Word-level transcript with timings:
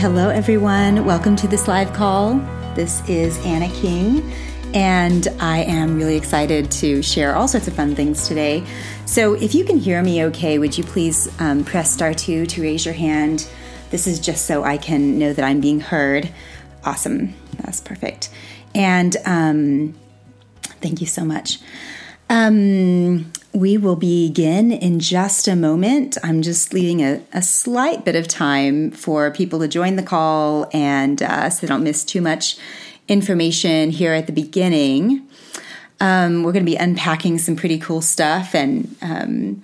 hello 0.00 0.30
everyone. 0.30 1.04
Welcome 1.04 1.36
to 1.36 1.46
this 1.46 1.68
live 1.68 1.92
call. 1.92 2.36
This 2.74 3.06
is 3.06 3.36
Anna 3.44 3.68
King, 3.68 4.32
and 4.72 5.28
I 5.38 5.58
am 5.64 5.98
really 5.98 6.16
excited 6.16 6.70
to 6.70 7.02
share 7.02 7.36
all 7.36 7.46
sorts 7.46 7.68
of 7.68 7.74
fun 7.74 7.94
things 7.94 8.26
today. 8.26 8.64
So, 9.04 9.34
if 9.34 9.54
you 9.54 9.62
can 9.62 9.76
hear 9.76 10.02
me 10.02 10.24
okay, 10.24 10.58
would 10.58 10.78
you 10.78 10.84
please 10.84 11.28
um, 11.38 11.64
press 11.64 11.92
star 11.92 12.14
two 12.14 12.46
to 12.46 12.62
raise 12.62 12.86
your 12.86 12.94
hand? 12.94 13.46
This 13.90 14.06
is 14.06 14.20
just 14.20 14.46
so 14.46 14.64
I 14.64 14.78
can 14.78 15.18
know 15.18 15.34
that 15.34 15.44
I'm 15.44 15.60
being 15.60 15.80
heard. 15.80 16.30
Awesome. 16.82 17.34
That's 17.58 17.82
perfect. 17.82 18.30
And 18.74 19.14
um, 19.26 19.98
thank 20.80 21.02
you 21.02 21.06
so 21.06 21.26
much. 21.26 21.58
Um, 22.30 23.30
we 23.52 23.76
will 23.76 23.96
begin 23.96 24.70
in 24.70 25.00
just 25.00 25.48
a 25.48 25.56
moment. 25.56 26.16
I'm 26.22 26.42
just 26.42 26.72
leaving 26.72 27.02
a, 27.02 27.20
a 27.32 27.42
slight 27.42 28.04
bit 28.04 28.14
of 28.14 28.28
time 28.28 28.92
for 28.92 29.30
people 29.30 29.58
to 29.60 29.68
join 29.68 29.96
the 29.96 30.02
call 30.02 30.68
and 30.72 31.20
uh, 31.22 31.50
so 31.50 31.60
they 31.60 31.68
don't 31.68 31.82
miss 31.82 32.04
too 32.04 32.20
much 32.20 32.56
information 33.08 33.90
here 33.90 34.14
at 34.14 34.26
the 34.26 34.32
beginning. 34.32 35.26
Um, 36.00 36.44
we're 36.44 36.52
going 36.52 36.64
to 36.64 36.70
be 36.70 36.76
unpacking 36.76 37.38
some 37.38 37.56
pretty 37.56 37.78
cool 37.78 38.00
stuff 38.00 38.54
and 38.54 38.94
um, 39.02 39.62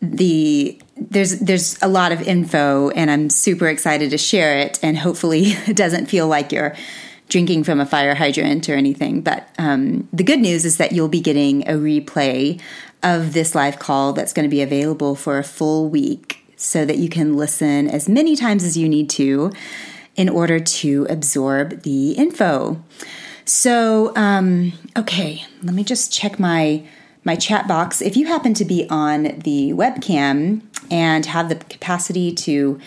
the 0.00 0.78
there's 0.96 1.38
there's 1.40 1.80
a 1.82 1.88
lot 1.88 2.12
of 2.12 2.20
info 2.22 2.90
and 2.90 3.10
I'm 3.10 3.30
super 3.30 3.68
excited 3.68 4.10
to 4.10 4.18
share 4.18 4.58
it 4.58 4.78
and 4.82 4.98
hopefully 4.98 5.42
it 5.66 5.76
doesn't 5.76 6.06
feel 6.06 6.28
like 6.28 6.50
you're 6.50 6.74
drinking 7.28 7.64
from 7.64 7.80
a 7.80 7.86
fire 7.86 8.14
hydrant 8.14 8.68
or 8.68 8.74
anything. 8.74 9.22
But 9.22 9.48
um, 9.58 10.08
the 10.12 10.24
good 10.24 10.40
news 10.40 10.64
is 10.64 10.76
that 10.78 10.92
you'll 10.92 11.08
be 11.08 11.20
getting 11.20 11.66
a 11.68 11.72
replay 11.72 12.60
of 13.02 13.32
this 13.32 13.54
live 13.54 13.78
call 13.78 14.12
that's 14.12 14.32
going 14.32 14.44
to 14.44 14.50
be 14.50 14.62
available 14.62 15.14
for 15.14 15.38
a 15.38 15.44
full 15.44 15.88
week 15.88 16.44
so 16.56 16.84
that 16.84 16.98
you 16.98 17.08
can 17.08 17.36
listen 17.36 17.88
as 17.88 18.08
many 18.08 18.36
times 18.36 18.62
as 18.62 18.76
you 18.76 18.88
need 18.88 19.10
to 19.10 19.52
in 20.14 20.28
order 20.28 20.60
to 20.60 21.06
absorb 21.10 21.82
the 21.82 22.12
info. 22.12 22.82
So, 23.44 24.14
um, 24.16 24.72
okay, 24.96 25.44
let 25.62 25.74
me 25.74 25.84
just 25.84 26.12
check 26.12 26.38
my 26.38 26.84
my 27.24 27.36
chat 27.36 27.68
box. 27.68 28.02
If 28.02 28.16
you 28.16 28.26
happen 28.26 28.52
to 28.54 28.64
be 28.64 28.86
on 28.90 29.22
the 29.44 29.72
webcam 29.72 30.62
and 30.90 31.24
have 31.26 31.48
the 31.48 31.56
capacity 31.56 32.32
to 32.32 32.80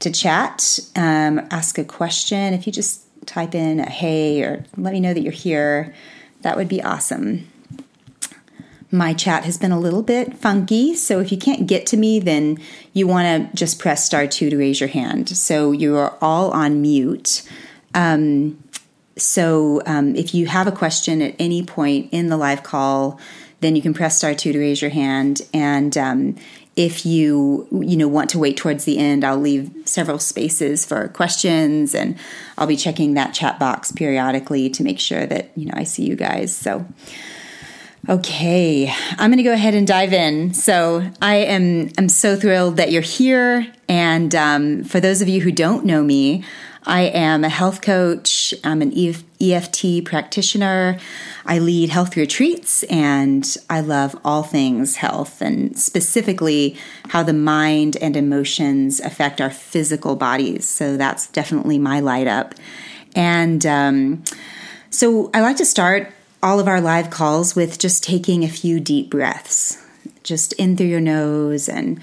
to 0.00 0.10
chat, 0.10 0.78
um, 0.96 1.46
ask 1.50 1.78
a 1.78 1.84
question, 1.84 2.54
if 2.54 2.66
you 2.66 2.72
just 2.72 3.02
type 3.26 3.54
in 3.54 3.78
hey 3.78 4.42
or 4.42 4.64
let 4.76 4.92
me 4.92 5.00
know 5.00 5.14
that 5.14 5.20
you're 5.20 5.32
here, 5.32 5.94
that 6.40 6.56
would 6.56 6.68
be 6.68 6.82
awesome. 6.82 7.48
My 8.94 9.14
chat 9.14 9.44
has 9.46 9.56
been 9.56 9.72
a 9.72 9.80
little 9.80 10.02
bit 10.02 10.36
funky, 10.36 10.94
so 10.94 11.18
if 11.18 11.32
you 11.32 11.38
can't 11.38 11.66
get 11.66 11.86
to 11.86 11.96
me, 11.96 12.18
then 12.20 12.58
you 12.92 13.06
want 13.06 13.50
to 13.50 13.56
just 13.56 13.78
press 13.78 14.04
star 14.04 14.26
two 14.26 14.50
to 14.50 14.56
raise 14.58 14.80
your 14.80 14.90
hand. 14.90 15.30
So 15.30 15.72
you 15.72 15.96
are 15.96 16.18
all 16.20 16.50
on 16.50 16.82
mute. 16.82 17.42
Um, 17.94 18.62
so 19.16 19.80
um, 19.86 20.14
if 20.14 20.34
you 20.34 20.44
have 20.46 20.66
a 20.66 20.72
question 20.72 21.22
at 21.22 21.34
any 21.38 21.64
point 21.64 22.10
in 22.12 22.28
the 22.28 22.36
live 22.36 22.62
call, 22.62 23.18
then 23.60 23.76
you 23.76 23.80
can 23.80 23.94
press 23.94 24.18
star 24.18 24.34
two 24.34 24.52
to 24.52 24.58
raise 24.58 24.82
your 24.82 24.90
hand. 24.90 25.40
And 25.54 25.96
um, 25.96 26.36
if 26.76 27.06
you 27.06 27.66
you 27.70 27.96
know 27.96 28.08
want 28.08 28.28
to 28.30 28.38
wait 28.38 28.58
towards 28.58 28.84
the 28.84 28.98
end, 28.98 29.24
I'll 29.24 29.38
leave 29.38 29.70
several 29.86 30.18
spaces 30.18 30.84
for 30.84 31.08
questions, 31.08 31.94
and 31.94 32.18
I'll 32.58 32.66
be 32.66 32.76
checking 32.76 33.14
that 33.14 33.32
chat 33.32 33.58
box 33.58 33.90
periodically 33.90 34.68
to 34.68 34.84
make 34.84 35.00
sure 35.00 35.24
that 35.24 35.50
you 35.56 35.64
know 35.64 35.74
I 35.74 35.84
see 35.84 36.04
you 36.04 36.14
guys. 36.14 36.54
So. 36.54 36.84
Okay, 38.08 38.92
I'm 39.10 39.30
going 39.30 39.36
to 39.36 39.44
go 39.44 39.52
ahead 39.52 39.74
and 39.74 39.86
dive 39.86 40.12
in. 40.12 40.54
So 40.54 41.08
I 41.22 41.36
am 41.36 41.88
I'm 41.96 42.08
so 42.08 42.34
thrilled 42.34 42.78
that 42.78 42.90
you're 42.90 43.00
here, 43.00 43.72
and 43.88 44.34
um, 44.34 44.82
for 44.82 44.98
those 44.98 45.22
of 45.22 45.28
you 45.28 45.40
who 45.40 45.52
don't 45.52 45.84
know 45.84 46.02
me, 46.02 46.42
I 46.84 47.02
am 47.02 47.44
a 47.44 47.48
health 47.48 47.80
coach. 47.80 48.52
I'm 48.64 48.82
an 48.82 48.92
EFT 49.40 50.04
practitioner. 50.04 50.98
I 51.46 51.60
lead 51.60 51.90
health 51.90 52.16
retreats, 52.16 52.82
and 52.84 53.56
I 53.70 53.78
love 53.78 54.18
all 54.24 54.42
things 54.42 54.96
health, 54.96 55.40
and 55.40 55.78
specifically 55.78 56.76
how 57.10 57.22
the 57.22 57.32
mind 57.32 57.96
and 57.98 58.16
emotions 58.16 58.98
affect 58.98 59.40
our 59.40 59.50
physical 59.50 60.16
bodies. 60.16 60.66
So 60.66 60.96
that's 60.96 61.28
definitely 61.28 61.78
my 61.78 62.00
light 62.00 62.26
up. 62.26 62.56
And 63.14 63.64
um, 63.64 64.24
so 64.90 65.30
I 65.32 65.40
like 65.40 65.58
to 65.58 65.64
start 65.64 66.12
all 66.42 66.58
of 66.58 66.68
our 66.68 66.80
live 66.80 67.10
calls 67.10 67.54
with 67.54 67.78
just 67.78 68.02
taking 68.02 68.42
a 68.42 68.48
few 68.48 68.80
deep 68.80 69.10
breaths, 69.10 69.82
just 70.22 70.52
in 70.54 70.76
through 70.76 70.86
your 70.86 71.00
nose 71.00 71.68
and 71.68 72.00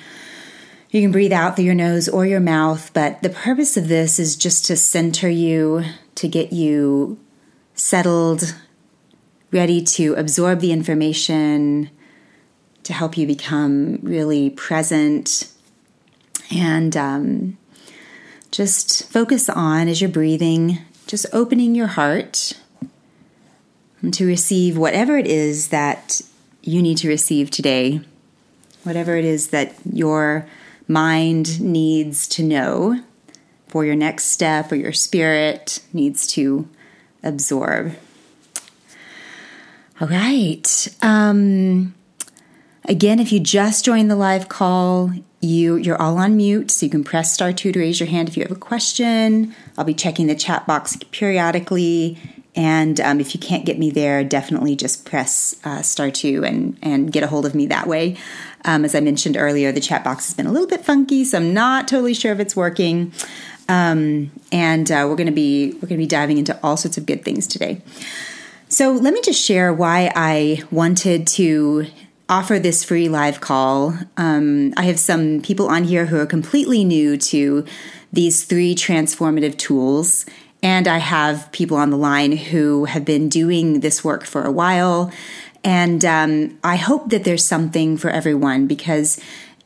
you 0.92 1.02
can 1.02 1.12
breathe 1.12 1.34
out 1.34 1.56
through 1.56 1.66
your 1.66 1.76
nose 1.76 2.10
or 2.10 2.26
your 2.26 2.40
mouth, 2.40 2.92
but 2.94 3.22
the 3.22 3.30
purpose 3.30 3.78
of 3.78 3.88
this 3.88 4.18
is 4.18 4.36
just 4.36 4.66
to 4.66 4.76
center 4.76 5.30
you, 5.30 5.84
to 6.16 6.28
get 6.28 6.52
you 6.52 7.20
settled, 7.76 8.56
ready 9.52 9.84
to 9.84 10.16
absorb 10.16 10.62
the 10.62 10.72
information, 10.72 11.92
to 12.84 12.94
help 12.94 13.18
you 13.18 13.28
become 13.28 14.00
really 14.02 14.50
present, 14.50 15.52
and 16.50 16.98
um, 16.98 17.58
just 18.50 19.08
focus 19.12 19.48
on 19.48 19.88
as 19.88 20.02
you're 20.02 20.10
breathing, 20.10 20.80
just 21.06 21.28
opening 21.32 21.76
your 21.76 21.88
heart 21.88 22.59
to 24.12 24.26
receive 24.26 24.78
whatever 24.78 25.18
it 25.18 25.28
is 25.28 25.70
that 25.70 26.22
you 26.62 26.82
need 26.82 26.98
to 26.98 27.08
receive 27.08 27.52
today, 27.52 28.02
whatever 28.84 29.16
it 29.18 29.26
is 29.26 29.50
that 29.50 29.74
your 29.92 30.48
mind 30.88 31.60
needs 31.62 32.28
to 32.28 32.44
know 32.44 33.02
for 33.68 33.86
your 33.86 33.96
next 33.96 34.26
step 34.26 34.72
or 34.72 34.76
your 34.76 34.94
spirit 34.94 35.82
needs 35.94 36.28
to 36.28 36.68
absorb. 37.24 37.96
All 40.02 40.08
right. 40.08 40.88
Um, 41.02 41.94
again, 42.86 43.20
if 43.20 43.32
you 43.32 43.40
just 43.40 43.84
joined 43.84 44.10
the 44.10 44.16
live 44.16 44.48
call, 44.50 45.12
you 45.42 45.76
you're 45.76 46.02
all 46.02 46.18
on 46.18 46.36
mute, 46.36 46.72
so 46.72 46.86
you 46.86 46.90
can 46.90 47.04
press 47.04 47.34
star 47.34 47.54
two 47.54 47.72
to 47.72 47.80
raise 47.80 48.00
your 48.00 48.10
hand 48.10 48.28
if 48.28 48.36
you 48.36 48.44
have 48.44 48.52
a 48.52 48.56
question. 48.56 49.56
I'll 49.78 49.86
be 49.86 49.94
checking 49.94 50.28
the 50.28 50.36
chat 50.36 50.66
box 50.66 50.98
periodically 51.12 52.18
and 52.56 53.00
um, 53.00 53.20
if 53.20 53.34
you 53.34 53.40
can't 53.40 53.66
get 53.66 53.78
me 53.78 53.92
there, 53.92 54.24
definitely 54.24 54.76
just 54.76 55.06
press 55.06 55.56
uh, 55.64 55.82
star 55.82 56.12
two 56.12 56.44
and, 56.44 56.78
and 56.82 57.12
get 57.12 57.24
a 57.24 57.28
hold 57.28 57.46
of 57.46 57.54
me 57.54 57.68
that 57.68 57.88
way. 57.88 58.18
Um, 58.66 58.84
as 58.84 58.96
I 58.96 59.00
mentioned 59.00 59.38
earlier, 59.38 59.72
the 59.72 59.80
chat 59.80 60.04
box 60.04 60.28
has 60.28 60.36
been 60.36 60.48
a 60.48 60.52
little 60.52 60.68
bit 60.68 60.84
funky, 60.84 61.24
so 61.24 61.38
I'm 61.38 61.54
not 61.54 61.88
totally 61.88 62.14
sure 62.14 62.32
if 62.32 62.40
it's 62.40 62.56
working. 62.56 63.14
Um, 63.68 64.32
and 64.52 64.92
uh, 64.92 65.06
we're 65.08 65.16
to 65.28 65.32
be 65.32 65.74
we're 65.74 65.90
to 65.90 65.98
be 65.98 66.08
diving 66.08 66.40
into 66.40 66.60
all 66.64 66.76
sorts 66.76 66.98
of 66.98 67.06
good 67.06 67.24
things 67.24 67.46
today. 67.46 67.82
So 68.68 68.92
let 68.92 69.14
me 69.14 69.22
just 69.22 69.44
share 69.44 69.72
why 69.72 70.12
I 70.16 70.64
wanted 70.72 71.28
to 71.28 71.88
offer 72.28 72.60
this 72.60 72.84
free 72.84 73.10
live 73.10 73.42
call. 73.42 73.96
Um, 74.18 74.74
I 74.78 74.84
have 74.84 75.00
some 75.00 75.42
people 75.42 75.68
on 75.68 75.84
here 75.84 76.06
who 76.06 76.20
are 76.20 76.26
completely 76.26 76.84
new 76.84 77.18
to 77.18 77.66
these 78.14 78.44
three 78.44 78.76
transformative 78.76 79.58
tools 79.58 80.26
and 80.62 80.88
I 80.88 80.98
have 80.98 81.52
people 81.52 81.78
on 81.78 81.90
the 81.90 81.98
line 81.98 82.34
who 82.34 82.86
have 82.86 83.06
been 83.06 83.30
doing 83.30 83.80
this 83.80 84.04
work 84.04 84.26
for 84.26 84.44
a 84.44 84.52
while. 84.52 85.12
And 85.64 86.04
um, 86.06 86.58
I 86.64 86.76
hope 86.76 87.10
that 87.10 87.24
there's 87.24 87.46
something 87.46 87.98
for 87.98 88.10
everyone 88.10 88.68
because 88.68 89.20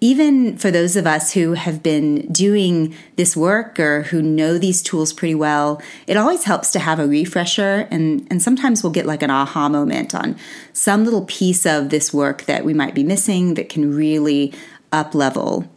even 0.04 0.58
for 0.58 0.70
those 0.70 0.98
of 0.98 1.08
us 1.08 1.32
who 1.32 1.54
have 1.54 1.82
been 1.82 2.28
doing 2.32 2.94
this 3.16 3.38
work 3.38 3.80
or 3.80 4.04
who 4.04 4.22
know 4.22 4.58
these 4.58 4.82
tools 4.82 5.14
pretty 5.14 5.34
well, 5.36 5.82
it 6.08 6.18
always 6.18 6.44
helps 6.44 6.72
to 6.74 6.80
have 6.80 7.00
a 7.00 7.08
refresher. 7.08 7.88
And, 7.90 8.28
and 8.30 8.42
sometimes 8.42 8.84
we'll 8.84 8.92
get 8.92 9.06
like 9.06 9.24
an 9.24 9.32
aha 9.32 9.70
moment 9.70 10.14
on 10.14 10.36
some 10.74 11.06
little 11.06 11.24
piece 11.26 11.66
of 11.66 11.90
this 11.90 12.14
work 12.14 12.44
that 12.44 12.66
we 12.66 12.74
might 12.74 12.94
be 12.94 13.04
missing 13.04 13.54
that 13.54 13.70
can 13.70 13.96
really 13.96 14.54
up 14.92 15.16
level. 15.16 15.70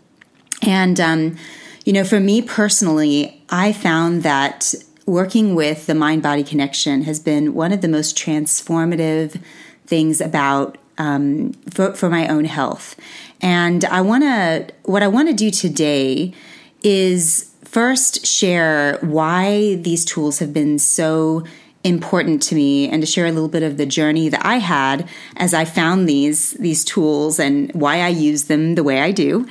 And, 0.61 0.99
um, 0.99 1.37
you 1.85 1.93
know, 1.93 2.03
for 2.03 2.19
me 2.19 2.43
personally, 2.43 3.45
I 3.49 3.73
found 3.73 4.25
that 4.25 4.75
working 5.07 5.55
with 5.55 5.87
the 5.87 5.95
mind 5.95 6.23
body 6.23 6.43
connection 6.43 7.03
has 7.03 7.21
been 7.21 7.55
one 7.55 7.73
of 7.73 7.81
the 7.81 7.89
most 7.89 8.17
transformative 8.17 9.41
things 9.87 10.21
about 10.21 10.77
um, 10.99 11.53
for, 11.71 11.95
for 11.95 12.11
my 12.11 12.27
own 12.27 12.45
health. 12.45 12.97
And 13.41 13.85
I 13.85 14.01
want 14.01 14.25
to, 14.25 14.69
what 14.85 15.03
I 15.03 15.09
want 15.09 15.29
to 15.29 15.35
do 15.35 15.51
today 15.51 16.33
is 16.83 17.53
first 17.65 18.27
share 18.27 18.99
why 19.03 19.77
these 19.77 20.05
tools 20.05 20.39
have 20.39 20.53
been 20.53 20.79
so 20.79 21.45
important 21.85 22.43
to 22.43 22.55
me 22.55 22.89
and 22.89 23.03
to 23.03 23.07
share 23.07 23.27
a 23.27 23.33
little 23.33 23.49
bit 23.49 23.63
of 23.63 23.77
the 23.77 23.87
journey 23.87 24.29
that 24.29 24.45
I 24.45 24.57
had 24.57 25.09
as 25.37 25.55
I 25.55 25.65
found 25.65 26.09
these 26.09 26.53
these 26.53 26.85
tools 26.85 27.39
and 27.39 27.71
why 27.75 28.01
I 28.01 28.09
use 28.09 28.45
them 28.45 28.75
the 28.75 28.83
way 28.83 29.01
I 29.01 29.13
do. 29.13 29.47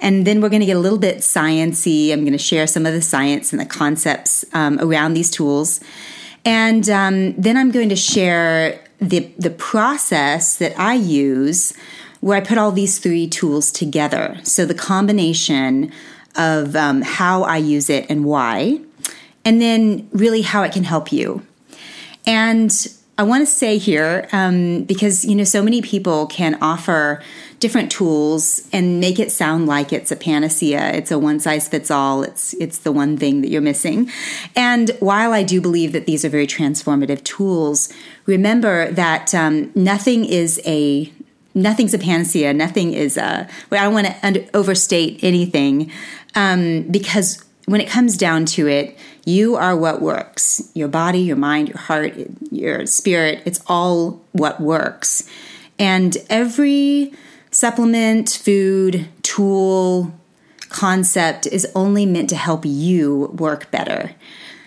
And 0.00 0.26
then 0.26 0.40
we're 0.40 0.48
going 0.48 0.60
to 0.60 0.66
get 0.66 0.76
a 0.76 0.80
little 0.80 0.98
bit 0.98 1.18
sciency. 1.18 2.12
I'm 2.12 2.20
going 2.20 2.32
to 2.32 2.38
share 2.38 2.66
some 2.66 2.86
of 2.86 2.92
the 2.92 3.02
science 3.02 3.52
and 3.52 3.60
the 3.60 3.66
concepts 3.66 4.44
um, 4.52 4.78
around 4.80 5.14
these 5.14 5.30
tools. 5.30 5.80
And 6.44 6.88
um, 6.90 7.34
then 7.34 7.56
I'm 7.56 7.70
going 7.70 7.88
to 7.88 7.96
share 7.96 8.80
the, 8.98 9.32
the 9.38 9.50
process 9.50 10.56
that 10.58 10.78
I 10.78 10.94
use 10.94 11.72
where 12.20 12.36
I 12.36 12.40
put 12.40 12.58
all 12.58 12.72
these 12.72 12.98
three 12.98 13.28
tools 13.28 13.70
together. 13.70 14.38
So 14.44 14.64
the 14.64 14.74
combination 14.74 15.92
of 16.36 16.74
um, 16.74 17.02
how 17.02 17.42
I 17.42 17.58
use 17.58 17.90
it 17.90 18.06
and 18.08 18.24
why, 18.24 18.80
and 19.44 19.60
then 19.60 20.08
really 20.12 20.42
how 20.42 20.62
it 20.62 20.72
can 20.72 20.84
help 20.84 21.12
you. 21.12 21.42
And 22.26 22.72
I 23.16 23.22
want 23.22 23.46
to 23.46 23.52
say 23.52 23.78
here, 23.78 24.28
um, 24.32 24.84
because 24.84 25.24
you 25.24 25.34
know, 25.34 25.44
so 25.44 25.62
many 25.62 25.82
people 25.82 26.26
can 26.26 26.58
offer 26.60 27.22
different 27.64 27.90
tools 27.90 28.60
and 28.74 29.00
make 29.00 29.18
it 29.18 29.32
sound 29.32 29.66
like 29.66 29.90
it's 29.90 30.12
a 30.12 30.16
panacea. 30.16 30.92
It's 30.92 31.10
a 31.10 31.18
one 31.18 31.40
size 31.40 31.66
fits 31.66 31.90
all. 31.90 32.22
It's 32.22 32.52
it's 32.60 32.76
the 32.76 32.92
one 32.92 33.16
thing 33.16 33.40
that 33.40 33.48
you're 33.48 33.62
missing. 33.62 34.10
And 34.54 34.90
while 35.00 35.32
I 35.32 35.44
do 35.44 35.62
believe 35.62 35.92
that 35.92 36.04
these 36.04 36.26
are 36.26 36.28
very 36.28 36.46
transformative 36.46 37.24
tools, 37.24 37.90
remember 38.26 38.92
that 38.92 39.34
um, 39.34 39.72
nothing 39.74 40.26
is 40.26 40.60
a 40.66 41.10
nothing's 41.54 41.94
a 41.94 41.98
panacea. 41.98 42.52
Nothing 42.52 42.92
is 42.92 43.16
a. 43.16 43.48
Well, 43.70 43.80
I 43.80 43.84
don't 43.84 43.94
want 43.94 44.34
to 44.34 44.54
overstate 44.54 45.24
anything 45.24 45.90
um, 46.34 46.82
because 46.90 47.42
when 47.64 47.80
it 47.80 47.88
comes 47.88 48.18
down 48.18 48.44
to 48.44 48.68
it, 48.68 48.98
you 49.24 49.56
are 49.56 49.74
what 49.74 50.02
works. 50.02 50.70
Your 50.74 50.88
body, 50.88 51.20
your 51.20 51.36
mind, 51.36 51.68
your 51.70 51.78
heart, 51.78 52.12
your 52.50 52.84
spirit, 52.84 53.40
it's 53.46 53.62
all 53.66 54.22
what 54.32 54.60
works. 54.60 55.26
And 55.78 56.14
every 56.28 57.14
supplement, 57.54 58.28
food, 58.28 59.06
tool, 59.22 60.12
concept 60.70 61.46
is 61.46 61.66
only 61.76 62.04
meant 62.04 62.28
to 62.28 62.36
help 62.36 62.64
you 62.64 63.30
work 63.38 63.70
better. 63.70 64.10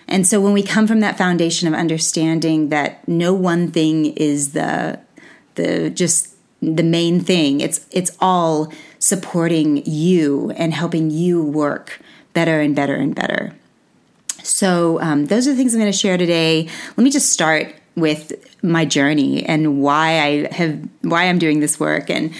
And 0.08 0.26
so 0.26 0.40
when 0.40 0.54
we 0.54 0.62
come 0.62 0.86
from 0.86 1.00
that 1.00 1.18
foundation 1.18 1.68
of 1.68 1.74
understanding 1.74 2.70
that 2.70 3.06
no 3.06 3.34
one 3.34 3.70
thing 3.70 4.06
is 4.16 4.52
the 4.52 4.98
the 5.56 5.90
just 5.90 6.34
the 6.62 6.82
main 6.82 7.20
thing, 7.20 7.60
it's 7.60 7.84
it's 7.90 8.16
all 8.20 8.72
supporting 8.98 9.84
you 9.84 10.50
and 10.56 10.72
helping 10.72 11.10
you 11.10 11.42
work 11.44 12.00
better 12.32 12.60
and 12.60 12.74
better 12.74 12.94
and 12.94 13.14
better. 13.14 13.54
So, 14.42 14.98
um, 15.02 15.26
those 15.26 15.46
are 15.46 15.50
the 15.50 15.56
things 15.56 15.74
I'm 15.74 15.80
going 15.80 15.92
to 15.92 15.98
share 15.98 16.16
today. 16.16 16.68
Let 16.96 17.04
me 17.04 17.10
just 17.10 17.30
start 17.30 17.74
with 18.00 18.32
my 18.62 18.84
journey 18.84 19.44
and 19.44 19.80
why 19.80 20.20
I 20.20 20.54
have 20.54 20.88
why 21.02 21.24
I'm 21.24 21.38
doing 21.38 21.60
this 21.60 21.78
work. 21.78 22.10
And 22.10 22.32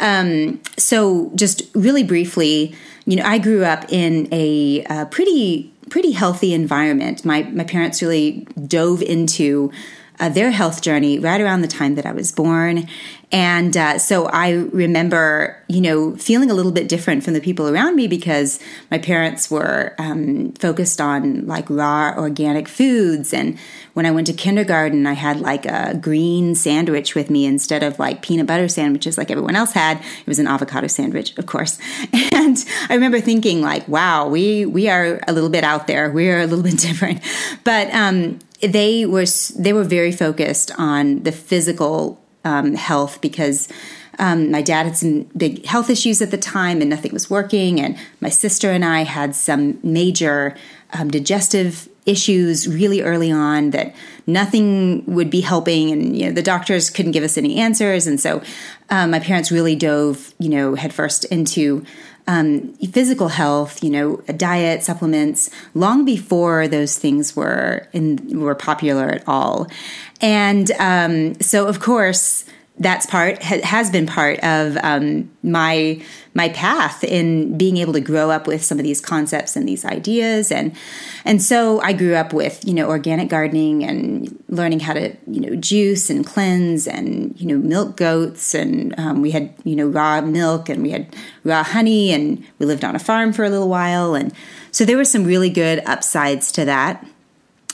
um, 0.00 0.60
so, 0.76 1.30
just 1.34 1.62
really 1.74 2.04
briefly, 2.04 2.74
you 3.06 3.16
know, 3.16 3.24
I 3.24 3.38
grew 3.38 3.64
up 3.64 3.84
in 3.90 4.28
a, 4.32 4.84
a 4.84 5.06
pretty 5.06 5.72
pretty 5.90 6.12
healthy 6.12 6.54
environment. 6.54 7.24
My 7.24 7.42
my 7.44 7.64
parents 7.64 8.02
really 8.02 8.46
dove 8.66 9.02
into 9.02 9.70
uh, 10.20 10.28
their 10.28 10.50
health 10.50 10.82
journey 10.82 11.18
right 11.18 11.40
around 11.40 11.62
the 11.62 11.68
time 11.68 11.94
that 11.96 12.06
I 12.06 12.12
was 12.12 12.32
born. 12.32 12.88
And 13.32 13.74
uh, 13.78 13.98
so 13.98 14.26
I 14.26 14.50
remember, 14.50 15.56
you 15.66 15.80
know, 15.80 16.14
feeling 16.16 16.50
a 16.50 16.54
little 16.54 16.70
bit 16.70 16.86
different 16.86 17.24
from 17.24 17.32
the 17.32 17.40
people 17.40 17.66
around 17.66 17.96
me 17.96 18.06
because 18.06 18.60
my 18.90 18.98
parents 18.98 19.50
were 19.50 19.94
um, 19.98 20.52
focused 20.52 21.00
on 21.00 21.46
like 21.46 21.64
raw 21.70 22.12
organic 22.14 22.68
foods. 22.68 23.32
And 23.32 23.58
when 23.94 24.04
I 24.04 24.10
went 24.10 24.26
to 24.26 24.34
kindergarten, 24.34 25.06
I 25.06 25.14
had 25.14 25.40
like 25.40 25.64
a 25.64 25.98
green 25.98 26.54
sandwich 26.54 27.14
with 27.14 27.30
me 27.30 27.46
instead 27.46 27.82
of 27.82 27.98
like 27.98 28.20
peanut 28.20 28.46
butter 28.46 28.68
sandwiches 28.68 29.16
like 29.16 29.30
everyone 29.30 29.56
else 29.56 29.72
had. 29.72 29.98
It 29.98 30.26
was 30.26 30.38
an 30.38 30.46
avocado 30.46 30.86
sandwich, 30.86 31.36
of 31.38 31.46
course. 31.46 31.78
And 32.34 32.56
I 32.88 32.94
remember 32.94 33.20
thinking 33.20 33.60
like, 33.60 33.86
wow, 33.88 34.28
we 34.28 34.66
we 34.66 34.88
are 34.88 35.20
a 35.28 35.32
little 35.32 35.48
bit 35.48 35.64
out 35.64 35.86
there. 35.86 36.10
We 36.10 36.28
are 36.28 36.40
a 36.40 36.46
little 36.46 36.64
bit 36.64 36.78
different. 36.88 37.22
But 37.62 37.92
um, 37.94 38.40
they 38.60 39.06
were 39.06 39.26
they 39.56 39.72
were 39.72 39.84
very 39.84 40.12
focused 40.12 40.72
on 40.78 41.22
the 41.22 41.32
physical 41.32 42.21
um, 42.44 42.74
health 42.74 43.20
because 43.20 43.68
um, 44.18 44.50
my 44.50 44.62
dad 44.62 44.86
had 44.86 44.96
some 44.96 45.22
big 45.36 45.64
health 45.64 45.88
issues 45.88 46.20
at 46.20 46.30
the 46.30 46.38
time 46.38 46.80
and 46.80 46.90
nothing 46.90 47.12
was 47.12 47.30
working, 47.30 47.80
and 47.80 47.98
my 48.20 48.28
sister 48.28 48.70
and 48.70 48.84
I 48.84 49.04
had 49.04 49.34
some 49.34 49.78
major 49.82 50.56
um, 50.92 51.10
digestive 51.10 51.88
issues 52.04 52.66
really 52.66 53.00
early 53.00 53.30
on 53.30 53.70
that 53.70 53.94
nothing 54.26 55.04
would 55.06 55.30
be 55.30 55.40
helping. 55.40 55.90
And 55.90 56.16
you 56.16 56.26
know 56.26 56.32
the 56.32 56.42
doctors 56.42 56.90
couldn't 56.90 57.12
give 57.12 57.24
us 57.24 57.38
any 57.38 57.58
answers. 57.58 58.06
And 58.06 58.20
so 58.20 58.42
um, 58.90 59.10
my 59.10 59.20
parents 59.20 59.50
really 59.50 59.76
dove 59.76 60.34
you 60.38 60.48
know 60.48 60.74
headfirst 60.74 61.24
into 61.26 61.84
um, 62.26 62.74
physical 62.74 63.28
health, 63.28 63.82
you 63.82 63.90
know, 63.90 64.16
diet, 64.36 64.82
supplements, 64.82 65.50
long 65.74 66.04
before 66.04 66.68
those 66.68 66.96
things 66.98 67.34
were 67.34 67.88
in, 67.92 68.40
were 68.40 68.54
popular 68.54 69.08
at 69.08 69.26
all. 69.26 69.66
And 70.22 70.70
um, 70.78 71.40
so, 71.40 71.66
of 71.66 71.80
course, 71.80 72.44
that's 72.78 73.04
part 73.04 73.42
has 73.42 73.90
been 73.90 74.06
part 74.06 74.40
of 74.40 74.78
um, 74.82 75.30
my 75.42 76.02
my 76.34 76.48
path 76.48 77.04
in 77.04 77.58
being 77.58 77.76
able 77.76 77.92
to 77.92 78.00
grow 78.00 78.30
up 78.30 78.46
with 78.46 78.64
some 78.64 78.78
of 78.78 78.84
these 78.84 79.00
concepts 79.00 79.56
and 79.56 79.68
these 79.68 79.84
ideas. 79.84 80.50
And 80.50 80.74
and 81.24 81.42
so 81.42 81.80
I 81.80 81.92
grew 81.92 82.14
up 82.14 82.32
with 82.32 82.66
you 82.66 82.72
know 82.72 82.88
organic 82.88 83.28
gardening 83.28 83.84
and 83.84 84.42
learning 84.48 84.80
how 84.80 84.94
to 84.94 85.14
you 85.26 85.40
know 85.40 85.54
juice 85.54 86.08
and 86.08 86.24
cleanse 86.24 86.88
and 86.88 87.38
you 87.38 87.46
know 87.46 87.58
milk 87.58 87.96
goats. 87.96 88.54
And 88.54 88.98
um, 88.98 89.20
we 89.20 89.32
had 89.32 89.52
you 89.64 89.76
know 89.76 89.86
raw 89.86 90.22
milk 90.22 90.68
and 90.68 90.82
we 90.82 90.90
had 90.90 91.14
raw 91.44 91.62
honey 91.62 92.10
and 92.10 92.42
we 92.58 92.64
lived 92.64 92.84
on 92.84 92.96
a 92.96 93.00
farm 93.00 93.32
for 93.34 93.44
a 93.44 93.50
little 93.50 93.68
while. 93.68 94.14
And 94.14 94.32
so 94.70 94.86
there 94.86 94.96
were 94.96 95.04
some 95.04 95.24
really 95.24 95.50
good 95.50 95.82
upsides 95.84 96.50
to 96.52 96.64
that. 96.64 97.06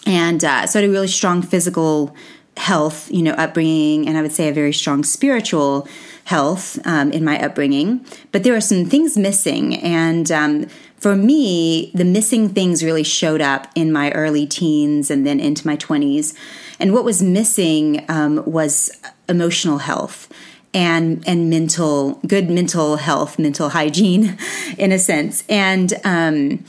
And 0.06 0.42
uh, 0.42 0.66
so 0.66 0.78
I 0.78 0.82
had 0.82 0.90
a 0.90 0.92
really 0.92 1.08
strong 1.08 1.42
physical 1.42 2.16
health, 2.58 3.10
you 3.10 3.22
know, 3.22 3.32
upbringing, 3.32 4.06
and 4.08 4.18
I 4.18 4.22
would 4.22 4.32
say 4.32 4.48
a 4.48 4.52
very 4.52 4.72
strong 4.72 5.04
spiritual 5.04 5.88
health 6.24 6.78
um, 6.86 7.10
in 7.12 7.24
my 7.24 7.42
upbringing. 7.42 8.04
But 8.32 8.42
there 8.42 8.54
are 8.54 8.60
some 8.60 8.84
things 8.84 9.16
missing, 9.16 9.76
and 9.76 10.30
um, 10.30 10.66
for 10.96 11.16
me, 11.16 11.90
the 11.94 12.04
missing 12.04 12.48
things 12.48 12.84
really 12.84 13.04
showed 13.04 13.40
up 13.40 13.68
in 13.74 13.92
my 13.92 14.10
early 14.12 14.46
teens 14.46 15.10
and 15.10 15.26
then 15.26 15.40
into 15.40 15.66
my 15.66 15.76
twenties. 15.76 16.34
And 16.80 16.92
what 16.92 17.04
was 17.04 17.22
missing 17.22 18.04
um, 18.08 18.42
was 18.44 18.90
emotional 19.28 19.78
health 19.78 20.28
and 20.74 21.26
and 21.26 21.48
mental 21.48 22.20
good 22.26 22.50
mental 22.50 22.96
health, 22.96 23.38
mental 23.38 23.70
hygiene, 23.70 24.36
in 24.78 24.92
a 24.92 24.98
sense. 24.98 25.44
And 25.48 25.94
um, 26.04 26.64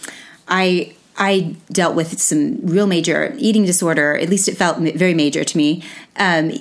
I 0.47 0.95
I 1.19 1.57
dealt 1.69 1.95
with 1.95 2.19
some 2.19 2.65
real 2.65 2.87
major 2.87 3.35
eating 3.37 3.65
disorder. 3.65 4.17
At 4.17 4.29
least 4.29 4.47
it 4.47 4.55
felt 4.55 4.77
very 4.77 5.13
major 5.13 5.43
to 5.43 5.57
me. 5.57 5.83
Um, 6.15 6.53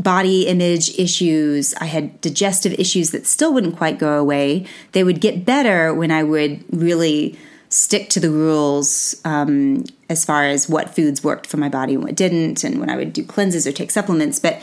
body 0.00 0.48
image 0.48 0.98
issues. 0.98 1.72
I 1.74 1.84
had 1.84 2.20
digestive 2.20 2.72
issues 2.74 3.12
that 3.12 3.26
still 3.26 3.54
wouldn't 3.54 3.76
quite 3.76 4.00
go 4.00 4.18
away. 4.18 4.66
They 4.90 5.04
would 5.04 5.20
get 5.20 5.44
better 5.44 5.94
when 5.94 6.10
I 6.10 6.24
would 6.24 6.64
really 6.76 7.38
stick 7.68 8.10
to 8.10 8.20
the 8.20 8.28
rules 8.28 9.18
um, 9.24 9.84
as 10.10 10.24
far 10.24 10.44
as 10.44 10.68
what 10.68 10.94
foods 10.94 11.24
worked 11.24 11.46
for 11.46 11.56
my 11.56 11.68
body 11.68 11.94
and 11.94 12.02
what 12.02 12.14
didn't, 12.16 12.64
and 12.64 12.80
when 12.80 12.90
I 12.90 12.96
would 12.96 13.12
do 13.12 13.24
cleanses 13.24 13.66
or 13.66 13.72
take 13.72 13.90
supplements. 13.90 14.38
But 14.38 14.60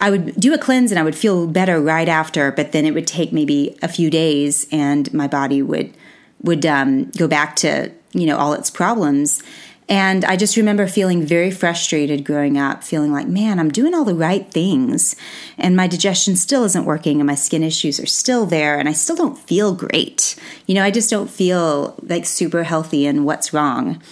I 0.00 0.10
would 0.10 0.34
do 0.36 0.54
a 0.54 0.58
cleanse 0.58 0.90
and 0.90 0.98
I 0.98 1.02
would 1.02 1.14
feel 1.14 1.46
better 1.46 1.80
right 1.80 2.08
after, 2.08 2.50
but 2.50 2.72
then 2.72 2.84
it 2.84 2.94
would 2.94 3.06
take 3.06 3.32
maybe 3.32 3.76
a 3.82 3.88
few 3.88 4.10
days, 4.10 4.66
and 4.72 5.12
my 5.12 5.28
body 5.28 5.60
would 5.62 5.94
would 6.42 6.64
um, 6.64 7.10
go 7.16 7.28
back 7.28 7.56
to 7.56 7.92
you 8.18 8.26
know, 8.26 8.36
all 8.36 8.52
its 8.52 8.70
problems. 8.70 9.42
And 9.90 10.22
I 10.26 10.36
just 10.36 10.58
remember 10.58 10.86
feeling 10.86 11.24
very 11.24 11.50
frustrated 11.50 12.24
growing 12.24 12.58
up, 12.58 12.84
feeling 12.84 13.10
like, 13.10 13.26
man, 13.26 13.58
I'm 13.58 13.70
doing 13.70 13.94
all 13.94 14.04
the 14.04 14.14
right 14.14 14.50
things, 14.50 15.16
and 15.56 15.74
my 15.74 15.86
digestion 15.86 16.36
still 16.36 16.64
isn't 16.64 16.84
working, 16.84 17.20
and 17.20 17.26
my 17.26 17.34
skin 17.34 17.62
issues 17.62 17.98
are 17.98 18.06
still 18.06 18.44
there, 18.44 18.78
and 18.78 18.86
I 18.86 18.92
still 18.92 19.16
don't 19.16 19.38
feel 19.38 19.74
great. 19.74 20.36
You 20.66 20.74
know, 20.74 20.84
I 20.84 20.90
just 20.90 21.08
don't 21.08 21.30
feel 21.30 21.94
like 22.02 22.26
super 22.26 22.64
healthy, 22.64 23.06
and 23.06 23.24
what's 23.24 23.54
wrong? 23.54 24.02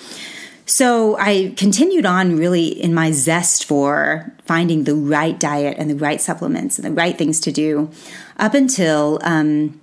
So 0.64 1.16
I 1.18 1.52
continued 1.56 2.06
on 2.06 2.36
really 2.36 2.68
in 2.68 2.94
my 2.94 3.12
zest 3.12 3.66
for 3.66 4.32
finding 4.46 4.84
the 4.84 4.96
right 4.96 5.38
diet 5.38 5.76
and 5.78 5.90
the 5.90 5.94
right 5.94 6.22
supplements 6.22 6.78
and 6.78 6.86
the 6.86 6.92
right 6.92 7.16
things 7.18 7.38
to 7.40 7.52
do 7.52 7.90
up 8.38 8.54
until. 8.54 9.18
Um, 9.22 9.78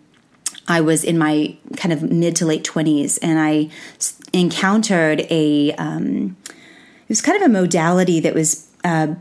I 0.67 0.82
was 0.82 1.03
in 1.03 1.17
my 1.17 1.58
kind 1.75 1.91
of 1.91 2.03
mid 2.03 2.36
to 2.38 2.46
late 2.46 2.63
20s 2.63 3.20
and 3.22 3.39
I 3.39 3.70
encountered 4.32 5.22
a, 5.29 5.74
um, 5.74 6.38
it 6.50 7.10
was 7.10 7.22
kind 7.22 7.41
of 7.41 7.50
a 7.50 7.51
modality 7.51 8.20
that 8.22 8.34
was, 8.34 8.70
uh, 8.84 9.15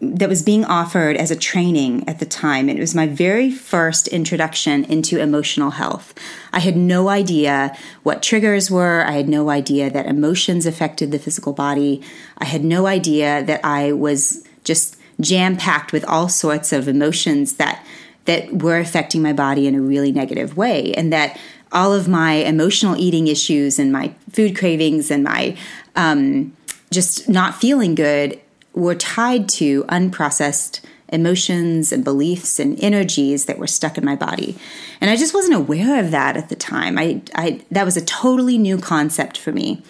that 0.00 0.28
was 0.28 0.42
being 0.42 0.64
offered 0.64 1.16
as 1.16 1.30
a 1.30 1.36
training 1.36 2.06
at 2.08 2.18
the 2.18 2.26
time. 2.26 2.68
And 2.68 2.78
it 2.78 2.80
was 2.80 2.94
my 2.94 3.06
very 3.06 3.50
first 3.50 4.08
introduction 4.08 4.84
into 4.84 5.18
emotional 5.18 5.70
health. 5.70 6.14
I 6.52 6.60
had 6.60 6.76
no 6.76 7.08
idea 7.08 7.76
what 8.02 8.22
triggers 8.22 8.70
were. 8.70 9.04
I 9.06 9.12
had 9.12 9.28
no 9.28 9.50
idea 9.50 9.90
that 9.90 10.06
emotions 10.06 10.66
affected 10.66 11.10
the 11.10 11.18
physical 11.18 11.52
body. 11.52 12.02
I 12.38 12.44
had 12.44 12.64
no 12.64 12.86
idea 12.86 13.42
that 13.44 13.60
I 13.64 13.92
was 13.92 14.46
just 14.64 14.96
jam 15.20 15.56
packed 15.56 15.92
with 15.92 16.04
all 16.04 16.28
sorts 16.28 16.72
of 16.72 16.88
emotions 16.88 17.54
that 17.54 17.84
that 18.24 18.62
were 18.62 18.78
affecting 18.78 19.22
my 19.22 19.32
body 19.32 19.66
in 19.66 19.74
a 19.74 19.80
really 19.80 20.12
negative 20.12 20.56
way 20.56 20.92
and 20.94 21.12
that 21.12 21.38
all 21.72 21.92
of 21.92 22.08
my 22.08 22.34
emotional 22.34 22.96
eating 22.96 23.26
issues 23.26 23.78
and 23.78 23.92
my 23.92 24.14
food 24.30 24.56
cravings 24.56 25.10
and 25.10 25.24
my 25.24 25.56
um, 25.96 26.56
just 26.90 27.28
not 27.28 27.54
feeling 27.54 27.94
good 27.94 28.40
were 28.72 28.94
tied 28.94 29.48
to 29.48 29.84
unprocessed 29.84 30.80
emotions 31.08 31.92
and 31.92 32.02
beliefs 32.02 32.58
and 32.58 32.82
energies 32.82 33.44
that 33.44 33.58
were 33.58 33.66
stuck 33.66 33.98
in 33.98 34.04
my 34.04 34.16
body. 34.16 34.56
And 35.00 35.10
I 35.10 35.16
just 35.16 35.34
wasn't 35.34 35.54
aware 35.54 36.00
of 36.02 36.10
that 36.10 36.36
at 36.36 36.48
the 36.48 36.56
time. 36.56 36.98
I, 36.98 37.22
I 37.34 37.62
that 37.70 37.84
was 37.84 37.96
a 37.96 38.04
totally 38.04 38.58
new 38.58 38.78
concept 38.78 39.36
for 39.36 39.52
me. 39.52 39.82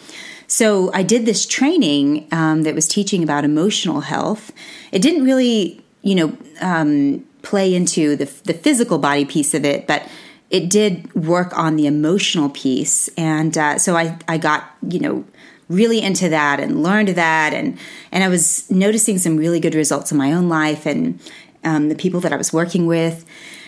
So 0.46 0.92
I 0.92 1.02
did 1.02 1.24
this 1.24 1.46
training 1.46 2.28
um, 2.30 2.62
that 2.62 2.74
was 2.74 2.86
teaching 2.86 3.22
about 3.22 3.44
emotional 3.44 4.00
health. 4.00 4.52
It 4.92 5.00
didn't 5.00 5.24
really, 5.24 5.82
you 6.02 6.14
know, 6.14 6.36
um, 6.60 7.24
play 7.44 7.74
into 7.74 8.16
the, 8.16 8.24
the 8.44 8.54
physical 8.54 8.98
body 8.98 9.24
piece 9.24 9.54
of 9.54 9.64
it, 9.64 9.86
but 9.86 10.08
it 10.50 10.68
did 10.68 11.14
work 11.14 11.56
on 11.56 11.76
the 11.76 11.86
emotional 11.86 12.50
piece. 12.50 13.08
And 13.16 13.56
uh, 13.56 13.78
so 13.78 13.96
I, 13.96 14.18
I 14.26 14.38
got, 14.38 14.70
you 14.88 15.00
know, 15.00 15.24
really 15.68 16.00
into 16.00 16.28
that 16.28 16.60
and 16.60 16.82
learned 16.82 17.08
that 17.08 17.54
and 17.54 17.78
and 18.12 18.22
I 18.22 18.28
was 18.28 18.70
noticing 18.70 19.18
some 19.18 19.36
really 19.36 19.60
good 19.60 19.74
results 19.74 20.12
in 20.12 20.18
my 20.18 20.32
own 20.32 20.48
life 20.48 20.84
and 20.84 21.18
um, 21.64 21.88
the 21.88 21.94
people 21.94 22.20
that 22.20 22.32
I 22.32 22.36
was 22.36 22.52
working 22.52 22.86
with. 22.86 23.24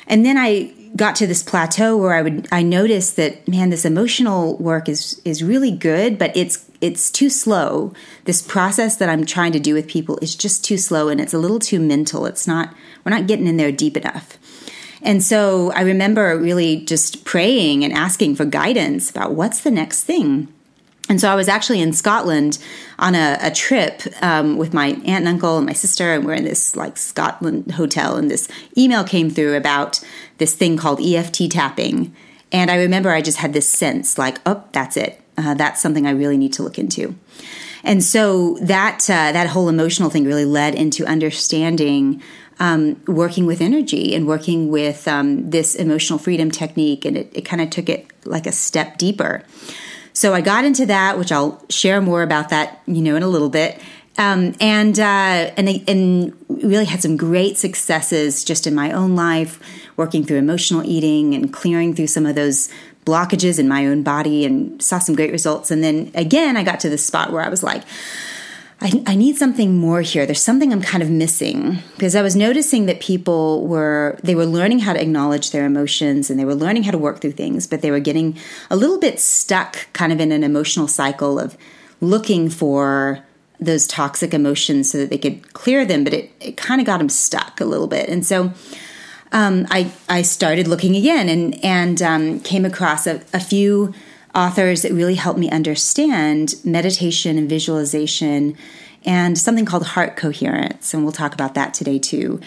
And 0.06 0.24
then 0.24 0.36
I 0.36 0.72
got 0.94 1.16
to 1.16 1.26
this 1.26 1.42
plateau 1.42 1.96
where 1.96 2.14
I 2.14 2.22
would 2.22 2.48
I 2.52 2.62
noticed 2.62 3.16
that 3.16 3.48
man, 3.48 3.70
this 3.70 3.84
emotional 3.84 4.56
work 4.58 4.88
is 4.88 5.20
is 5.24 5.42
really 5.42 5.70
good, 5.70 6.18
but 6.18 6.36
it's 6.36 6.68
it's 6.80 7.10
too 7.10 7.30
slow. 7.30 7.92
This 8.24 8.42
process 8.42 8.96
that 8.96 9.08
I'm 9.08 9.24
trying 9.24 9.52
to 9.52 9.60
do 9.60 9.74
with 9.74 9.88
people 9.88 10.18
is 10.20 10.34
just 10.34 10.64
too 10.64 10.76
slow 10.76 11.08
and 11.08 11.20
it's 11.20 11.34
a 11.34 11.38
little 11.38 11.58
too 11.58 11.80
mental. 11.80 12.26
It's 12.26 12.46
not 12.46 12.74
we're 13.06 13.10
not 13.10 13.28
getting 13.28 13.46
in 13.46 13.56
there 13.56 13.70
deep 13.70 13.96
enough. 13.96 14.36
And 15.00 15.22
so 15.22 15.70
I 15.70 15.82
remember 15.82 16.36
really 16.36 16.78
just 16.84 17.24
praying 17.24 17.84
and 17.84 17.92
asking 17.92 18.34
for 18.34 18.44
guidance 18.44 19.08
about 19.08 19.32
what's 19.32 19.60
the 19.60 19.70
next 19.70 20.02
thing. 20.02 20.52
And 21.08 21.20
so 21.20 21.30
I 21.30 21.36
was 21.36 21.46
actually 21.46 21.80
in 21.80 21.92
Scotland 21.92 22.58
on 22.98 23.14
a, 23.14 23.38
a 23.40 23.52
trip 23.52 24.02
um, 24.20 24.56
with 24.56 24.74
my 24.74 24.88
aunt 24.88 25.06
and 25.06 25.28
uncle 25.28 25.56
and 25.56 25.64
my 25.64 25.72
sister, 25.72 26.12
and 26.12 26.24
we're 26.24 26.34
in 26.34 26.42
this 26.42 26.74
like 26.74 26.96
Scotland 26.96 27.70
hotel, 27.70 28.16
and 28.16 28.28
this 28.28 28.48
email 28.76 29.04
came 29.04 29.30
through 29.30 29.54
about 29.54 30.00
this 30.38 30.56
thing 30.56 30.76
called 30.76 31.00
EFT 31.00 31.48
tapping. 31.48 32.12
And 32.50 32.72
I 32.72 32.76
remember 32.76 33.10
I 33.10 33.22
just 33.22 33.38
had 33.38 33.52
this 33.52 33.68
sense 33.68 34.18
like, 34.18 34.38
oh, 34.46 34.64
that's 34.72 34.96
it. 34.96 35.20
Uh, 35.38 35.54
that's 35.54 35.80
something 35.80 36.08
I 36.08 36.10
really 36.10 36.36
need 36.36 36.54
to 36.54 36.64
look 36.64 36.76
into. 36.76 37.14
And 37.84 38.02
so 38.02 38.54
that 38.62 39.08
uh, 39.08 39.30
that 39.30 39.46
whole 39.46 39.68
emotional 39.68 40.10
thing 40.10 40.24
really 40.24 40.44
led 40.44 40.74
into 40.74 41.06
understanding 41.06 42.20
um, 42.58 43.00
working 43.06 43.46
with 43.46 43.60
energy 43.60 44.14
and 44.14 44.26
working 44.26 44.70
with 44.70 45.06
um, 45.06 45.50
this 45.50 45.74
emotional 45.74 46.18
freedom 46.18 46.50
technique, 46.50 47.04
and 47.04 47.16
it, 47.16 47.30
it 47.32 47.42
kind 47.42 47.60
of 47.60 47.70
took 47.70 47.88
it 47.88 48.06
like 48.24 48.46
a 48.46 48.52
step 48.52 48.98
deeper. 48.98 49.42
So 50.12 50.32
I 50.32 50.40
got 50.40 50.64
into 50.64 50.86
that, 50.86 51.18
which 51.18 51.30
I'll 51.30 51.62
share 51.68 52.00
more 52.00 52.22
about 52.22 52.48
that, 52.48 52.80
you 52.86 53.02
know, 53.02 53.16
in 53.16 53.22
a 53.22 53.28
little 53.28 53.50
bit. 53.50 53.78
Um, 54.18 54.54
and 54.60 54.98
uh, 54.98 55.52
and 55.58 55.68
and 55.86 56.34
really 56.48 56.86
had 56.86 57.02
some 57.02 57.18
great 57.18 57.58
successes 57.58 58.42
just 58.42 58.66
in 58.66 58.74
my 58.74 58.92
own 58.92 59.14
life, 59.14 59.60
working 59.98 60.24
through 60.24 60.38
emotional 60.38 60.82
eating 60.86 61.34
and 61.34 61.52
clearing 61.52 61.94
through 61.94 62.06
some 62.06 62.24
of 62.24 62.34
those 62.34 62.70
blockages 63.04 63.58
in 63.58 63.68
my 63.68 63.86
own 63.86 64.02
body, 64.02 64.46
and 64.46 64.82
saw 64.82 64.98
some 64.98 65.14
great 65.14 65.32
results. 65.32 65.70
And 65.70 65.84
then 65.84 66.10
again, 66.14 66.56
I 66.56 66.64
got 66.64 66.80
to 66.80 66.88
the 66.88 66.96
spot 66.96 67.30
where 67.30 67.42
I 67.42 67.50
was 67.50 67.62
like, 67.62 67.82
I, 68.80 69.02
I, 69.06 69.14
need 69.14 69.36
something 69.36 69.74
more 69.78 70.02
here. 70.02 70.26
There's 70.26 70.42
something 70.42 70.70
I'm 70.70 70.82
kind 70.82 71.02
of 71.02 71.08
missing 71.08 71.78
because 71.94 72.14
I 72.14 72.20
was 72.20 72.36
noticing 72.36 72.84
that 72.86 73.00
people 73.00 73.66
were 73.66 74.18
they 74.22 74.34
were 74.34 74.44
learning 74.44 74.80
how 74.80 74.92
to 74.92 75.00
acknowledge 75.00 75.50
their 75.50 75.64
emotions 75.64 76.28
and 76.28 76.38
they 76.38 76.44
were 76.44 76.54
learning 76.54 76.82
how 76.82 76.90
to 76.90 76.98
work 76.98 77.20
through 77.20 77.32
things, 77.32 77.66
but 77.66 77.80
they 77.80 77.90
were 77.90 78.00
getting 78.00 78.36
a 78.70 78.76
little 78.76 78.98
bit 78.98 79.18
stuck, 79.18 79.90
kind 79.94 80.12
of 80.12 80.20
in 80.20 80.30
an 80.30 80.44
emotional 80.44 80.88
cycle 80.88 81.40
of 81.40 81.56
looking 82.02 82.50
for 82.50 83.24
those 83.58 83.86
toxic 83.86 84.34
emotions 84.34 84.90
so 84.90 84.98
that 84.98 85.08
they 85.08 85.16
could 85.16 85.54
clear 85.54 85.86
them. 85.86 86.04
But 86.04 86.12
it, 86.12 86.32
it 86.40 86.56
kind 86.58 86.78
of 86.78 86.86
got 86.86 86.98
them 86.98 87.08
stuck 87.08 87.60
a 87.60 87.64
little 87.64 87.88
bit, 87.88 88.08
and 88.08 88.26
so. 88.26 88.52
Um, 89.32 89.66
I 89.70 89.90
I 90.08 90.22
started 90.22 90.68
looking 90.68 90.94
again 90.94 91.28
and 91.28 91.62
and 91.64 92.00
um, 92.00 92.40
came 92.40 92.64
across 92.64 93.08
a, 93.08 93.20
a 93.34 93.40
few 93.40 93.92
authors 94.36 94.82
that 94.82 94.92
really 94.92 95.14
helped 95.14 95.40
me 95.40 95.50
understand 95.50 96.54
meditation 96.62 97.38
and 97.38 97.48
visualization 97.48 98.56
and 99.04 99.38
something 99.38 99.64
called 99.64 99.86
heart 99.86 100.16
coherence. 100.16 100.92
And 100.92 101.02
we'll 101.02 101.12
talk 101.12 101.32
about 101.32 101.54
that 101.54 101.72
today 101.72 101.98
too. 101.98 102.40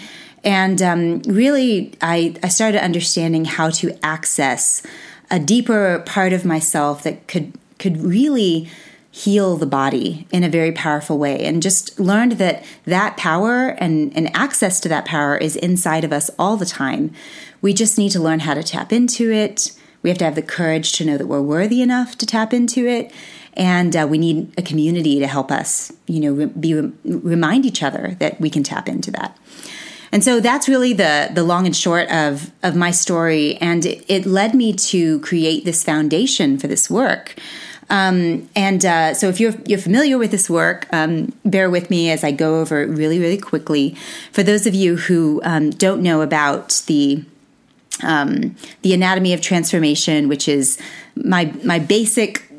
And 0.43 0.81
um, 0.81 1.21
really, 1.23 1.93
I, 2.01 2.35
I 2.43 2.49
started 2.49 2.81
understanding 2.81 3.45
how 3.45 3.71
to 3.71 3.97
access 4.05 4.83
a 5.31 5.39
deeper 5.39 6.03
part 6.05 6.31
of 6.31 6.45
myself 6.45 7.03
that 7.03 7.27
could 7.27 7.53
could 7.77 8.01
really 8.01 8.69
heal 9.11 9.57
the 9.57 9.65
body 9.65 10.27
in 10.31 10.43
a 10.43 10.49
very 10.49 10.71
powerful 10.71 11.17
way 11.17 11.43
and 11.45 11.63
just 11.63 11.99
learned 11.99 12.33
that 12.33 12.63
that 12.85 13.17
power 13.17 13.69
and, 13.79 14.15
and 14.15 14.35
access 14.35 14.79
to 14.79 14.89
that 14.89 15.05
power 15.05 15.37
is 15.37 15.55
inside 15.55 16.03
of 16.03 16.13
us 16.13 16.29
all 16.37 16.57
the 16.57 16.65
time 16.65 17.11
we 17.61 17.73
just 17.73 17.97
need 17.97 18.11
to 18.11 18.19
learn 18.19 18.39
how 18.39 18.53
to 18.53 18.61
tap 18.61 18.93
into 18.93 19.31
it 19.31 19.71
we 20.01 20.09
have 20.09 20.17
to 20.19 20.25
have 20.25 20.35
the 20.35 20.41
courage 20.41 20.93
to 20.93 21.05
know 21.05 21.17
that 21.17 21.27
we're 21.27 21.41
worthy 21.41 21.81
enough 21.81 22.17
to 22.17 22.25
tap 22.25 22.53
into 22.53 22.87
it. 22.87 23.11
And 23.53 23.95
uh, 23.95 24.07
we 24.09 24.17
need 24.17 24.53
a 24.57 24.61
community 24.61 25.19
to 25.19 25.27
help 25.27 25.51
us, 25.51 25.91
you 26.05 26.19
know, 26.19 26.47
be, 26.47 26.73
remind 27.03 27.65
each 27.65 27.83
other 27.83 28.15
that 28.19 28.39
we 28.39 28.49
can 28.49 28.63
tap 28.63 28.87
into 28.87 29.11
that. 29.11 29.37
And 30.11 30.23
so 30.23 30.39
that's 30.39 30.67
really 30.67 30.93
the 30.93 31.29
the 31.31 31.43
long 31.43 31.65
and 31.65 31.75
short 31.75 32.09
of 32.09 32.51
of 32.63 32.75
my 32.75 32.89
story, 32.91 33.57
and 33.57 33.85
it, 33.85 34.03
it 34.07 34.25
led 34.25 34.55
me 34.55 34.73
to 34.73 35.19
create 35.19 35.65
this 35.65 35.83
foundation 35.83 36.57
for 36.57 36.67
this 36.67 36.89
work. 36.89 37.35
Um, 37.91 38.49
and 38.55 38.85
uh, 38.85 39.13
so, 39.13 39.29
if 39.29 39.39
you're 39.39 39.55
you're 39.65 39.79
familiar 39.79 40.17
with 40.17 40.31
this 40.31 40.49
work, 40.49 40.87
um, 40.91 41.33
bear 41.45 41.69
with 41.69 41.89
me 41.89 42.11
as 42.11 42.23
I 42.23 42.31
go 42.31 42.59
over 42.59 42.81
it 42.81 42.87
really, 42.87 43.19
really 43.19 43.37
quickly. 43.37 43.95
For 44.31 44.43
those 44.43 44.65
of 44.65 44.73
you 44.73 44.95
who 44.95 45.41
um, 45.43 45.71
don't 45.71 46.01
know 46.01 46.21
about 46.21 46.83
the 46.87 47.23
um, 48.03 48.55
the 48.81 48.93
anatomy 48.93 49.33
of 49.33 49.41
transformation, 49.41 50.27
which 50.27 50.47
is 50.47 50.77
my 51.15 51.53
my 51.63 51.79
basic 51.79 52.49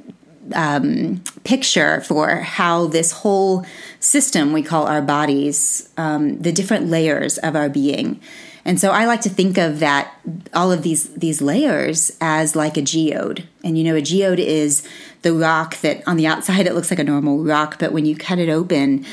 um, 0.54 1.22
picture 1.44 2.00
for 2.02 2.36
how 2.36 2.86
this 2.86 3.12
whole 3.12 3.64
system 4.00 4.52
we 4.52 4.62
call 4.62 4.86
our 4.86 5.02
bodies, 5.02 5.88
um, 5.96 6.40
the 6.40 6.52
different 6.52 6.88
layers 6.88 7.38
of 7.38 7.54
our 7.56 7.68
being. 7.68 8.20
And 8.64 8.78
so 8.78 8.90
I 8.90 9.06
like 9.06 9.22
to 9.22 9.30
think 9.30 9.56
of 9.56 9.78
that 9.80 10.14
all 10.52 10.70
of 10.70 10.82
these 10.82 11.08
these 11.14 11.40
layers 11.40 12.16
as 12.20 12.54
like 12.54 12.76
a 12.76 12.82
geode. 12.82 13.44
And 13.64 13.78
you 13.78 13.84
know, 13.84 13.96
a 13.96 14.02
geode 14.02 14.38
is 14.38 14.86
the 15.22 15.32
rock 15.32 15.76
that 15.78 16.06
on 16.06 16.16
the 16.16 16.26
outside 16.26 16.66
it 16.66 16.74
looks 16.74 16.90
like 16.90 17.00
a 17.00 17.04
normal 17.04 17.42
rock, 17.42 17.78
but 17.78 17.92
when 17.92 18.04
you 18.04 18.16
cut 18.16 18.38
it 18.38 18.48
open, 18.48 19.04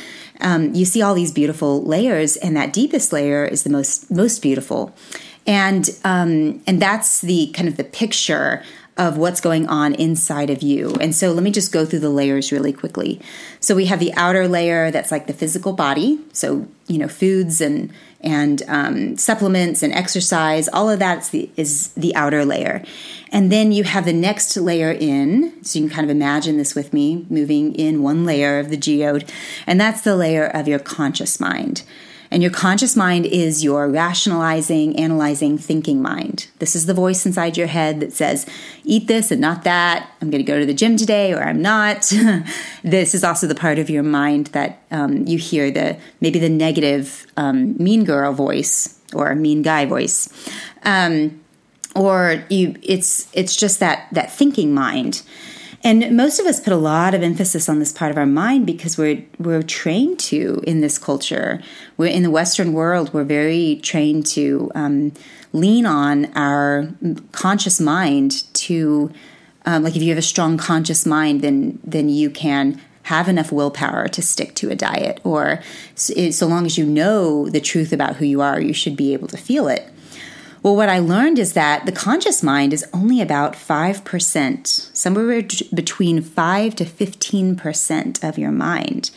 um, 0.42 0.74
you 0.74 0.86
see 0.86 1.02
all 1.02 1.16
these 1.16 1.32
beautiful 1.32 1.84
layers, 1.84 2.38
and 2.38 2.56
that 2.56 2.74
deepest 2.74 3.12
layer 3.12 3.46
is 3.46 3.64
the 3.64 3.70
most 3.70 4.12
most 4.12 4.42
beautiful 4.42 4.96
and 5.48 5.90
um, 6.04 6.62
and 6.68 6.82
that's 6.82 7.22
the 7.22 7.48
kind 7.56 7.68
of 7.68 7.78
the 7.78 7.84
picture 7.84 8.62
of 8.98 9.18
what's 9.18 9.40
going 9.40 9.68
on 9.68 9.94
inside 9.94 10.50
of 10.50 10.64
you. 10.64 10.96
And 11.00 11.16
so 11.16 11.32
let 11.32 11.44
me 11.44 11.52
just 11.52 11.72
go 11.72 11.86
through 11.86 12.00
the 12.00 12.10
layers 12.10 12.52
really 12.52 12.74
quickly. 12.74 13.22
So 13.60 13.76
we 13.76 13.86
have 13.86 14.00
the 14.00 14.12
outer 14.16 14.48
layer 14.48 14.90
that's 14.90 15.12
like 15.12 15.28
the 15.28 15.34
physical 15.34 15.74
body. 15.74 16.20
So 16.34 16.68
you 16.88 16.98
know 16.98 17.08
foods 17.08 17.62
and 17.62 17.94
and 18.22 18.64
um, 18.68 19.18
supplements 19.18 19.84
and 19.84 19.94
exercise, 19.94 20.68
all 20.68 20.90
of 20.90 20.98
that 21.00 21.20
is 21.20 21.30
the, 21.30 21.50
is 21.56 21.88
the 21.90 22.16
outer 22.16 22.44
layer. 22.44 22.84
And 23.32 23.52
then 23.52 23.72
you 23.72 23.84
have 23.84 24.06
the 24.06 24.14
next 24.14 24.58
layer 24.58 24.92
in. 24.92 25.64
So 25.64 25.78
you 25.78 25.86
can 25.86 25.96
kind 25.96 26.04
of 26.04 26.10
imagine 26.10 26.58
this 26.58 26.74
with 26.74 26.94
me, 26.94 27.28
moving 27.30 27.76
in 27.76 28.02
one 28.02 28.26
layer 28.26 28.58
of 28.58 28.70
the 28.70 28.78
geode, 28.78 29.32
and 29.68 29.80
that's 29.80 30.02
the 30.02 30.16
layer 30.16 30.46
of 30.46 30.68
your 30.68 30.80
conscious 30.80 31.40
mind. 31.40 31.84
And 32.30 32.42
your 32.42 32.52
conscious 32.52 32.96
mind 32.96 33.26
is 33.26 33.64
your 33.64 33.90
rationalizing, 33.90 34.98
analyzing, 34.98 35.58
thinking 35.58 36.02
mind. 36.02 36.48
This 36.60 36.76
is 36.76 36.86
the 36.86 36.94
voice 36.94 37.26
inside 37.26 37.58
your 37.58 37.68
head 37.68 38.00
that 38.00 38.14
says, 38.14 38.46
eat 38.84 39.08
this 39.08 39.32
and 39.32 39.40
not 39.40 39.64
that. 39.64 40.10
I'm 40.22 40.30
going 40.30 40.44
to 40.44 40.52
go 40.52 40.60
to 40.60 40.66
the 40.66 40.74
gym 40.74 40.98
today 40.98 41.34
or 41.34 41.42
I'm 41.42 41.62
not. 41.62 42.14
this 42.84 43.16
is 43.16 43.24
also 43.24 43.48
the 43.48 43.56
part 43.56 43.80
of 43.80 43.90
your 43.90 44.04
mind 44.04 44.48
that 44.48 44.82
um, 44.92 45.26
you 45.26 45.38
hear 45.38 45.72
the 45.72 45.98
maybe 46.22 46.40
the 46.40 46.50
negative 46.50 47.26
um, 47.38 47.78
mean 47.78 48.04
girl 48.04 48.34
voice 48.34 49.00
or 49.14 49.34
mean 49.36 49.62
guy 49.62 49.86
voice. 49.86 50.30
Um, 50.84 51.42
or 51.96 52.44
you, 52.50 52.76
it's 52.84 53.28
it's 53.34 53.56
just 53.56 53.80
that 53.80 54.08
that 54.12 54.32
thinking 54.32 54.74
mind. 54.74 55.24
And 55.84 56.18
most 56.18 56.40
of 56.40 56.46
us 56.46 56.60
put 56.60 56.74
a 56.74 56.78
lot 56.78 57.14
of 57.14 57.22
emphasis 57.22 57.70
on 57.70 57.80
this 57.80 57.94
part 57.94 58.12
of 58.12 58.18
our 58.18 58.26
mind 58.26 58.66
because 58.66 58.98
we're 58.98 59.24
we're 59.38 59.64
trained 59.64 60.20
to 60.20 60.62
in 60.66 60.82
this 60.82 60.98
culture. 60.98 61.62
We're 61.98 62.12
in 62.12 62.24
the 62.24 62.32
Western 62.32 62.74
world. 62.74 63.14
We're 63.14 63.24
very 63.24 63.80
trained 63.84 64.26
to 64.28 64.72
um, 64.76 65.14
lean 65.54 65.86
on 65.86 66.26
our 66.36 66.90
conscious 67.32 67.80
mind 67.80 68.52
to, 68.54 69.12
um, 69.66 69.84
like, 69.84 69.96
if 69.96 70.02
you 70.02 70.10
have 70.10 70.18
a 70.18 70.24
strong 70.24 70.58
conscious 70.58 71.06
mind, 71.06 71.42
then 71.42 71.80
then 71.84 72.10
you 72.10 72.30
can 72.30 72.82
have 73.04 73.30
enough 73.30 73.54
willpower 73.54 74.10
to 74.10 74.22
stick 74.22 74.54
to 74.56 74.70
a 74.70 74.76
diet, 74.76 75.22
or 75.24 75.62
so 75.96 76.46
long 76.48 76.66
as 76.66 76.78
you 76.78 76.86
know 76.86 77.48
the 77.50 77.62
truth 77.62 77.94
about 77.94 78.18
who 78.18 78.26
you 78.26 78.42
are, 78.42 78.60
you 78.60 78.74
should 78.74 78.98
be 78.98 79.14
able 79.14 79.30
to 79.30 79.38
feel 79.38 79.70
it. 79.70 79.90
Well, 80.68 80.76
what 80.76 80.90
I 80.90 81.00
learned 81.00 81.40
is 81.40 81.54
that 81.54 81.86
the 81.86 81.94
conscious 81.94 82.44
mind 82.44 82.74
is 82.74 82.86
only 82.94 83.22
about 83.22 83.54
5%, 83.54 84.68
somewhere 84.68 85.42
between 85.74 86.22
5 86.22 86.76
to 86.76 86.84
15% 86.84 88.22
of 88.28 88.38
your 88.38 88.52
mind. 88.52 89.10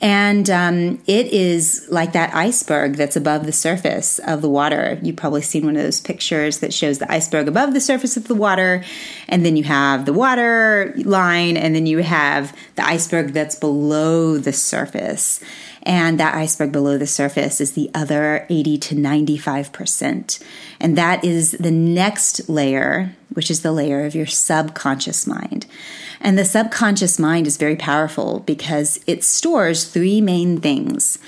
And 0.00 0.50
um, 0.50 1.02
it 1.06 1.28
is 1.28 1.86
like 1.90 2.12
that 2.12 2.34
iceberg 2.34 2.96
that's 2.96 3.16
above 3.16 3.46
the 3.46 3.52
surface 3.52 4.18
of 4.18 4.42
the 4.42 4.48
water. 4.48 4.98
You've 5.02 5.16
probably 5.16 5.40
seen 5.40 5.64
one 5.64 5.76
of 5.76 5.82
those 5.82 6.00
pictures 6.00 6.58
that 6.58 6.74
shows 6.74 6.98
the 6.98 7.10
iceberg 7.10 7.48
above 7.48 7.72
the 7.72 7.80
surface 7.80 8.16
of 8.16 8.28
the 8.28 8.34
water. 8.34 8.84
And 9.26 9.44
then 9.44 9.56
you 9.56 9.64
have 9.64 10.04
the 10.04 10.12
water 10.12 10.92
line, 10.98 11.56
and 11.56 11.74
then 11.74 11.86
you 11.86 11.98
have 11.98 12.54
the 12.74 12.86
iceberg 12.86 13.32
that's 13.32 13.56
below 13.56 14.36
the 14.36 14.52
surface. 14.52 15.40
And 15.82 16.20
that 16.20 16.34
iceberg 16.34 16.72
below 16.72 16.98
the 16.98 17.06
surface 17.06 17.60
is 17.60 17.72
the 17.72 17.90
other 17.94 18.44
80 18.50 18.78
to 18.78 18.94
95%. 18.96 20.42
And 20.80 20.98
that 20.98 21.24
is 21.24 21.52
the 21.52 21.70
next 21.70 22.48
layer, 22.50 23.16
which 23.32 23.50
is 23.50 23.62
the 23.62 23.72
layer 23.72 24.04
of 24.04 24.14
your 24.14 24.26
subconscious 24.26 25.26
mind. 25.26 25.64
And 26.20 26.38
the 26.38 26.44
subconscious 26.44 27.18
mind 27.18 27.46
is 27.46 27.56
very 27.56 27.76
powerful 27.76 28.40
because 28.40 29.00
it 29.06 29.24
stores 29.24 29.84
three 29.84 30.20
main 30.20 30.60
things. 30.60 31.18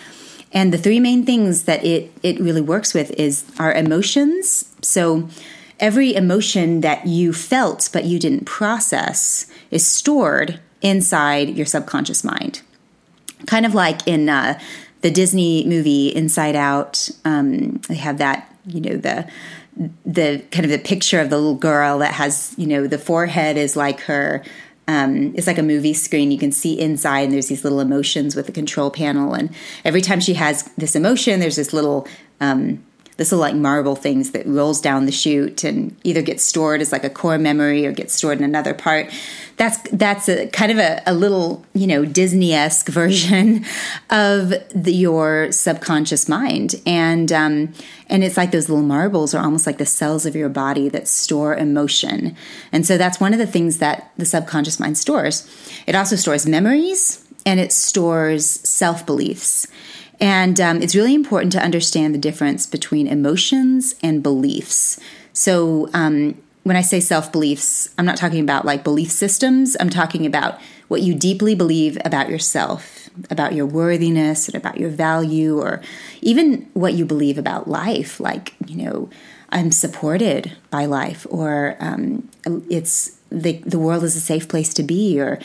And 0.52 0.72
the 0.72 0.78
three 0.78 1.00
main 1.00 1.24
things 1.24 1.64
that 1.64 1.84
it, 1.84 2.10
it 2.22 2.40
really 2.40 2.60
works 2.60 2.94
with 2.94 3.10
is 3.12 3.44
our 3.58 3.72
emotions. 3.72 4.74
So 4.80 5.28
every 5.78 6.14
emotion 6.14 6.80
that 6.80 7.06
you 7.06 7.32
felt 7.32 7.90
but 7.92 8.04
you 8.04 8.18
didn't 8.18 8.44
process 8.44 9.46
is 9.70 9.86
stored 9.86 10.60
inside 10.80 11.50
your 11.50 11.66
subconscious 11.66 12.24
mind. 12.24 12.62
Kind 13.46 13.66
of 13.66 13.74
like 13.74 14.06
in 14.06 14.28
uh, 14.28 14.58
the 15.02 15.10
Disney 15.10 15.64
movie 15.66 16.08
Inside 16.08 16.56
Out, 16.56 17.08
um, 17.24 17.80
they 17.88 17.94
have 17.96 18.18
that, 18.18 18.52
you 18.66 18.80
know, 18.80 18.96
the 18.96 19.28
the 20.04 20.42
kind 20.50 20.64
of 20.64 20.72
the 20.72 20.78
picture 20.78 21.20
of 21.20 21.30
the 21.30 21.36
little 21.36 21.54
girl 21.54 21.98
that 21.98 22.14
has, 22.14 22.52
you 22.58 22.66
know, 22.66 22.88
the 22.88 22.98
forehead 22.98 23.56
is 23.56 23.76
like 23.76 24.00
her 24.00 24.42
um, 24.88 25.34
it's 25.36 25.46
like 25.46 25.58
a 25.58 25.62
movie 25.62 25.92
screen. 25.92 26.30
You 26.30 26.38
can 26.38 26.50
see 26.50 26.80
inside, 26.80 27.20
and 27.24 27.32
there's 27.32 27.48
these 27.48 27.62
little 27.62 27.80
emotions 27.80 28.34
with 28.34 28.46
the 28.46 28.52
control 28.52 28.90
panel. 28.90 29.34
And 29.34 29.50
every 29.84 30.00
time 30.00 30.18
she 30.18 30.34
has 30.34 30.64
this 30.78 30.96
emotion, 30.96 31.40
there's 31.40 31.56
this 31.56 31.74
little 31.74 32.08
um, 32.40 32.82
this 33.18 33.32
little 33.32 33.40
like 33.40 33.56
marble 33.56 33.96
things 33.96 34.30
that 34.30 34.46
rolls 34.46 34.80
down 34.80 35.04
the 35.04 35.12
chute 35.12 35.64
and 35.64 35.94
either 36.04 36.22
gets 36.22 36.44
stored 36.44 36.80
as 36.80 36.92
like 36.92 37.02
a 37.02 37.10
core 37.10 37.36
memory 37.36 37.84
or 37.84 37.90
gets 37.90 38.14
stored 38.14 38.38
in 38.38 38.44
another 38.44 38.72
part. 38.72 39.12
That's 39.56 39.76
that's 39.92 40.28
a 40.28 40.46
kind 40.46 40.70
of 40.70 40.78
a, 40.78 41.02
a 41.04 41.12
little 41.12 41.66
you 41.74 41.88
know 41.88 42.04
Disney 42.04 42.54
esque 42.54 42.88
version 43.00 43.64
of 44.08 44.50
the, 44.74 44.92
your 44.92 45.50
subconscious 45.50 46.28
mind, 46.28 46.76
and 46.86 47.32
um, 47.32 47.72
and 48.06 48.22
it's 48.22 48.36
like 48.36 48.52
those 48.52 48.68
little 48.68 48.84
marbles 48.84 49.34
are 49.34 49.44
almost 49.44 49.66
like 49.66 49.78
the 49.78 49.86
cells 49.86 50.24
of 50.24 50.36
your 50.36 50.48
body 50.48 50.88
that 50.88 51.08
store 51.08 51.56
emotion, 51.56 52.36
and 52.70 52.86
so 52.86 52.96
that's 52.96 53.18
one 53.20 53.32
of 53.32 53.40
the 53.40 53.48
things 53.48 53.78
that 53.78 54.12
the 54.16 54.24
subconscious 54.24 54.78
mind 54.78 54.96
stores. 54.96 55.44
It 55.88 55.96
also 55.96 56.14
stores 56.14 56.46
memories 56.46 57.24
and 57.44 57.58
it 57.58 57.72
stores 57.72 58.48
self 58.48 59.04
beliefs. 59.04 59.66
And 60.20 60.60
um, 60.60 60.82
it's 60.82 60.96
really 60.96 61.14
important 61.14 61.52
to 61.52 61.62
understand 61.62 62.14
the 62.14 62.18
difference 62.18 62.66
between 62.66 63.06
emotions 63.06 63.94
and 64.02 64.22
beliefs. 64.22 64.98
So, 65.32 65.88
um, 65.94 66.36
when 66.64 66.76
I 66.76 66.82
say 66.82 67.00
self 67.00 67.32
beliefs, 67.32 67.88
I'm 67.96 68.04
not 68.04 68.18
talking 68.18 68.40
about 68.40 68.66
like 68.66 68.84
belief 68.84 69.10
systems. 69.10 69.76
I'm 69.80 69.88
talking 69.88 70.26
about 70.26 70.60
what 70.88 71.00
you 71.00 71.14
deeply 71.14 71.54
believe 71.54 71.96
about 72.04 72.28
yourself, 72.28 73.08
about 73.30 73.54
your 73.54 73.64
worthiness, 73.64 74.48
and 74.48 74.54
about 74.54 74.78
your 74.78 74.90
value, 74.90 75.58
or 75.58 75.80
even 76.20 76.68
what 76.74 76.92
you 76.92 77.06
believe 77.06 77.38
about 77.38 77.68
life. 77.68 78.20
Like, 78.20 78.54
you 78.66 78.84
know, 78.84 79.08
I'm 79.50 79.70
supported 79.70 80.56
by 80.68 80.84
life, 80.84 81.26
or 81.30 81.76
um, 81.80 82.28
it's 82.68 83.18
the 83.30 83.58
the 83.58 83.78
world 83.78 84.04
is 84.04 84.16
a 84.16 84.20
safe 84.20 84.46
place 84.48 84.74
to 84.74 84.82
be, 84.82 85.18
or 85.18 85.38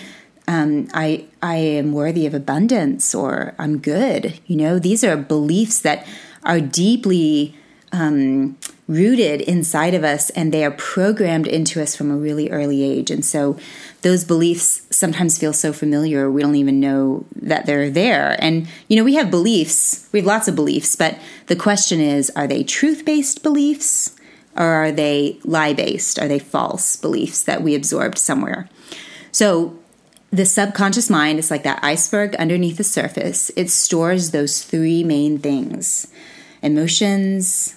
um, 0.47 0.87
I 0.93 1.25
I 1.41 1.55
am 1.55 1.93
worthy 1.93 2.25
of 2.25 2.33
abundance 2.33 3.15
or 3.15 3.53
I'm 3.57 3.77
good. 3.77 4.39
You 4.47 4.57
know, 4.57 4.79
these 4.79 5.03
are 5.03 5.15
beliefs 5.15 5.79
that 5.79 6.05
are 6.43 6.59
deeply 6.59 7.55
um, 7.91 8.57
rooted 8.87 9.39
inside 9.41 9.93
of 9.93 10.03
us 10.03 10.29
and 10.31 10.51
they 10.51 10.65
are 10.65 10.71
programmed 10.71 11.47
into 11.47 11.81
us 11.81 11.95
from 11.95 12.11
a 12.11 12.17
really 12.17 12.49
early 12.49 12.83
age. 12.83 13.09
And 13.09 13.23
so 13.23 13.57
those 14.01 14.25
beliefs 14.25 14.81
sometimes 14.89 15.37
feel 15.37 15.53
so 15.53 15.71
familiar, 15.71 16.29
we 16.29 16.41
don't 16.41 16.55
even 16.55 16.79
know 16.79 17.25
that 17.35 17.65
they're 17.65 17.89
there. 17.89 18.35
And, 18.39 18.67
you 18.89 18.97
know, 18.97 19.03
we 19.03 19.15
have 19.15 19.31
beliefs, 19.31 20.09
we 20.11 20.19
have 20.19 20.27
lots 20.27 20.47
of 20.47 20.55
beliefs, 20.55 20.95
but 20.95 21.17
the 21.47 21.55
question 21.55 22.01
is 22.01 22.29
are 22.31 22.47
they 22.47 22.63
truth 22.63 23.05
based 23.05 23.43
beliefs 23.43 24.15
or 24.55 24.65
are 24.65 24.91
they 24.91 25.39
lie 25.43 25.73
based? 25.73 26.19
Are 26.19 26.27
they 26.27 26.39
false 26.39 26.97
beliefs 26.97 27.43
that 27.43 27.63
we 27.63 27.75
absorbed 27.75 28.17
somewhere? 28.17 28.69
So 29.31 29.79
the 30.33 30.45
subconscious 30.45 31.11
mind 31.11 31.37
is 31.37 31.51
like 31.51 31.61
that 31.61 31.79
iceberg 31.83 32.35
underneath 32.37 32.77
the 32.77 32.83
surface. 32.83 33.51
It 33.55 33.69
stores 33.69 34.31
those 34.31 34.63
three 34.63 35.03
main 35.03 35.37
things 35.37 36.07
emotions, 36.63 37.75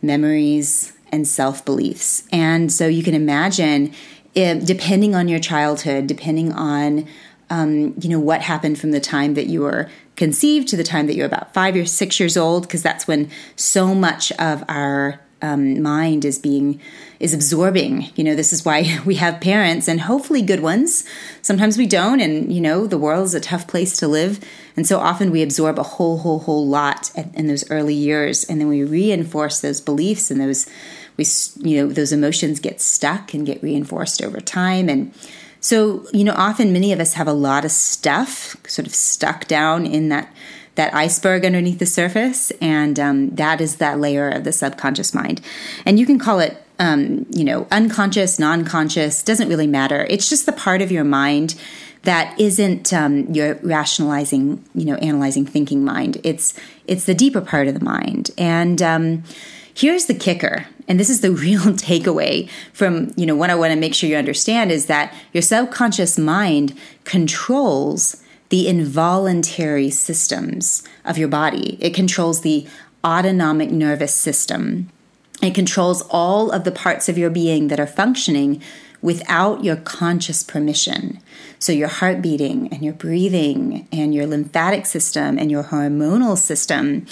memories, 0.00 0.94
and 1.12 1.28
self 1.28 1.64
beliefs. 1.66 2.26
And 2.32 2.72
so 2.72 2.86
you 2.86 3.02
can 3.02 3.14
imagine, 3.14 3.92
if, 4.34 4.64
depending 4.64 5.14
on 5.14 5.28
your 5.28 5.38
childhood, 5.38 6.06
depending 6.06 6.50
on 6.52 7.06
um, 7.50 7.94
you 8.00 8.08
know 8.08 8.20
what 8.20 8.40
happened 8.40 8.78
from 8.78 8.92
the 8.92 9.00
time 9.00 9.34
that 9.34 9.46
you 9.46 9.60
were 9.60 9.90
conceived 10.16 10.68
to 10.68 10.76
the 10.76 10.84
time 10.84 11.06
that 11.08 11.14
you're 11.14 11.26
about 11.26 11.52
five 11.52 11.76
or 11.76 11.84
six 11.84 12.18
years 12.18 12.38
old, 12.38 12.62
because 12.62 12.82
that's 12.82 13.06
when 13.06 13.30
so 13.54 13.94
much 13.94 14.32
of 14.32 14.64
our 14.66 15.20
um, 15.42 15.82
mind 15.82 16.24
is 16.24 16.38
being 16.38 16.80
is 17.20 17.34
absorbing. 17.34 18.10
You 18.16 18.24
know 18.24 18.34
this 18.34 18.52
is 18.52 18.64
why 18.64 19.00
we 19.04 19.16
have 19.16 19.40
parents 19.40 19.88
and 19.88 20.00
hopefully 20.00 20.42
good 20.42 20.60
ones. 20.60 21.04
Sometimes 21.42 21.78
we 21.78 21.86
don't 21.86 22.20
and 22.20 22.52
you 22.52 22.60
know 22.60 22.86
the 22.86 22.98
world 22.98 23.26
is 23.26 23.34
a 23.34 23.40
tough 23.40 23.66
place 23.66 23.96
to 23.98 24.08
live. 24.08 24.40
And 24.76 24.86
so 24.86 24.98
often 24.98 25.30
we 25.30 25.42
absorb 25.42 25.78
a 25.78 25.82
whole 25.82 26.18
whole 26.18 26.40
whole 26.40 26.66
lot 26.66 27.10
in 27.34 27.46
those 27.46 27.68
early 27.70 27.94
years. 27.94 28.44
And 28.44 28.60
then 28.60 28.68
we 28.68 28.84
reinforce 28.84 29.60
those 29.60 29.80
beliefs 29.80 30.30
and 30.30 30.40
those 30.40 30.66
we 31.16 31.24
you 31.68 31.76
know 31.76 31.92
those 31.92 32.12
emotions 32.12 32.60
get 32.60 32.80
stuck 32.80 33.34
and 33.34 33.46
get 33.46 33.62
reinforced 33.62 34.22
over 34.22 34.40
time. 34.40 34.88
And 34.88 35.12
so 35.60 36.06
you 36.12 36.24
know 36.24 36.34
often 36.34 36.72
many 36.72 36.92
of 36.92 37.00
us 37.00 37.14
have 37.14 37.28
a 37.28 37.32
lot 37.32 37.64
of 37.64 37.70
stuff 37.70 38.56
sort 38.66 38.86
of 38.86 38.94
stuck 38.94 39.46
down 39.46 39.86
in 39.86 40.08
that 40.08 40.32
that 40.78 40.94
iceberg 40.94 41.44
underneath 41.44 41.80
the 41.80 41.86
surface, 41.86 42.52
and 42.60 43.00
um, 43.00 43.30
that 43.30 43.60
is 43.60 43.76
that 43.76 43.98
layer 43.98 44.28
of 44.30 44.44
the 44.44 44.52
subconscious 44.52 45.12
mind. 45.12 45.40
And 45.84 45.98
you 45.98 46.06
can 46.06 46.20
call 46.20 46.38
it, 46.38 46.56
um, 46.78 47.26
you 47.30 47.42
know, 47.42 47.66
unconscious, 47.72 48.38
non-conscious, 48.38 49.24
doesn't 49.24 49.48
really 49.48 49.66
matter. 49.66 50.06
It's 50.08 50.30
just 50.30 50.46
the 50.46 50.52
part 50.52 50.80
of 50.80 50.92
your 50.92 51.02
mind 51.02 51.56
that 52.02 52.38
isn't 52.38 52.92
um, 52.92 53.26
your 53.34 53.56
rationalizing, 53.56 54.64
you 54.72 54.84
know, 54.84 54.94
analyzing, 54.94 55.44
thinking 55.44 55.84
mind. 55.84 56.18
It's 56.22 56.54
it's 56.86 57.06
the 57.06 57.14
deeper 57.14 57.40
part 57.40 57.66
of 57.66 57.74
the 57.74 57.84
mind. 57.84 58.30
And 58.38 58.80
um, 58.80 59.24
here's 59.74 60.06
the 60.06 60.14
kicker, 60.14 60.64
and 60.86 61.00
this 61.00 61.10
is 61.10 61.22
the 61.22 61.32
real 61.46 61.60
takeaway 61.72 62.48
from 62.72 63.12
you 63.16 63.26
know 63.26 63.34
what 63.34 63.50
I 63.50 63.56
want 63.56 63.72
to 63.72 63.80
make 63.80 63.96
sure 63.96 64.08
you 64.08 64.16
understand 64.16 64.70
is 64.70 64.86
that 64.86 65.12
your 65.32 65.42
subconscious 65.42 66.20
mind 66.20 66.78
controls 67.02 68.22
the 68.48 68.68
involuntary 68.68 69.90
systems 69.90 70.82
of 71.04 71.18
your 71.18 71.28
body. 71.28 71.76
It 71.80 71.94
controls 71.94 72.40
the 72.40 72.66
autonomic 73.04 73.70
nervous 73.70 74.14
system. 74.14 74.88
It 75.42 75.54
controls 75.54 76.02
all 76.10 76.50
of 76.50 76.64
the 76.64 76.72
parts 76.72 77.08
of 77.08 77.18
your 77.18 77.30
being 77.30 77.68
that 77.68 77.78
are 77.78 77.86
functioning 77.86 78.62
without 79.00 79.64
your 79.64 79.76
conscious 79.76 80.42
permission. 80.42 81.20
So, 81.58 81.72
your 81.72 81.88
heart 81.88 82.22
beating 82.22 82.68
and 82.72 82.82
your 82.82 82.94
breathing 82.94 83.88
and 83.92 84.14
your 84.14 84.26
lymphatic 84.26 84.86
system 84.86 85.38
and 85.38 85.50
your 85.50 85.64
hormonal 85.64 86.36
system 86.36 87.06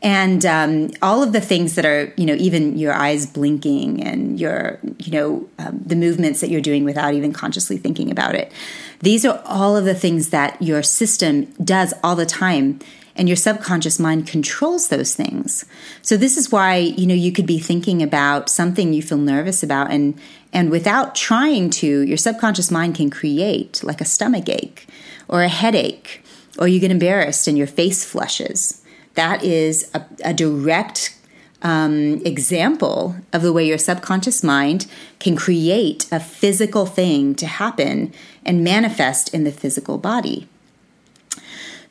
and 0.00 0.46
um, 0.46 0.90
all 1.02 1.22
of 1.22 1.32
the 1.32 1.40
things 1.40 1.74
that 1.74 1.84
are, 1.84 2.12
you 2.16 2.24
know, 2.24 2.34
even 2.34 2.78
your 2.78 2.92
eyes 2.92 3.26
blinking 3.26 4.02
and 4.02 4.38
your, 4.38 4.78
you 4.98 5.10
know, 5.10 5.48
um, 5.58 5.80
the 5.84 5.96
movements 5.96 6.40
that 6.40 6.50
you're 6.50 6.60
doing 6.60 6.84
without 6.84 7.14
even 7.14 7.32
consciously 7.32 7.78
thinking 7.78 8.10
about 8.10 8.36
it. 8.36 8.52
These 9.00 9.24
are 9.24 9.42
all 9.44 9.76
of 9.76 9.84
the 9.84 9.94
things 9.94 10.30
that 10.30 10.60
your 10.62 10.84
system 10.84 11.46
does 11.64 11.94
all 12.04 12.14
the 12.14 12.26
time 12.26 12.78
and 13.18 13.28
your 13.28 13.36
subconscious 13.36 13.98
mind 13.98 14.28
controls 14.28 14.88
those 14.88 15.14
things. 15.14 15.64
So 16.02 16.16
this 16.16 16.36
is 16.36 16.52
why, 16.52 16.76
you 16.76 17.06
know, 17.06 17.14
you 17.14 17.32
could 17.32 17.46
be 17.46 17.58
thinking 17.58 18.02
about 18.02 18.48
something 18.48 18.92
you 18.92 19.02
feel 19.02 19.18
nervous 19.18 19.62
about 19.62 19.90
and 19.90 20.18
and 20.50 20.70
without 20.70 21.14
trying 21.14 21.68
to, 21.68 22.00
your 22.02 22.16
subconscious 22.16 22.70
mind 22.70 22.94
can 22.94 23.10
create 23.10 23.84
like 23.84 24.00
a 24.00 24.06
stomach 24.06 24.48
ache 24.48 24.86
or 25.28 25.42
a 25.42 25.48
headache 25.48 26.22
or 26.58 26.66
you 26.68 26.80
get 26.80 26.90
embarrassed 26.90 27.46
and 27.46 27.58
your 27.58 27.66
face 27.66 28.02
flushes. 28.04 28.82
That 29.14 29.44
is 29.44 29.90
a, 29.92 30.06
a 30.24 30.32
direct 30.32 31.18
um, 31.60 32.22
example 32.24 33.16
of 33.32 33.42
the 33.42 33.52
way 33.52 33.66
your 33.66 33.78
subconscious 33.78 34.42
mind 34.42 34.86
can 35.18 35.36
create 35.36 36.06
a 36.10 36.20
physical 36.20 36.86
thing 36.86 37.34
to 37.34 37.46
happen 37.46 38.14
and 38.44 38.64
manifest 38.64 39.34
in 39.34 39.44
the 39.44 39.52
physical 39.52 39.98
body. 39.98 40.48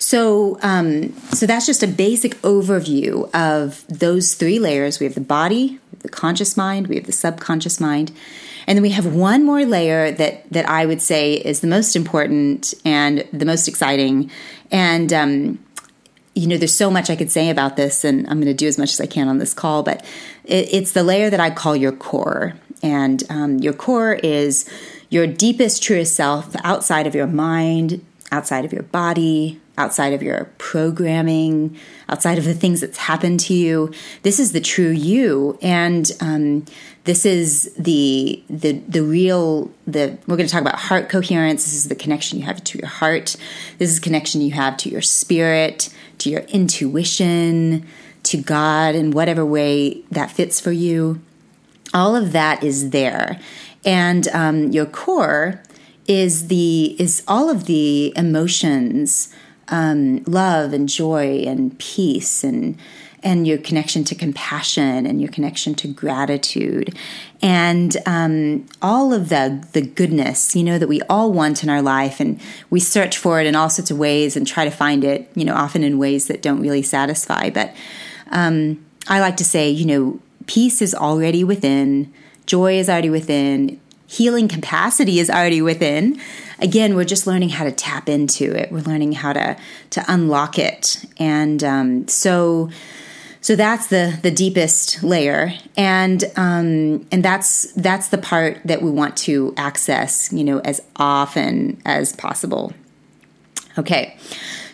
So, 0.07 0.57
um, 0.61 1.11
so 1.33 1.45
that's 1.45 1.65
just 1.65 1.83
a 1.83 1.87
basic 1.87 2.35
overview 2.41 3.29
of 3.35 3.85
those 3.89 4.35
three 4.35 4.57
layers. 4.57 5.01
We 5.01 5.05
have 5.05 5.15
the 5.15 5.19
body, 5.19 5.81
the 5.99 6.07
conscious 6.07 6.55
mind, 6.55 6.87
we 6.87 6.95
have 6.95 7.07
the 7.07 7.11
subconscious 7.11 7.81
mind, 7.81 8.13
And 8.67 8.77
then 8.77 8.83
we 8.83 8.91
have 8.91 9.05
one 9.05 9.43
more 9.43 9.65
layer 9.65 10.11
that 10.11 10.49
that 10.51 10.69
I 10.69 10.85
would 10.85 11.01
say 11.01 11.33
is 11.33 11.59
the 11.59 11.67
most 11.67 11.93
important 11.93 12.73
and 12.85 13.27
the 13.33 13.45
most 13.45 13.67
exciting. 13.67 14.31
And 14.71 15.11
um, 15.11 15.59
you 16.35 16.47
know, 16.47 16.55
there's 16.55 16.73
so 16.73 16.89
much 16.89 17.09
I 17.09 17.17
could 17.17 17.31
say 17.31 17.49
about 17.49 17.75
this, 17.75 18.05
and 18.05 18.25
I'm 18.27 18.39
going 18.39 18.47
to 18.47 18.53
do 18.53 18.67
as 18.67 18.77
much 18.77 18.93
as 18.93 19.01
I 19.01 19.07
can 19.07 19.27
on 19.27 19.39
this 19.39 19.53
call. 19.53 19.83
But 19.83 20.05
it, 20.45 20.69
it's 20.71 20.93
the 20.93 21.03
layer 21.03 21.29
that 21.29 21.41
I 21.41 21.49
call 21.49 21.75
your 21.75 21.91
core, 21.91 22.53
and 22.81 23.23
um, 23.29 23.57
your 23.57 23.73
core 23.73 24.13
is 24.13 24.69
your 25.09 25.27
deepest, 25.27 25.83
truest 25.83 26.15
self 26.15 26.55
outside 26.63 27.07
of 27.07 27.13
your 27.13 27.27
mind, 27.27 28.05
outside 28.31 28.63
of 28.63 28.71
your 28.71 28.83
body, 28.83 29.59
outside 29.77 30.13
of 30.13 30.23
your 30.23 30.45
programming, 30.57 31.77
outside 32.09 32.37
of 32.37 32.45
the 32.45 32.53
things 32.53 32.81
that's 32.81 32.97
happened 32.97 33.39
to 33.41 33.53
you. 33.53 33.91
This 34.23 34.39
is 34.39 34.51
the 34.51 34.59
true 34.59 34.89
you, 34.89 35.57
and 35.61 36.11
um, 36.19 36.65
this 37.03 37.25
is 37.25 37.73
the 37.77 38.43
the 38.49 38.73
the 38.87 39.03
real. 39.03 39.71
The 39.85 40.17
we're 40.27 40.37
going 40.37 40.47
to 40.47 40.51
talk 40.51 40.61
about 40.61 40.79
heart 40.79 41.09
coherence. 41.09 41.65
This 41.65 41.75
is 41.75 41.87
the 41.87 41.95
connection 41.95 42.39
you 42.39 42.45
have 42.45 42.63
to 42.63 42.79
your 42.79 42.87
heart. 42.87 43.35
This 43.77 43.91
is 43.91 43.99
connection 43.99 44.41
you 44.41 44.51
have 44.51 44.77
to 44.77 44.89
your 44.89 45.01
spirit, 45.01 45.93
to 46.19 46.29
your 46.29 46.41
intuition, 46.41 47.87
to 48.23 48.37
God, 48.37 48.95
in 48.95 49.11
whatever 49.11 49.45
way 49.45 50.01
that 50.11 50.31
fits 50.31 50.59
for 50.59 50.71
you. 50.71 51.21
All 51.93 52.15
of 52.15 52.31
that 52.33 52.63
is 52.63 52.89
there, 52.89 53.39
and 53.85 54.27
um, 54.29 54.71
your 54.71 54.85
core 54.85 55.61
is 56.07 56.47
the 56.47 56.95
is 56.99 57.23
all 57.27 57.49
of 57.49 57.65
the 57.65 58.13
emotions 58.15 59.33
um, 59.69 60.23
love 60.23 60.73
and 60.73 60.87
joy 60.87 61.43
and 61.45 61.77
peace 61.79 62.43
and 62.43 62.77
and 63.23 63.47
your 63.47 63.57
connection 63.57 64.03
to 64.03 64.15
compassion 64.15 65.05
and 65.07 65.19
your 65.19 65.29
connection 65.31 65.73
to 65.73 65.87
gratitude. 65.87 66.95
And 67.41 67.97
um, 68.05 68.67
all 68.81 69.11
of 69.13 69.29
the 69.29 69.65
the 69.73 69.81
goodness 69.81 70.55
you 70.55 70.63
know 70.63 70.77
that 70.77 70.87
we 70.87 71.01
all 71.03 71.31
want 71.31 71.63
in 71.63 71.69
our 71.69 71.81
life. 71.81 72.19
And 72.19 72.39
we 72.69 72.79
search 72.79 73.17
for 73.17 73.39
it 73.39 73.47
in 73.47 73.55
all 73.55 73.69
sorts 73.69 73.91
of 73.91 73.97
ways 73.97 74.35
and 74.35 74.45
try 74.45 74.65
to 74.65 74.71
find 74.71 75.03
it 75.03 75.29
you 75.35 75.45
know 75.45 75.55
often 75.55 75.83
in 75.83 75.97
ways 75.97 76.27
that 76.27 76.41
don't 76.41 76.61
really 76.61 76.83
satisfy. 76.83 77.49
But 77.49 77.75
um, 78.31 78.83
I 79.07 79.19
like 79.19 79.37
to 79.37 79.45
say 79.45 79.69
you 79.69 79.85
know 79.85 80.19
peace 80.45 80.81
is 80.81 80.95
already 80.95 81.43
within 81.43 82.13
joy 82.45 82.79
is 82.79 82.89
already 82.89 83.09
within 83.09 83.79
healing 84.07 84.47
capacity 84.47 85.19
is 85.19 85.29
already 85.29 85.61
within 85.61 86.19
again, 86.59 86.95
we're 86.95 87.05
just 87.05 87.27
learning 87.27 87.49
how 87.49 87.63
to 87.63 87.71
tap 87.71 88.09
into 88.09 88.55
it. 88.55 88.71
We're 88.71 88.81
learning 88.81 89.13
how 89.13 89.33
to 89.33 89.57
to 89.91 90.05
unlock 90.07 90.57
it, 90.59 91.05
and 91.17 91.63
um, 91.63 92.07
so 92.07 92.69
so 93.41 93.55
that's 93.55 93.87
the 93.87 94.19
the 94.21 94.31
deepest 94.31 95.03
layer, 95.03 95.53
and 95.77 96.23
um, 96.35 97.07
and 97.11 97.23
that's 97.23 97.71
that's 97.73 98.09
the 98.09 98.17
part 98.17 98.59
that 98.65 98.81
we 98.81 98.91
want 98.91 99.15
to 99.17 99.53
access, 99.57 100.31
you 100.33 100.43
know, 100.43 100.59
as 100.59 100.81
often 100.95 101.81
as 101.85 102.13
possible. 102.15 102.73
Okay, 103.77 104.17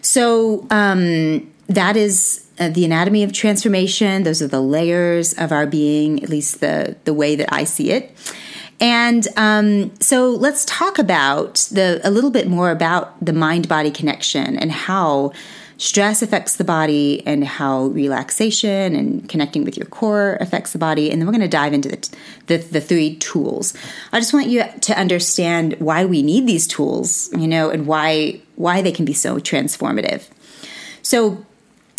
so 0.01 0.65
um, 0.69 1.51
that 1.67 1.97
is 1.97 2.47
uh, 2.59 2.69
the 2.69 2.85
anatomy 2.85 3.23
of 3.23 3.33
transformation. 3.33 4.23
Those 4.23 4.41
are 4.41 4.47
the 4.47 4.61
layers 4.61 5.33
of 5.33 5.51
our 5.51 5.67
being, 5.67 6.23
at 6.23 6.29
least 6.29 6.59
the 6.59 6.95
the 7.03 7.13
way 7.13 7.35
that 7.35 7.53
I 7.53 7.65
see 7.65 7.91
it. 7.91 8.11
And 8.79 9.27
um, 9.37 9.95
so 9.99 10.31
let's 10.31 10.65
talk 10.65 10.99
about 10.99 11.55
the 11.71 12.01
a 12.03 12.11
little 12.11 12.31
bit 12.31 12.47
more 12.47 12.71
about 12.71 13.23
the 13.23 13.33
mind 13.33 13.67
body 13.67 13.91
connection 13.91 14.57
and 14.57 14.71
how 14.71 15.31
stress 15.77 16.21
affects 16.21 16.57
the 16.57 16.63
body 16.63 17.25
and 17.25 17.43
how 17.43 17.85
relaxation 17.85 18.95
and 18.95 19.27
connecting 19.27 19.63
with 19.63 19.75
your 19.75 19.85
core 19.87 20.37
affects 20.39 20.71
the 20.71 20.79
body. 20.79 21.11
And 21.11 21.19
then 21.19 21.27
we're 21.27 21.33
going 21.33 21.41
to 21.41 21.47
dive 21.47 21.73
into 21.73 21.89
the, 21.89 22.15
the, 22.47 22.57
the 22.57 22.81
three 22.81 23.15
tools. 23.17 23.73
I 24.11 24.19
just 24.19 24.33
want 24.33 24.47
you 24.47 24.63
to 24.81 24.97
understand 24.97 25.75
why 25.79 26.05
we 26.05 26.21
need 26.21 26.47
these 26.47 26.67
tools, 26.67 27.29
you 27.33 27.47
know, 27.47 27.69
and 27.69 27.87
why 27.87 28.41
why 28.55 28.81
they 28.81 28.91
can 28.91 29.05
be 29.05 29.13
so 29.13 29.37
transformative. 29.37 30.29
So 31.01 31.45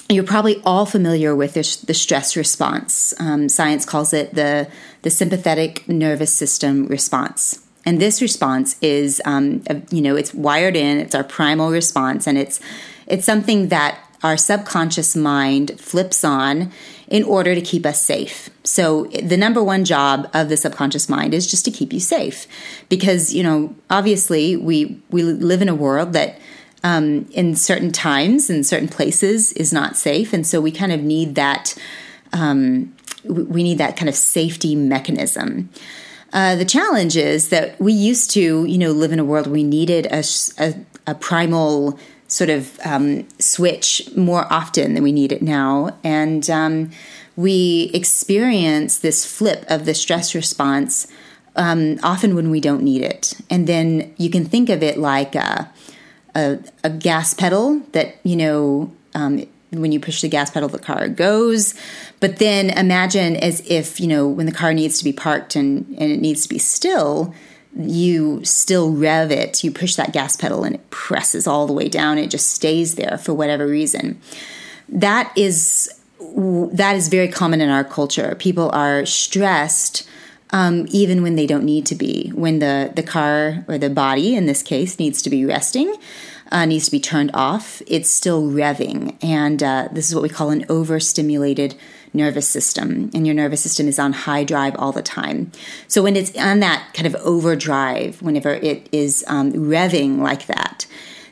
you're 0.08 0.24
probably 0.24 0.60
all 0.64 0.86
familiar 0.86 1.34
with 1.34 1.54
this, 1.54 1.76
the 1.76 1.94
stress 1.94 2.36
response. 2.36 3.14
Um, 3.18 3.48
science 3.48 3.84
calls 3.86 4.12
it 4.12 4.34
the, 4.34 4.68
the 5.04 5.10
sympathetic 5.10 5.86
nervous 5.88 6.34
system 6.34 6.86
response. 6.86 7.60
And 7.86 8.00
this 8.00 8.22
response 8.22 8.76
is, 8.80 9.20
um, 9.26 9.62
you 9.90 10.00
know, 10.00 10.16
it's 10.16 10.32
wired 10.32 10.74
in, 10.74 10.98
it's 10.98 11.14
our 11.14 11.22
primal 11.22 11.70
response, 11.70 12.26
and 12.26 12.38
it's, 12.38 12.58
it's 13.06 13.26
something 13.26 13.68
that 13.68 13.98
our 14.22 14.38
subconscious 14.38 15.14
mind 15.14 15.78
flips 15.78 16.24
on 16.24 16.72
in 17.08 17.22
order 17.22 17.54
to 17.54 17.60
keep 17.60 17.84
us 17.84 18.02
safe. 18.02 18.48
So 18.64 19.04
the 19.04 19.36
number 19.36 19.62
one 19.62 19.84
job 19.84 20.30
of 20.32 20.48
the 20.48 20.56
subconscious 20.56 21.10
mind 21.10 21.34
is 21.34 21.46
just 21.46 21.66
to 21.66 21.70
keep 21.70 21.92
you 21.92 22.00
safe 22.00 22.46
because, 22.88 23.34
you 23.34 23.42
know, 23.42 23.74
obviously 23.90 24.56
we 24.56 24.98
we 25.10 25.22
live 25.22 25.60
in 25.60 25.68
a 25.68 25.74
world 25.74 26.14
that 26.14 26.40
um, 26.82 27.28
in 27.32 27.54
certain 27.54 27.92
times 27.92 28.48
in 28.48 28.64
certain 28.64 28.88
places 28.88 29.52
is 29.52 29.74
not 29.74 29.96
safe, 29.96 30.32
and 30.32 30.46
so 30.46 30.58
we 30.60 30.72
kind 30.72 30.92
of 30.92 31.02
need 31.02 31.34
that. 31.34 31.74
Um, 32.32 32.94
we 33.26 33.62
need 33.62 33.78
that 33.78 33.96
kind 33.96 34.08
of 34.08 34.14
safety 34.14 34.74
mechanism. 34.74 35.70
Uh, 36.32 36.56
the 36.56 36.64
challenge 36.64 37.16
is 37.16 37.50
that 37.50 37.80
we 37.80 37.92
used 37.92 38.30
to, 38.32 38.64
you 38.64 38.78
know, 38.78 38.90
live 38.90 39.12
in 39.12 39.18
a 39.18 39.24
world 39.24 39.46
we 39.46 39.62
needed 39.62 40.06
a, 40.06 40.24
a, 40.58 40.74
a 41.06 41.14
primal 41.14 41.98
sort 42.26 42.50
of 42.50 42.78
um, 42.84 43.28
switch 43.38 44.08
more 44.16 44.52
often 44.52 44.94
than 44.94 45.02
we 45.02 45.12
need 45.12 45.30
it 45.30 45.42
now, 45.42 45.96
and 46.02 46.50
um, 46.50 46.90
we 47.36 47.90
experience 47.94 48.98
this 48.98 49.24
flip 49.24 49.64
of 49.68 49.84
the 49.84 49.94
stress 49.94 50.34
response 50.34 51.06
um, 51.56 51.98
often 52.02 52.34
when 52.34 52.50
we 52.50 52.60
don't 52.60 52.82
need 52.82 53.02
it, 53.02 53.34
and 53.48 53.66
then 53.66 54.12
you 54.16 54.28
can 54.30 54.44
think 54.44 54.68
of 54.68 54.82
it 54.82 54.98
like. 54.98 55.34
A, 55.34 55.70
a, 56.34 56.58
a 56.82 56.90
gas 56.90 57.34
pedal 57.34 57.80
that, 57.92 58.16
you 58.24 58.36
know, 58.36 58.92
um, 59.14 59.44
when 59.70 59.92
you 59.92 60.00
push 60.00 60.20
the 60.20 60.28
gas 60.28 60.50
pedal, 60.50 60.68
the 60.68 60.78
car 60.78 61.08
goes. 61.08 61.74
But 62.20 62.38
then 62.38 62.70
imagine 62.70 63.36
as 63.36 63.60
if, 63.68 64.00
you 64.00 64.06
know, 64.06 64.26
when 64.26 64.46
the 64.46 64.52
car 64.52 64.72
needs 64.72 64.98
to 64.98 65.04
be 65.04 65.12
parked 65.12 65.56
and, 65.56 65.86
and 65.98 66.10
it 66.10 66.20
needs 66.20 66.42
to 66.42 66.48
be 66.48 66.58
still, 66.58 67.34
you 67.76 68.44
still 68.44 68.92
rev 68.92 69.30
it, 69.30 69.64
you 69.64 69.70
push 69.70 69.96
that 69.96 70.12
gas 70.12 70.36
pedal 70.36 70.64
and 70.64 70.76
it 70.76 70.90
presses 70.90 71.46
all 71.46 71.66
the 71.66 71.72
way 71.72 71.88
down. 71.88 72.18
It 72.18 72.30
just 72.30 72.50
stays 72.50 72.94
there 72.94 73.18
for 73.18 73.34
whatever 73.34 73.66
reason. 73.66 74.20
That 74.88 75.32
is 75.36 76.00
that 76.36 76.96
is 76.96 77.08
very 77.08 77.28
common 77.28 77.60
in 77.60 77.68
our 77.68 77.84
culture. 77.84 78.34
People 78.38 78.70
are 78.70 79.06
stressed 79.06 80.08
um, 80.50 80.86
even 80.90 81.22
when 81.22 81.34
they 81.34 81.46
don't 81.46 81.64
need 81.64 81.84
to 81.86 81.94
be. 81.94 82.30
When 82.34 82.60
the, 82.60 82.92
the 82.94 83.02
car 83.02 83.64
or 83.68 83.76
the 83.76 83.90
body, 83.90 84.34
in 84.36 84.46
this 84.46 84.62
case, 84.62 84.98
needs 84.98 85.20
to 85.22 85.30
be 85.30 85.44
resting, 85.44 85.94
uh, 86.52 86.64
needs 86.64 86.86
to 86.86 86.90
be 86.90 87.00
turned 87.00 87.32
off, 87.34 87.82
it's 87.86 88.10
still 88.10 88.44
revving. 88.44 89.16
And 89.22 89.62
uh, 89.62 89.88
this 89.92 90.08
is 90.08 90.14
what 90.14 90.22
we 90.22 90.28
call 90.28 90.50
an 90.50 90.64
overstimulated 90.68 91.74
nervous 92.14 92.48
system. 92.48 93.10
And 93.12 93.26
your 93.26 93.34
nervous 93.34 93.62
system 93.62 93.88
is 93.88 93.98
on 93.98 94.12
high 94.12 94.44
drive 94.44 94.74
all 94.78 94.92
the 94.92 95.02
time. 95.02 95.52
So 95.88 96.02
when 96.02 96.16
it's 96.16 96.36
on 96.38 96.60
that 96.60 96.94
kind 96.94 97.06
of 97.06 97.14
overdrive, 97.16 98.22
whenever 98.22 98.54
it 98.54 98.88
is 98.92 99.24
um, 99.28 99.52
revving 99.52 100.18
like 100.18 100.46
that, 100.46 100.86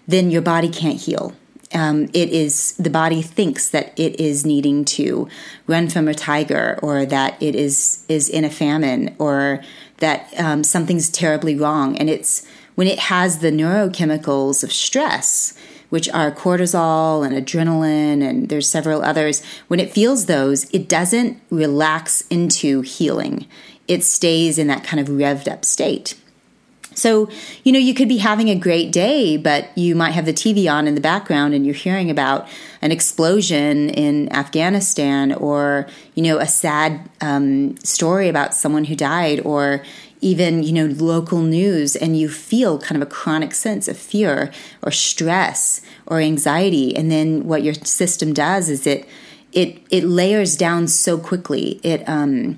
then 0.06 0.30
your 0.30 0.42
body 0.42 0.68
can't 0.68 1.00
heal 1.00 1.34
um, 1.74 2.04
it 2.12 2.28
is 2.30 2.72
the 2.72 2.90
body 2.90 3.22
thinks 3.22 3.70
that 3.70 3.98
it 3.98 4.20
is 4.20 4.44
needing 4.44 4.84
to 4.84 5.28
run 5.66 5.88
from 5.88 6.08
a 6.08 6.14
tiger 6.14 6.78
or 6.82 7.06
that 7.06 7.42
it 7.42 7.54
is 7.54 8.04
is 8.08 8.28
in 8.28 8.44
a 8.44 8.50
famine 8.50 9.14
or 9.18 9.62
that 9.98 10.28
um, 10.38 10.64
something's 10.64 11.08
terribly 11.10 11.56
wrong 11.56 11.96
and 11.96 12.10
it's 12.10 12.46
when 12.74 12.86
it 12.86 12.98
has 12.98 13.38
the 13.38 13.50
neurochemicals 13.50 14.64
of 14.64 14.72
stress 14.72 15.54
which 15.92 16.08
are 16.08 16.32
cortisol 16.32 17.22
and 17.22 17.36
adrenaline 17.36 18.26
and 18.26 18.48
there's 18.48 18.66
several 18.66 19.02
others. 19.02 19.44
When 19.68 19.78
it 19.78 19.92
feels 19.92 20.24
those 20.24 20.64
it 20.70 20.88
doesn't 20.88 21.38
relax 21.50 22.22
into 22.28 22.80
healing. 22.80 23.46
It 23.86 24.02
stays 24.02 24.56
in 24.56 24.68
that 24.68 24.84
kind 24.84 25.00
of 25.00 25.08
revved 25.08 25.52
up 25.52 25.66
state. 25.66 26.14
So, 26.94 27.28
you 27.62 27.72
know, 27.72 27.78
you 27.78 27.92
could 27.92 28.08
be 28.08 28.18
having 28.18 28.48
a 28.48 28.54
great 28.54 28.90
day, 28.90 29.36
but 29.36 29.76
you 29.76 29.94
might 29.94 30.12
have 30.12 30.24
the 30.24 30.32
TV 30.32 30.72
on 30.72 30.88
in 30.88 30.94
the 30.94 31.00
background 31.00 31.52
and 31.52 31.66
you're 31.66 31.74
hearing 31.74 32.10
about 32.10 32.48
an 32.80 32.90
explosion 32.90 33.90
in 33.90 34.32
Afghanistan 34.32 35.32
or, 35.34 35.86
you 36.14 36.22
know, 36.22 36.38
a 36.38 36.46
sad 36.46 37.10
um, 37.20 37.76
story 37.78 38.28
about 38.30 38.54
someone 38.54 38.84
who 38.84 38.96
died 38.96 39.40
or 39.44 39.82
even, 40.22 40.62
you 40.62 40.72
know, 40.72 40.86
local 40.86 41.42
news 41.42 41.96
and 41.96 42.18
you 42.18 42.28
feel 42.28 42.78
kind 42.78 43.00
of 43.00 43.06
a 43.06 43.10
chronic 43.10 43.52
sense 43.52 43.88
of 43.88 43.98
fear 43.98 44.50
or 44.82 44.90
stress 44.90 45.82
or 46.06 46.20
anxiety. 46.20 46.96
And 46.96 47.10
then 47.10 47.44
what 47.46 47.62
your 47.62 47.74
system 47.74 48.32
does 48.32 48.70
is 48.70 48.86
it, 48.86 49.06
it, 49.52 49.82
it 49.90 50.04
layers 50.04 50.56
down 50.56 50.88
so 50.88 51.18
quickly. 51.18 51.80
It, 51.82 52.08
um, 52.08 52.56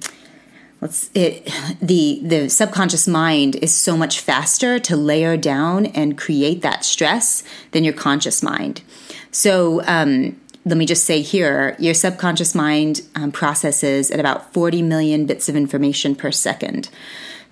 let's 0.85 1.11
it 1.15 1.51
the 1.81 2.21
the 2.23 2.49
subconscious 2.49 3.09
mind 3.09 3.57
is 3.57 3.75
so 3.75 3.97
much 3.97 4.21
faster 4.21 4.79
to 4.79 4.97
layer 4.97 5.37
down 5.37 5.87
and 5.87 6.19
create 6.19 6.61
that 6.61 6.85
stress 6.85 7.43
than 7.73 7.83
your 7.83 7.95
conscious 7.95 8.43
mind 8.43 8.83
so 9.31 9.83
um, 9.87 10.39
let 10.67 10.77
me 10.77 10.85
just 10.85 11.05
say 11.05 11.23
here 11.23 11.75
your 11.79 11.95
subconscious 11.95 12.55
mind 12.55 13.01
um, 13.15 13.33
processes 13.33 14.11
at 14.11 14.21
about 14.21 14.53
40 14.53 14.83
million 14.83 15.25
bits 15.25 15.49
of 15.49 15.57
information 15.57 16.15
per 16.15 16.31
second 16.31 16.91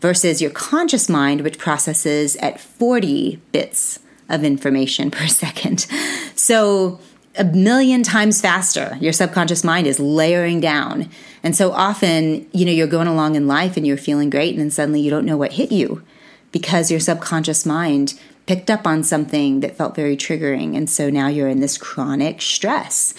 versus 0.02 0.42
your 0.42 0.50
conscious 0.50 1.08
mind, 1.08 1.40
which 1.40 1.58
processes 1.58 2.36
at 2.36 2.60
40 2.60 3.40
bits 3.52 4.00
of 4.28 4.44
information 4.44 5.10
per 5.18 5.26
second. 5.26 5.86
So, 6.36 7.00
a 7.38 7.44
million 7.44 8.02
times 8.02 8.42
faster. 8.42 8.98
Your 9.00 9.14
subconscious 9.14 9.64
mind 9.64 9.86
is 9.86 9.98
layering 9.98 10.60
down. 10.60 11.08
And 11.42 11.56
so 11.56 11.72
often, 11.72 12.46
you 12.52 12.66
know, 12.66 12.72
you're 12.72 12.86
going 12.86 13.06
along 13.06 13.36
in 13.36 13.46
life 13.46 13.78
and 13.78 13.86
you're 13.86 13.96
feeling 13.96 14.28
great, 14.28 14.52
and 14.52 14.60
then 14.60 14.70
suddenly 14.70 15.00
you 15.00 15.08
don't 15.08 15.24
know 15.24 15.38
what 15.38 15.54
hit 15.54 15.72
you 15.72 16.02
because 16.50 16.90
your 16.90 17.00
subconscious 17.00 17.64
mind 17.64 18.20
picked 18.46 18.70
up 18.70 18.86
on 18.86 19.02
something 19.02 19.60
that 19.60 19.76
felt 19.76 19.94
very 19.94 20.16
triggering 20.16 20.76
and 20.76 20.90
so 20.90 21.08
now 21.08 21.28
you're 21.28 21.48
in 21.48 21.60
this 21.60 21.78
chronic 21.78 22.42
stress 22.42 23.14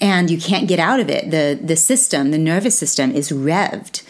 and 0.00 0.30
you 0.30 0.38
can't 0.38 0.68
get 0.68 0.78
out 0.78 1.00
of 1.00 1.08
it 1.08 1.30
the 1.30 1.58
the 1.62 1.76
system 1.76 2.30
the 2.30 2.38
nervous 2.38 2.78
system 2.78 3.10
is 3.10 3.30
revved 3.30 4.02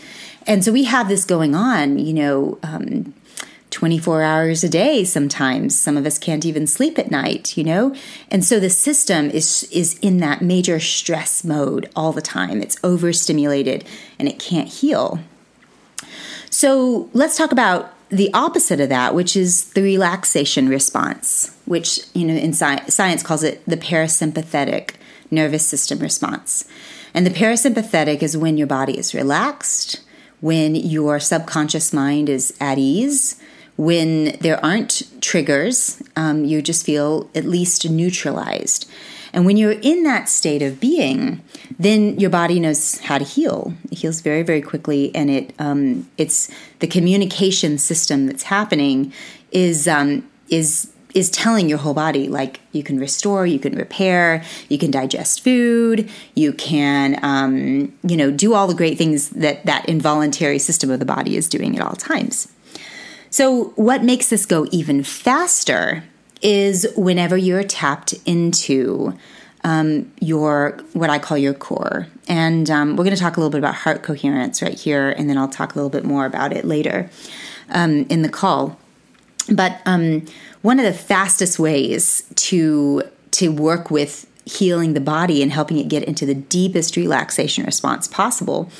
and 0.46 0.64
so 0.64 0.72
we 0.72 0.84
have 0.84 1.08
this 1.08 1.24
going 1.24 1.54
on 1.54 1.98
you 1.98 2.12
know 2.12 2.58
um, 2.62 3.14
24 3.70 4.22
hours 4.22 4.64
a 4.64 4.70
day 4.70 5.04
sometimes. 5.04 5.78
Some 5.78 5.98
of 5.98 6.06
us 6.06 6.18
can't 6.18 6.46
even 6.46 6.66
sleep 6.66 6.98
at 6.98 7.10
night 7.10 7.56
you 7.58 7.64
know? 7.64 7.94
And 8.30 8.44
so 8.44 8.58
the 8.58 8.70
system 8.70 9.30
is 9.30 9.64
is 9.64 9.98
in 9.98 10.18
that 10.18 10.40
major 10.40 10.80
stress 10.80 11.44
mode 11.44 11.90
all 11.94 12.12
the 12.12 12.22
time. 12.22 12.62
It's 12.62 12.78
overstimulated 12.82 13.84
and 14.18 14.28
it 14.28 14.38
can't 14.38 14.68
heal. 14.68 15.20
So 16.48 17.10
let's 17.12 17.36
talk 17.36 17.52
about 17.52 17.92
the 18.08 18.32
opposite 18.32 18.80
of 18.80 18.88
that, 18.88 19.14
which 19.14 19.36
is 19.36 19.72
the 19.72 19.82
relaxation 19.82 20.68
response, 20.68 21.54
which 21.66 22.00
you 22.14 22.24
know 22.24 22.34
in 22.34 22.54
sci- 22.54 22.86
science 22.88 23.22
calls 23.22 23.42
it 23.42 23.62
the 23.66 23.76
parasympathetic 23.76 24.92
nervous 25.30 25.66
system 25.66 25.98
response. 25.98 26.64
And 27.12 27.26
the 27.26 27.30
parasympathetic 27.30 28.22
is 28.22 28.36
when 28.36 28.56
your 28.56 28.66
body 28.66 28.96
is 28.96 29.14
relaxed, 29.14 30.00
when 30.40 30.74
your 30.74 31.18
subconscious 31.20 31.92
mind 31.92 32.28
is 32.28 32.56
at 32.60 32.78
ease, 32.78 33.40
when 33.76 34.36
there 34.40 34.64
aren't 34.64 35.02
triggers, 35.20 36.02
um, 36.16 36.44
you 36.44 36.62
just 36.62 36.84
feel 36.84 37.28
at 37.34 37.44
least 37.44 37.88
neutralized. 37.88 38.88
And 39.32 39.44
when 39.44 39.58
you're 39.58 39.72
in 39.72 40.02
that 40.04 40.30
state 40.30 40.62
of 40.62 40.80
being, 40.80 41.42
then 41.78 42.18
your 42.18 42.30
body 42.30 42.58
knows 42.58 42.98
how 43.00 43.18
to 43.18 43.24
heal. 43.24 43.74
It 43.90 43.98
heals 43.98 44.22
very, 44.22 44.42
very 44.42 44.62
quickly, 44.62 45.14
and 45.14 45.28
it 45.28 45.52
um, 45.58 46.08
it's 46.16 46.50
the 46.78 46.86
communication 46.86 47.76
system 47.76 48.26
that's 48.26 48.44
happening 48.44 49.12
is 49.52 49.86
um, 49.86 50.26
is 50.48 50.90
is 51.16 51.30
telling 51.30 51.66
your 51.66 51.78
whole 51.78 51.94
body 51.94 52.28
like 52.28 52.60
you 52.72 52.82
can 52.82 53.00
restore, 53.00 53.46
you 53.46 53.58
can 53.58 53.74
repair, 53.74 54.44
you 54.68 54.76
can 54.76 54.90
digest 54.90 55.42
food, 55.42 56.10
you 56.34 56.52
can 56.52 57.18
um, 57.24 57.90
you 58.06 58.16
know 58.18 58.30
do 58.30 58.52
all 58.52 58.66
the 58.68 58.74
great 58.74 58.98
things 58.98 59.30
that 59.30 59.64
that 59.64 59.88
involuntary 59.88 60.58
system 60.58 60.90
of 60.90 61.00
the 61.00 61.06
body 61.06 61.36
is 61.36 61.48
doing 61.48 61.74
at 61.74 61.82
all 61.82 61.94
times. 61.94 62.52
So, 63.30 63.72
what 63.76 64.04
makes 64.04 64.28
this 64.28 64.44
go 64.44 64.66
even 64.70 65.02
faster 65.02 66.04
is 66.42 66.86
whenever 66.96 67.36
you're 67.36 67.64
tapped 67.64 68.12
into 68.26 69.16
um, 69.64 70.12
your 70.20 70.78
what 70.92 71.08
I 71.08 71.18
call 71.18 71.38
your 71.38 71.54
core. 71.54 72.08
And 72.28 72.68
um, 72.68 72.90
we're 72.90 73.04
going 73.04 73.16
to 73.16 73.20
talk 73.20 73.38
a 73.38 73.40
little 73.40 73.50
bit 73.50 73.58
about 73.58 73.74
heart 73.74 74.02
coherence 74.02 74.60
right 74.60 74.78
here, 74.78 75.10
and 75.10 75.30
then 75.30 75.38
I'll 75.38 75.48
talk 75.48 75.74
a 75.74 75.78
little 75.78 75.90
bit 75.90 76.04
more 76.04 76.26
about 76.26 76.52
it 76.52 76.66
later 76.66 77.08
um, 77.70 78.04
in 78.10 78.20
the 78.20 78.28
call. 78.28 78.78
But 79.52 79.80
um, 79.86 80.26
one 80.62 80.78
of 80.78 80.84
the 80.84 80.92
fastest 80.92 81.58
ways 81.58 82.24
to 82.36 83.02
to 83.32 83.52
work 83.52 83.90
with 83.90 84.26
healing 84.44 84.94
the 84.94 85.00
body 85.00 85.42
and 85.42 85.52
helping 85.52 85.76
it 85.78 85.88
get 85.88 86.04
into 86.04 86.24
the 86.24 86.34
deepest 86.34 86.96
relaxation 86.96 87.64
response 87.64 88.06
possible 88.06 88.70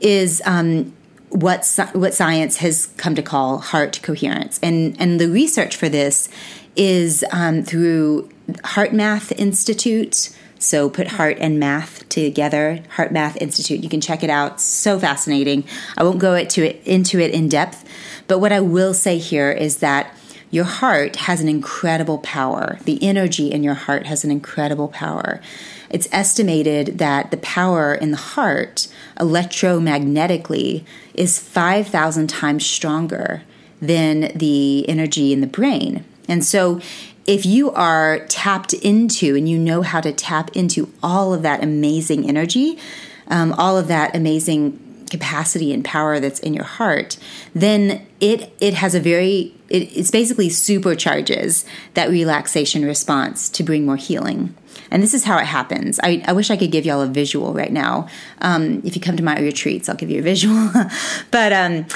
is 0.00 0.40
um, 0.46 0.92
what 1.28 1.66
what 1.92 2.14
science 2.14 2.58
has 2.58 2.86
come 2.96 3.14
to 3.14 3.22
call 3.22 3.58
heart 3.58 4.00
coherence, 4.02 4.58
and 4.62 4.96
and 5.00 5.20
the 5.20 5.28
research 5.28 5.76
for 5.76 5.88
this 5.88 6.28
is 6.76 7.24
um, 7.32 7.62
through 7.62 8.28
HeartMath 8.48 9.32
Institute. 9.38 10.36
So 10.58 10.90
put 10.90 11.08
heart 11.08 11.38
and 11.40 11.58
math 11.58 12.06
together, 12.10 12.82
HeartMath 12.96 13.38
Institute. 13.40 13.82
You 13.82 13.88
can 13.88 14.02
check 14.02 14.22
it 14.22 14.28
out. 14.28 14.60
So 14.60 14.98
fascinating. 14.98 15.64
I 15.96 16.02
won't 16.02 16.18
go 16.18 16.34
into 16.34 16.62
it, 16.62 16.86
into 16.86 17.18
it 17.18 17.30
in 17.30 17.48
depth, 17.48 17.82
but 18.30 18.38
what 18.38 18.52
I 18.52 18.60
will 18.60 18.94
say 18.94 19.18
here 19.18 19.50
is 19.50 19.78
that 19.78 20.14
your 20.52 20.62
heart 20.64 21.16
has 21.16 21.40
an 21.40 21.48
incredible 21.48 22.18
power. 22.18 22.78
The 22.84 23.02
energy 23.02 23.50
in 23.50 23.64
your 23.64 23.74
heart 23.74 24.06
has 24.06 24.22
an 24.22 24.30
incredible 24.30 24.86
power. 24.86 25.40
It's 25.88 26.06
estimated 26.12 26.98
that 26.98 27.32
the 27.32 27.38
power 27.38 27.92
in 27.92 28.12
the 28.12 28.16
heart 28.16 28.86
electromagnetically 29.16 30.84
is 31.12 31.40
5,000 31.40 32.28
times 32.28 32.64
stronger 32.64 33.42
than 33.82 34.30
the 34.38 34.88
energy 34.88 35.32
in 35.32 35.40
the 35.40 35.48
brain. 35.48 36.04
And 36.28 36.44
so 36.44 36.80
if 37.26 37.44
you 37.44 37.72
are 37.72 38.20
tapped 38.28 38.74
into 38.74 39.34
and 39.34 39.48
you 39.48 39.58
know 39.58 39.82
how 39.82 40.00
to 40.00 40.12
tap 40.12 40.54
into 40.54 40.92
all 41.02 41.34
of 41.34 41.42
that 41.42 41.64
amazing 41.64 42.28
energy, 42.28 42.78
um, 43.26 43.52
all 43.54 43.76
of 43.76 43.88
that 43.88 44.14
amazing 44.14 44.89
capacity 45.10 45.72
and 45.72 45.84
power 45.84 46.20
that's 46.20 46.40
in 46.40 46.54
your 46.54 46.64
heart, 46.64 47.18
then 47.54 48.06
it 48.20 48.52
it 48.60 48.74
has 48.74 48.94
a 48.94 49.00
very 49.00 49.54
it, 49.68 49.96
it's 49.96 50.10
basically 50.10 50.48
supercharges 50.48 51.64
that 51.94 52.08
relaxation 52.08 52.84
response 52.84 53.48
to 53.50 53.62
bring 53.62 53.86
more 53.86 53.96
healing. 53.96 54.54
And 54.90 55.02
this 55.02 55.14
is 55.14 55.24
how 55.24 55.38
it 55.38 55.46
happens. 55.46 56.00
I, 56.02 56.22
I 56.26 56.32
wish 56.32 56.50
I 56.50 56.56
could 56.56 56.72
give 56.72 56.84
y'all 56.84 57.00
a 57.00 57.06
visual 57.06 57.54
right 57.54 57.72
now. 57.72 58.08
Um, 58.40 58.82
if 58.84 58.96
you 58.96 59.00
come 59.00 59.16
to 59.16 59.22
my 59.22 59.38
retreats, 59.38 59.88
I'll 59.88 59.96
give 59.96 60.10
you 60.10 60.18
a 60.18 60.22
visual. 60.22 60.70
but 61.30 61.52
um, 61.52 61.86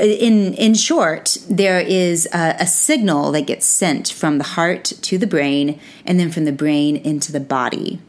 in 0.00 0.54
in 0.54 0.74
short, 0.74 1.38
there 1.48 1.80
is 1.80 2.28
a, 2.32 2.56
a 2.60 2.66
signal 2.66 3.32
that 3.32 3.46
gets 3.46 3.66
sent 3.66 4.10
from 4.10 4.38
the 4.38 4.44
heart 4.44 4.84
to 4.84 5.18
the 5.18 5.26
brain, 5.26 5.80
and 6.06 6.20
then 6.20 6.30
from 6.30 6.44
the 6.44 6.52
brain 6.52 6.96
into 6.96 7.32
the 7.32 7.40
body. 7.40 8.00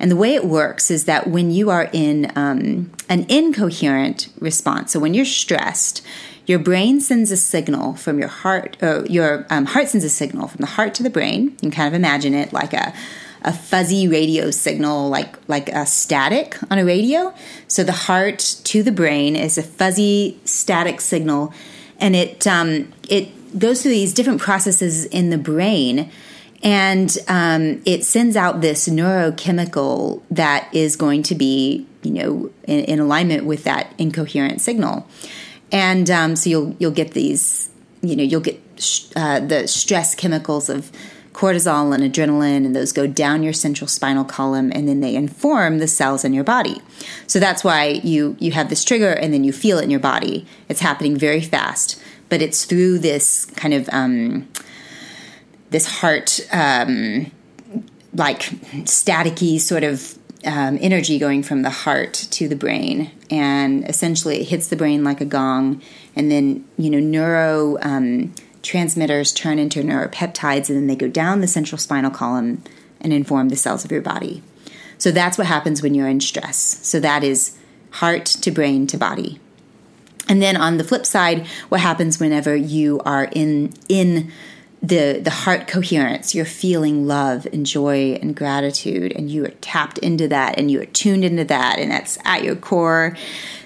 And 0.00 0.10
the 0.10 0.16
way 0.16 0.34
it 0.34 0.46
works 0.46 0.90
is 0.90 1.04
that 1.04 1.28
when 1.28 1.50
you 1.50 1.68
are 1.68 1.90
in 1.92 2.32
um, 2.34 2.90
an 3.08 3.26
incoherent 3.28 4.28
response, 4.40 4.92
so 4.92 4.98
when 4.98 5.12
you're 5.12 5.26
stressed, 5.26 6.04
your 6.46 6.58
brain 6.58 7.00
sends 7.00 7.30
a 7.30 7.36
signal 7.36 7.94
from 7.94 8.18
your 8.18 8.28
heart, 8.28 8.78
or 8.82 9.04
your 9.06 9.46
um, 9.50 9.66
heart 9.66 9.88
sends 9.88 10.04
a 10.04 10.10
signal 10.10 10.48
from 10.48 10.62
the 10.62 10.66
heart 10.66 10.94
to 10.94 11.02
the 11.02 11.10
brain. 11.10 11.50
You 11.50 11.56
can 11.58 11.70
kind 11.70 11.86
of 11.88 11.94
imagine 11.94 12.34
it 12.34 12.52
like 12.52 12.72
a 12.72 12.92
a 13.42 13.52
fuzzy 13.54 14.06
radio 14.06 14.50
signal 14.50 15.08
like 15.08 15.34
like 15.48 15.70
a 15.70 15.86
static 15.86 16.58
on 16.70 16.78
a 16.78 16.84
radio 16.84 17.32
so 17.68 17.82
the 17.82 17.90
heart 17.90 18.38
to 18.64 18.82
the 18.82 18.92
brain 18.92 19.34
is 19.34 19.56
a 19.56 19.62
fuzzy 19.62 20.38
static 20.44 21.00
signal 21.00 21.50
and 21.98 22.14
it 22.14 22.46
um, 22.46 22.92
it 23.08 23.58
goes 23.58 23.82
through 23.82 23.92
these 23.92 24.12
different 24.12 24.40
processes 24.42 25.06
in 25.06 25.30
the 25.30 25.38
brain 25.38 26.10
and 26.62 27.16
um, 27.28 27.82
it 27.86 28.04
sends 28.04 28.36
out 28.36 28.60
this 28.60 28.88
neurochemical 28.88 30.22
that 30.30 30.68
is 30.74 30.96
going 30.96 31.22
to 31.24 31.34
be 31.34 31.86
you 32.02 32.12
know 32.12 32.50
in, 32.64 32.80
in 32.84 33.00
alignment 33.00 33.44
with 33.44 33.64
that 33.64 33.92
incoherent 33.98 34.60
signal 34.60 35.06
and 35.72 36.10
um, 36.10 36.36
so 36.36 36.50
you'll 36.50 36.76
you'll 36.78 36.90
get 36.90 37.12
these 37.12 37.70
you 38.02 38.16
know 38.16 38.22
you'll 38.22 38.40
get 38.40 38.60
uh, 39.16 39.40
the 39.40 39.68
stress 39.68 40.14
chemicals 40.14 40.68
of 40.68 40.90
cortisol 41.32 41.94
and 41.94 42.02
adrenaline, 42.02 42.66
and 42.66 42.74
those 42.74 42.92
go 42.92 43.06
down 43.06 43.42
your 43.42 43.52
central 43.52 43.88
spinal 43.88 44.24
column, 44.24 44.70
and 44.74 44.88
then 44.88 45.00
they 45.00 45.14
inform 45.14 45.78
the 45.78 45.86
cells 45.86 46.24
in 46.24 46.34
your 46.34 46.44
body. 46.44 46.80
So 47.26 47.38
that's 47.38 47.62
why 47.64 48.00
you 48.02 48.36
you 48.40 48.52
have 48.52 48.68
this 48.68 48.84
trigger, 48.84 49.12
and 49.12 49.32
then 49.32 49.44
you 49.44 49.52
feel 49.52 49.78
it 49.78 49.84
in 49.84 49.90
your 49.90 50.00
body. 50.00 50.46
It's 50.68 50.80
happening 50.80 51.16
very 51.16 51.40
fast, 51.40 52.00
but 52.28 52.42
it's 52.42 52.64
through 52.64 52.98
this 52.98 53.44
kind 53.44 53.74
of 53.74 53.88
um, 53.92 54.48
this 55.70 55.86
heart 55.86 56.40
um, 56.52 57.30
like 58.14 58.40
staticky 58.84 59.60
sort 59.60 59.84
of 59.84 60.18
um, 60.44 60.78
energy 60.80 61.18
going 61.18 61.42
from 61.42 61.62
the 61.62 61.70
heart 61.70 62.14
to 62.14 62.48
the 62.48 62.56
brain, 62.56 63.10
and 63.30 63.88
essentially 63.88 64.40
it 64.40 64.48
hits 64.48 64.68
the 64.68 64.76
brain 64.76 65.04
like 65.04 65.20
a 65.20 65.24
gong, 65.24 65.82
and 66.14 66.30
then 66.30 66.64
you 66.76 66.90
know 66.90 67.00
neuro 67.00 67.78
um, 67.82 68.32
transmitters 68.62 69.32
turn 69.32 69.58
into 69.58 69.82
neuropeptides 69.82 70.68
and 70.68 70.76
then 70.76 70.86
they 70.86 70.96
go 70.96 71.08
down 71.08 71.40
the 71.40 71.46
central 71.46 71.78
spinal 71.78 72.10
column 72.10 72.62
and 73.00 73.12
inform 73.12 73.48
the 73.48 73.56
cells 73.56 73.84
of 73.84 73.92
your 73.92 74.02
body. 74.02 74.42
So 74.98 75.10
that's 75.10 75.38
what 75.38 75.46
happens 75.46 75.82
when 75.82 75.94
you're 75.94 76.08
in 76.08 76.20
stress. 76.20 76.78
So 76.86 77.00
that 77.00 77.24
is 77.24 77.56
heart 77.92 78.26
to 78.26 78.50
brain 78.50 78.86
to 78.88 78.98
body. 78.98 79.40
And 80.28 80.42
then 80.42 80.56
on 80.56 80.76
the 80.76 80.84
flip 80.84 81.06
side, 81.06 81.46
what 81.70 81.80
happens 81.80 82.20
whenever 82.20 82.54
you 82.54 83.00
are 83.04 83.24
in 83.32 83.72
in 83.88 84.30
the 84.82 85.20
the 85.22 85.30
heart 85.30 85.66
coherence, 85.66 86.34
you're 86.34 86.44
feeling 86.44 87.06
love 87.06 87.46
and 87.52 87.66
joy 87.66 88.18
and 88.22 88.34
gratitude 88.34 89.12
and 89.12 89.30
you 89.30 89.44
are 89.44 89.54
tapped 89.60 89.98
into 89.98 90.28
that 90.28 90.58
and 90.58 90.70
you 90.70 90.80
are 90.80 90.86
tuned 90.86 91.24
into 91.24 91.44
that 91.44 91.78
and 91.78 91.90
that's 91.90 92.18
at 92.24 92.42
your 92.42 92.56
core 92.56 93.16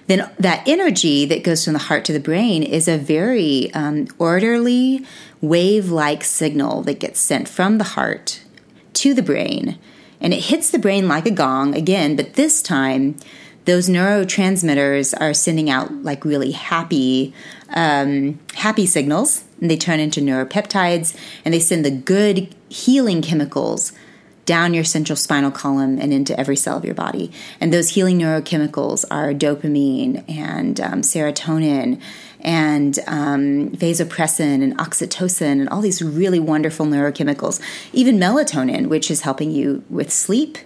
then 0.06 0.30
that 0.38 0.66
energy 0.66 1.24
that 1.26 1.44
goes 1.44 1.64
from 1.64 1.72
the 1.72 1.78
heart 1.78 2.04
to 2.06 2.12
the 2.12 2.20
brain 2.20 2.62
is 2.62 2.88
a 2.88 2.98
very 2.98 3.72
um, 3.72 4.06
orderly, 4.18 5.04
wave 5.40 5.90
like 5.90 6.24
signal 6.24 6.82
that 6.82 7.00
gets 7.00 7.20
sent 7.20 7.48
from 7.48 7.78
the 7.78 7.84
heart 7.84 8.42
to 8.94 9.14
the 9.14 9.22
brain. 9.22 9.78
And 10.20 10.32
it 10.32 10.44
hits 10.44 10.70
the 10.70 10.78
brain 10.78 11.08
like 11.08 11.26
a 11.26 11.30
gong 11.30 11.74
again, 11.74 12.16
but 12.16 12.34
this 12.34 12.62
time 12.62 13.16
those 13.64 13.88
neurotransmitters 13.88 15.14
are 15.18 15.32
sending 15.32 15.70
out 15.70 15.90
like 16.02 16.24
really 16.24 16.50
happy, 16.50 17.32
um, 17.74 18.38
happy 18.54 18.86
signals, 18.86 19.44
and 19.60 19.70
they 19.70 19.76
turn 19.76 20.00
into 20.00 20.20
neuropeptides, 20.20 21.16
and 21.44 21.52
they 21.52 21.60
send 21.60 21.84
the 21.84 21.90
good 21.90 22.54
healing 22.68 23.20
chemicals 23.22 23.92
down 24.46 24.74
your 24.74 24.84
central 24.84 25.16
spinal 25.16 25.50
column 25.50 25.98
and 25.98 26.12
into 26.12 26.38
every 26.38 26.56
cell 26.56 26.76
of 26.76 26.84
your 26.84 26.94
body. 26.94 27.32
And 27.60 27.72
those 27.72 27.90
healing 27.90 28.18
neurochemicals 28.18 29.04
are 29.10 29.32
dopamine 29.32 30.24
and 30.28 30.80
um, 30.80 31.00
serotonin 31.00 32.00
and 32.40 32.98
um, 33.06 33.70
vasopressin 33.70 34.62
and 34.62 34.76
oxytocin 34.76 35.60
and 35.60 35.68
all 35.70 35.80
these 35.80 36.02
really 36.02 36.38
wonderful 36.38 36.84
neurochemicals, 36.84 37.60
even 37.92 38.18
melatonin, 38.18 38.88
which 38.88 39.10
is 39.10 39.22
helping 39.22 39.50
you 39.50 39.82
with 39.88 40.12
sleep. 40.12 40.58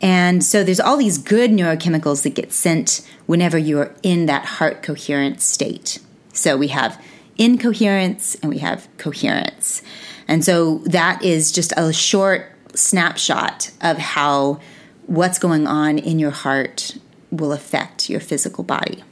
And 0.00 0.44
so 0.44 0.62
there's 0.62 0.78
all 0.78 0.96
these 0.96 1.18
good 1.18 1.50
neurochemicals 1.50 2.22
that 2.22 2.34
get 2.34 2.52
sent 2.52 3.00
whenever 3.26 3.58
you're 3.58 3.94
in 4.02 4.26
that 4.26 4.44
heart 4.44 4.82
coherent 4.82 5.40
state. 5.40 5.98
So 6.36 6.56
we 6.56 6.68
have 6.68 7.02
incoherence 7.38 8.34
and 8.36 8.50
we 8.50 8.58
have 8.58 8.88
coherence. 8.98 9.82
And 10.28 10.44
so 10.44 10.78
that 10.78 11.22
is 11.22 11.52
just 11.52 11.72
a 11.76 11.92
short 11.92 12.52
snapshot 12.74 13.70
of 13.80 13.98
how 13.98 14.60
what's 15.06 15.38
going 15.38 15.66
on 15.66 15.98
in 15.98 16.18
your 16.18 16.30
heart 16.30 16.96
will 17.30 17.52
affect 17.52 18.10
your 18.10 18.20
physical 18.20 18.64
body. 18.64 19.02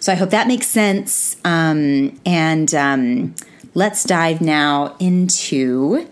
So 0.00 0.12
I 0.12 0.16
hope 0.16 0.30
that 0.30 0.46
makes 0.46 0.66
sense. 0.66 1.36
Um, 1.44 2.20
and 2.26 2.74
um, 2.74 3.34
let's 3.74 4.04
dive 4.04 4.40
now 4.40 4.96
into 4.98 6.08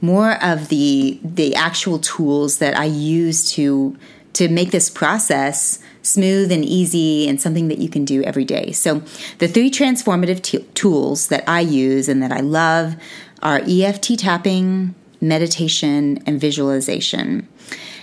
more 0.00 0.42
of 0.44 0.68
the 0.68 1.18
the 1.22 1.54
actual 1.54 1.98
tools 1.98 2.58
that 2.58 2.76
I 2.76 2.84
use 2.84 3.50
to 3.52 3.96
to 4.36 4.48
make 4.48 4.70
this 4.70 4.90
process 4.90 5.78
smooth 6.02 6.52
and 6.52 6.62
easy 6.62 7.26
and 7.26 7.40
something 7.40 7.68
that 7.68 7.78
you 7.78 7.88
can 7.88 8.04
do 8.04 8.22
every 8.24 8.44
day. 8.44 8.70
So 8.70 9.02
the 9.38 9.48
three 9.48 9.70
transformative 9.70 10.42
t- 10.42 10.58
tools 10.74 11.28
that 11.28 11.42
I 11.48 11.60
use 11.60 12.06
and 12.06 12.22
that 12.22 12.32
I 12.32 12.40
love 12.40 12.96
are 13.42 13.62
EFT 13.66 14.18
tapping, 14.18 14.94
meditation, 15.22 16.22
and 16.26 16.38
visualization. 16.38 17.48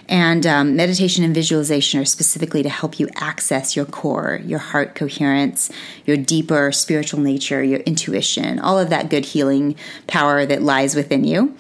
And 0.10 0.46
um, 0.46 0.76
meditation 0.76 1.24
and 1.24 1.34
visualization 1.34 2.00
are 2.00 2.06
specifically 2.06 2.62
to 2.64 2.70
help 2.70 3.00
you 3.00 3.08
access 3.16 3.76
your 3.76 3.86
core, 3.86 4.42
your 4.44 4.60
heart 4.60 4.96
coherence, 4.96 5.72
your 6.06 6.18
deeper 6.18 6.72
spiritual 6.72 7.20
nature, 7.20 7.64
your 7.64 7.80
intuition, 7.82 8.60
all 8.60 8.78
of 8.78 8.90
that 8.90 9.10
good 9.10 9.26
healing 9.26 9.76
power 10.08 10.46
that 10.46 10.62
lies 10.62 10.96
within 10.96 11.24
you. 11.24 11.56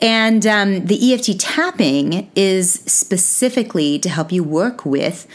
And 0.00 0.46
um, 0.46 0.86
the 0.86 1.12
EFT 1.12 1.40
tapping 1.40 2.30
is 2.34 2.72
specifically 2.72 3.98
to 4.00 4.08
help 4.08 4.32
you 4.32 4.44
work 4.44 4.84
with 4.84 5.26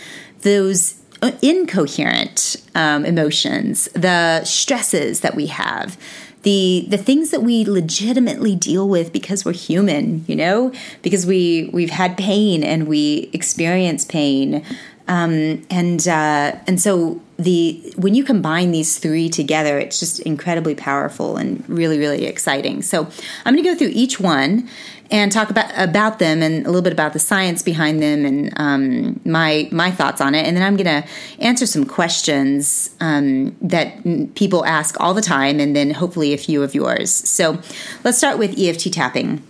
those 0.42 1.00
incoherent 1.42 2.58
um, 2.76 3.06
emotions, 3.06 3.86
the 3.94 4.44
stresses 4.44 5.22
that 5.22 5.36
we 5.36 5.48
have, 5.48 5.98
the 6.44 6.86
the 6.90 6.98
things 6.98 7.32
that 7.32 7.42
we 7.42 7.66
legitimately 7.66 8.56
deal 8.56 8.88
with 8.88 9.12
because 9.12 9.44
we're 9.44 9.54
human, 9.54 10.24
you 10.28 10.36
know, 10.36 10.72
because 11.02 11.26
we 11.26 11.70
we've 11.74 11.90
had 11.90 12.18
pain 12.18 12.64
and 12.64 12.88
we 12.88 13.30
experience 13.34 14.06
pain, 14.06 14.64
um, 15.08 15.66
and 15.70 16.08
uh, 16.08 16.56
and 16.68 16.80
so 16.80 17.22
the 17.38 17.94
when 17.96 18.14
you 18.14 18.24
combine 18.24 18.72
these 18.72 19.00
three 19.00 19.30
together, 19.30 19.80
it's 19.80 20.00
just 20.00 20.20
incredibly 20.22 20.76
powerful 20.76 21.38
and 21.38 21.68
really 21.70 21.98
really 21.98 22.26
exciting. 22.26 22.82
So 22.82 23.08
I'm 23.46 23.54
going 23.54 23.64
to 23.64 23.70
go 23.70 23.78
through 23.78 23.92
each 23.94 24.20
one 24.20 24.70
and 25.14 25.32
talk 25.32 25.52
about 25.52 25.72
about 25.78 26.18
them 26.18 26.42
and 26.42 26.66
a 26.66 26.70
little 26.70 26.82
bit 26.82 26.92
about 26.92 27.14
the 27.14 27.20
science 27.20 27.62
behind 27.62 28.02
them 28.02 28.26
and 28.26 28.52
um, 28.58 29.22
my 29.24 29.70
my 29.72 29.92
thoughts 29.92 30.20
on 30.20 30.34
it. 30.34 30.46
And 30.48 30.58
then 30.58 30.64
I'm 30.64 30.76
going 30.76 31.04
to 31.04 31.08
answer 31.40 31.68
some 31.68 31.86
questions 31.86 32.90
um, 33.00 33.56
that 33.62 34.04
people 34.34 34.66
ask 34.66 35.00
all 35.00 35.14
the 35.14 35.22
time, 35.22 35.60
and 35.60 35.76
then 35.76 35.92
hopefully 35.92 36.34
a 36.34 36.38
few 36.38 36.64
of 36.64 36.74
yours. 36.74 37.12
So 37.14 37.60
let's 38.04 38.18
start 38.18 38.40
with 38.40 38.58
EFT 38.60 38.92
tapping. 38.92 39.44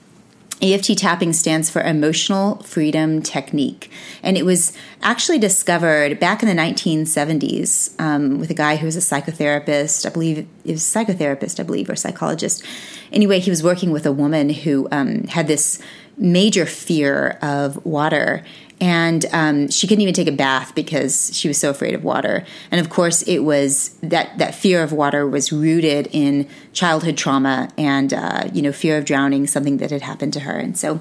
EFT 0.63 0.97
tapping 0.97 1.34
stands 1.34 1.69
for 1.69 1.82
Emotional 1.82 2.56
Freedom 2.63 3.21
Technique. 3.21 3.91
And 4.23 4.38
it 4.38 4.45
was 4.45 4.71
actually 5.02 5.38
discovered 5.38 6.21
back 6.21 6.41
in 6.41 6.47
the 6.47 6.56
1970s 6.56 7.99
um, 7.99 8.39
with 8.39 8.49
a 8.49 8.54
guy 8.54 8.78
who 8.78 8.86
was 8.86 8.95
a 8.95 8.99
psychotherapist. 8.99 10.06
I 10.06 10.10
believe 10.10 10.47
it 10.63 10.71
was 10.71 10.95
a 10.95 10.99
psychotherapist, 10.99 11.60
I 11.60 11.63
believe, 11.63 11.89
or 11.89 11.97
psychologist. 11.97 12.63
Anyway, 13.12 13.39
he 13.39 13.49
was 13.49 13.62
working 13.62 13.91
with 13.91 14.06
a 14.06 14.13
woman 14.13 14.49
who 14.49 14.88
um, 14.89 15.26
had 15.26 15.47
this 15.47 15.82
major 16.17 16.65
fear 16.65 17.38
of 17.41 17.86
water 17.86 18.45
and 18.81 19.25
um, 19.31 19.69
she 19.69 19.88
couldn't 19.88 20.01
even 20.01 20.13
take 20.13 20.27
a 20.27 20.31
bath 20.31 20.75
because 20.75 21.36
she 21.36 21.47
was 21.47 21.57
so 21.57 21.69
afraid 21.69 21.93
of 21.93 22.03
water. 22.03 22.45
And 22.71 22.81
of 22.81 22.89
course, 22.89 23.21
it 23.23 23.39
was 23.39 23.89
that 24.01 24.38
that 24.38 24.55
fear 24.55 24.83
of 24.83 24.91
water 24.91 25.27
was 25.27 25.51
rooted 25.51 26.09
in 26.12 26.47
childhood 26.73 27.17
trauma 27.17 27.69
and 27.77 28.13
uh, 28.13 28.49
you 28.53 28.62
know 28.62 28.71
fear 28.71 28.97
of 28.97 29.05
drowning, 29.05 29.47
something 29.47 29.77
that 29.77 29.91
had 29.91 30.01
happened 30.01 30.33
to 30.33 30.41
her. 30.41 30.57
And 30.57 30.77
so 30.77 30.99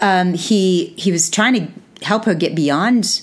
um, 0.00 0.34
he 0.34 0.94
he 0.96 1.10
was 1.10 1.30
trying 1.30 1.54
to 1.54 2.04
help 2.04 2.24
her 2.24 2.34
get 2.34 2.54
beyond 2.54 3.22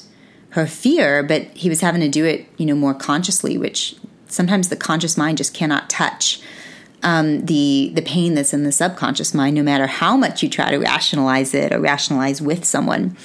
her 0.50 0.66
fear, 0.68 1.22
but 1.24 1.44
he 1.56 1.70
was 1.70 1.82
having 1.82 2.02
to 2.02 2.10
do 2.10 2.26
it 2.26 2.48
you 2.58 2.66
know 2.66 2.76
more 2.76 2.94
consciously, 2.94 3.58
which 3.58 3.96
sometimes 4.28 4.70
the 4.70 4.76
conscious 4.76 5.18
mind 5.18 5.38
just 5.38 5.54
cannot 5.54 5.90
touch. 5.90 6.42
Um, 7.04 7.46
the 7.46 7.92
the 7.94 8.02
pain 8.02 8.34
that's 8.34 8.54
in 8.54 8.64
the 8.64 8.72
subconscious 8.72 9.34
mind, 9.34 9.56
no 9.56 9.62
matter 9.62 9.86
how 9.86 10.18
much 10.18 10.42
you 10.42 10.50
try 10.50 10.72
to 10.72 10.80
rationalize 10.80 11.54
it 11.54 11.72
or 11.72 11.80
rationalize 11.80 12.42
with 12.42 12.66
someone. 12.66 13.16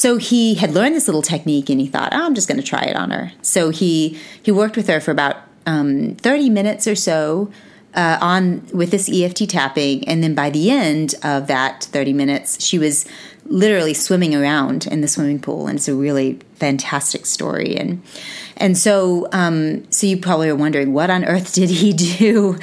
So 0.00 0.16
he 0.16 0.54
had 0.54 0.72
learned 0.72 0.94
this 0.94 1.08
little 1.08 1.20
technique 1.20 1.68
and 1.68 1.78
he 1.78 1.86
thought, 1.86 2.14
oh, 2.14 2.24
I'm 2.24 2.34
just 2.34 2.48
going 2.48 2.56
to 2.58 2.66
try 2.66 2.84
it 2.84 2.96
on 2.96 3.10
her. 3.10 3.32
So 3.42 3.68
he 3.68 4.18
he 4.42 4.50
worked 4.50 4.74
with 4.74 4.88
her 4.88 4.98
for 4.98 5.10
about 5.10 5.36
um, 5.66 6.14
30 6.14 6.48
minutes 6.48 6.86
or 6.86 6.94
so 6.94 7.50
uh, 7.92 8.16
on 8.18 8.66
with 8.72 8.92
this 8.92 9.10
EFT 9.12 9.46
tapping, 9.50 10.08
and 10.08 10.22
then 10.22 10.34
by 10.34 10.48
the 10.48 10.70
end 10.70 11.16
of 11.22 11.48
that 11.48 11.84
30 11.92 12.14
minutes, 12.14 12.64
she 12.64 12.78
was 12.78 13.04
literally 13.50 13.92
swimming 13.92 14.34
around 14.34 14.86
in 14.86 15.00
the 15.00 15.08
swimming 15.08 15.40
pool, 15.40 15.66
and 15.66 15.76
it's 15.76 15.88
a 15.88 15.94
really 15.94 16.38
fantastic 16.54 17.26
story. 17.26 17.76
And 17.76 18.02
and 18.56 18.78
so 18.78 19.28
um, 19.32 19.90
so 19.90 20.06
you 20.06 20.16
probably 20.16 20.48
are 20.48 20.56
wondering 20.56 20.92
what 20.92 21.10
on 21.10 21.24
earth 21.24 21.52
did 21.54 21.68
he 21.68 21.92
do? 21.92 22.56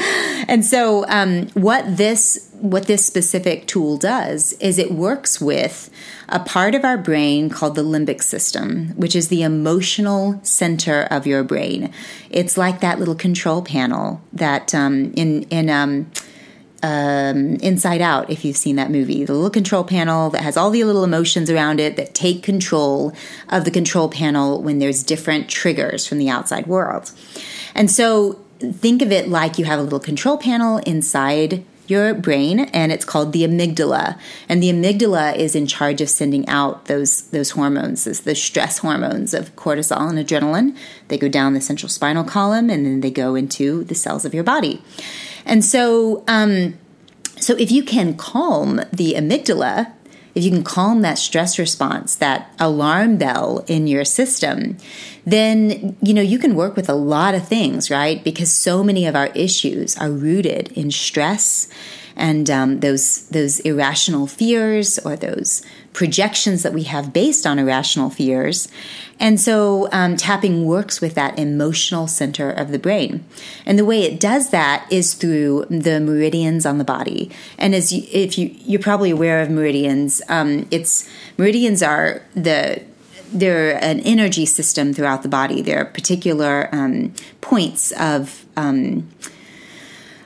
and 0.48 0.66
so 0.66 1.06
um, 1.08 1.48
what 1.50 1.98
this 1.98 2.50
what 2.54 2.88
this 2.88 3.06
specific 3.06 3.68
tool 3.68 3.98
does 3.98 4.54
is 4.54 4.80
it 4.80 4.92
works 4.92 5.40
with 5.40 5.92
a 6.30 6.40
part 6.40 6.74
of 6.74 6.84
our 6.84 6.98
brain 6.98 7.50
called 7.50 7.76
the 7.76 7.84
limbic 7.84 8.24
system, 8.24 8.90
which 8.96 9.16
is 9.16 9.28
the 9.28 9.44
emotional 9.44 10.40
center 10.42 11.04
of 11.12 11.28
your 11.28 11.44
brain. 11.44 11.92
It's 12.32 12.58
like 12.58 12.80
that 12.82 12.98
little 12.98 13.14
control 13.14 13.62
panel 13.62 14.22
that 14.34 14.74
um, 14.74 15.14
in 15.16 15.44
in 15.44 15.70
um, 15.70 16.10
um, 16.88 17.56
Inside 17.58 18.00
Out, 18.00 18.30
if 18.30 18.46
you've 18.46 18.56
seen 18.56 18.78
that 18.78 18.90
movie, 18.90 19.26
the 19.26 19.34
little 19.34 19.50
control 19.50 19.84
panel 19.84 20.30
that 20.30 20.42
has 20.42 20.56
all 20.56 20.70
the 20.70 20.86
little 20.86 21.04
emotions 21.04 21.50
around 21.50 21.82
it 21.82 21.98
that 21.98 22.16
take 22.16 22.44
control 22.44 23.14
of 23.50 23.66
the 23.66 23.72
control 23.72 24.08
panel 24.08 24.62
when 24.62 24.80
there's 24.80 25.04
different 25.04 25.50
triggers 25.50 26.08
from 26.08 26.18
the 26.18 26.30
outside 26.30 26.66
world. 26.66 27.12
And 27.76 27.92
so 27.92 28.40
think 28.60 29.02
of 29.02 29.12
it 29.12 29.28
like 29.28 29.58
you 29.58 29.66
have 29.66 29.80
a 29.80 29.84
little 29.84 30.00
control 30.00 30.38
panel 30.38 30.78
inside 30.80 31.66
your 31.88 32.14
brain 32.14 32.60
and 32.60 32.92
it's 32.92 33.06
called 33.06 33.34
the 33.34 33.44
amygdala. 33.44 34.18
And 34.48 34.64
the 34.64 34.70
amygdala 34.70 35.36
is 35.36 35.56
in 35.56 35.68
charge 35.68 36.00
of 36.00 36.10
sending 36.10 36.48
out 36.48 36.86
those 36.86 37.24
those 37.30 37.52
hormones 37.52 38.06
the 38.06 38.36
stress 38.36 38.78
hormones 38.80 39.34
of 39.34 39.56
cortisol 39.56 40.10
and 40.10 40.20
adrenaline. 40.20 40.76
They 41.10 41.18
go 41.18 41.28
down 41.28 41.54
the 41.54 41.62
central 41.62 41.90
spinal 41.90 42.24
column 42.24 42.70
and 42.70 42.86
then 42.86 43.02
they 43.02 43.12
go 43.12 43.36
into 43.36 43.84
the 43.86 43.96
cells 43.96 44.26
of 44.26 44.34
your 44.34 44.44
body 44.44 44.82
and 45.48 45.66
so 45.66 46.24
um, 46.28 46.78
so 47.40 47.56
if 47.58 47.72
you 47.72 47.84
can 47.84 48.16
calm 48.16 48.82
the 48.92 49.14
amygdala 49.14 49.94
if 50.38 50.44
you 50.44 50.52
can 50.52 50.64
calm 50.64 51.02
that 51.02 51.18
stress 51.18 51.58
response, 51.58 52.14
that 52.18 52.54
alarm 52.60 53.18
bell 53.18 53.66
in 53.66 53.88
your 53.88 54.06
system, 54.06 54.78
then 55.26 55.98
you 56.00 56.14
know 56.14 56.22
you 56.22 56.38
can 56.38 56.54
work 56.54 56.76
with 56.76 56.88
a 56.88 56.94
lot 56.94 57.34
of 57.34 57.48
things, 57.48 57.90
right? 57.90 58.24
Because 58.24 58.54
so 58.54 58.84
many 58.84 59.08
of 59.08 59.16
our 59.16 59.28
issues 59.28 59.98
are 59.98 60.12
rooted 60.12 60.72
in 60.74 60.92
stress 60.92 61.68
and 62.18 62.50
um, 62.50 62.80
those 62.82 63.28
those 63.30 63.60
irrational 63.62 64.28
fears 64.28 65.00
or 65.00 65.16
those 65.16 65.62
projections 65.94 66.64
that 66.64 66.74
we 66.74 66.84
have 66.84 67.14
based 67.14 67.48
on 67.48 67.58
irrational 67.58 68.10
fears. 68.10 68.68
And 69.20 69.40
so 69.40 69.90
um, 69.92 70.16
tapping 70.16 70.66
works 70.66 71.02
with 71.02 71.16
that 71.16 71.40
emotional 71.40 72.08
center 72.08 72.52
of 72.52 72.72
the 72.72 72.78
brain. 72.78 73.26
And 73.66 73.80
the 73.80 73.86
way 73.86 74.04
it 74.04 74.20
does 74.20 74.52
that 74.52 74.86
is 74.92 75.16
through 75.16 75.66
the 75.70 76.00
meridians 76.00 76.66
on 76.66 76.78
the 76.78 76.84
body. 76.84 77.32
And 77.58 77.74
as 77.74 77.92
you, 77.92 78.04
if 78.12 78.38
you 78.38 78.54
you're 78.60 78.82
probably 78.82 79.12
aware 79.12 79.42
of 79.42 79.50
meridians, 79.50 80.22
um, 80.30 80.68
it's 80.72 81.10
meridians 81.38 81.82
are 81.82 82.22
the 82.36 82.84
they're 83.32 83.84
an 83.84 84.00
energy 84.02 84.46
system 84.46 84.94
throughout 84.94 85.22
the 85.22 85.30
body. 85.30 85.62
They're 85.62 85.86
particular 85.86 86.70
um, 86.72 87.14
points 87.42 87.92
of 88.00 88.46
um, 88.56 89.10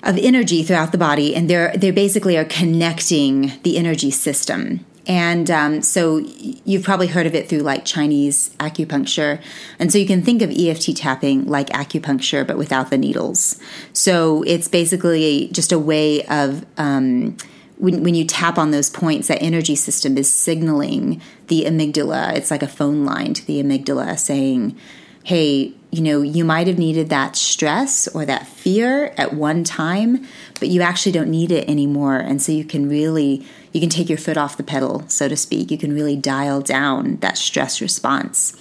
of 0.03 0.17
energy 0.17 0.63
throughout 0.63 0.91
the 0.91 0.97
body, 0.97 1.35
and 1.35 1.49
they're 1.49 1.75
they 1.75 1.91
basically 1.91 2.37
are 2.37 2.45
connecting 2.45 3.53
the 3.63 3.77
energy 3.77 4.11
system. 4.11 4.85
And 5.07 5.49
um, 5.49 5.81
so 5.81 6.17
you've 6.17 6.83
probably 6.83 7.07
heard 7.07 7.25
of 7.25 7.33
it 7.33 7.49
through 7.49 7.59
like 7.59 7.85
Chinese 7.85 8.51
acupuncture. 8.59 9.41
And 9.79 9.91
so 9.91 9.97
you 9.97 10.05
can 10.05 10.21
think 10.21 10.41
of 10.43 10.51
EFT 10.51 10.95
tapping 10.95 11.47
like 11.47 11.69
acupuncture, 11.69 12.45
but 12.45 12.57
without 12.57 12.91
the 12.91 12.97
needles. 12.97 13.59
So 13.93 14.43
it's 14.43 14.67
basically 14.67 15.49
just 15.51 15.71
a 15.71 15.79
way 15.79 16.23
of. 16.25 16.65
Um, 16.77 17.37
when, 17.77 18.03
when 18.03 18.13
you 18.13 18.25
tap 18.25 18.59
on 18.59 18.69
those 18.69 18.91
points, 18.91 19.27
that 19.27 19.41
energy 19.41 19.75
system 19.75 20.15
is 20.15 20.31
signaling 20.31 21.19
the 21.47 21.63
amygdala. 21.63 22.35
It's 22.35 22.51
like 22.51 22.61
a 22.61 22.67
phone 22.67 23.05
line 23.05 23.33
to 23.33 23.43
the 23.43 23.59
amygdala 23.59 24.19
saying, 24.19 24.77
hey, 25.23 25.73
you 25.91 26.01
know, 26.01 26.21
you 26.21 26.43
might 26.45 26.67
have 26.67 26.77
needed 26.77 27.09
that 27.09 27.35
stress 27.35 28.07
or 28.07 28.25
that 28.25 28.47
fear 28.47 29.13
at 29.17 29.33
one 29.33 29.63
time, 29.63 30.25
but 30.59 30.69
you 30.69 30.81
actually 30.81 31.11
don't 31.11 31.29
need 31.29 31.51
it 31.51 31.69
anymore. 31.69 32.17
And 32.17 32.41
so 32.41 32.51
you 32.51 32.63
can 32.63 32.87
really, 32.87 33.45
you 33.73 33.81
can 33.81 33.89
take 33.89 34.07
your 34.07 34.17
foot 34.17 34.37
off 34.37 34.57
the 34.57 34.63
pedal, 34.63 35.07
so 35.09 35.27
to 35.27 35.35
speak. 35.35 35.69
You 35.69 35.77
can 35.77 35.93
really 35.93 36.15
dial 36.15 36.61
down 36.61 37.17
that 37.17 37.37
stress 37.37 37.81
response. 37.81 38.55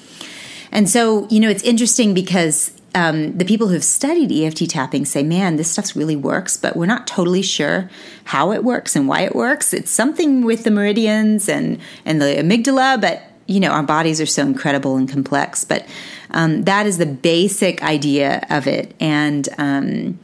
And 0.73 0.89
so, 0.89 1.29
you 1.31 1.41
know, 1.41 1.49
it's 1.49 1.63
interesting 1.63 2.15
because 2.15 2.73
um, 2.95 3.37
the 3.39 3.45
people 3.45 3.69
who've 3.69 3.85
studied 3.85 4.33
EFT 4.33 4.69
tapping 4.69 5.05
say, 5.05 5.23
man, 5.23 5.57
this 5.57 5.71
stuff 5.71 5.95
really 5.95 6.17
works, 6.17 6.57
but 6.57 6.77
we're 6.77 6.87
not 6.87 7.07
totally 7.07 7.43
sure 7.43 7.89
how 8.25 8.53
it 8.53 8.65
works 8.65 8.97
and 8.97 9.07
why 9.07 9.23
it 9.23 9.35
works. 9.35 9.73
It's 9.73 9.91
something 9.91 10.43
with 10.43 10.65
the 10.65 10.71
meridians 10.71 11.49
and, 11.49 11.79
and 12.05 12.21
the 12.21 12.27
amygdala, 12.27 13.01
but 13.01 13.23
you 13.47 13.59
know, 13.59 13.71
our 13.71 13.83
bodies 13.83 14.21
are 14.21 14.27
so 14.27 14.43
incredible 14.43 14.97
and 14.97 15.09
complex, 15.09 15.65
but 15.65 15.85
um, 16.33 16.65
that 16.65 16.87
is 16.87 16.99
the 16.99 17.07
basic 17.07 17.83
idea 17.83 18.47
of 18.51 18.67
it. 18.67 18.95
And 19.01 19.49
um, 19.59 20.19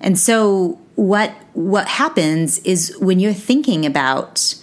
and 0.00 0.18
so 0.18 0.78
what 0.94 1.30
what 1.54 1.88
happens 1.88 2.58
is 2.60 2.96
when 2.98 3.20
you're 3.20 3.32
thinking 3.32 3.86
about 3.86 4.54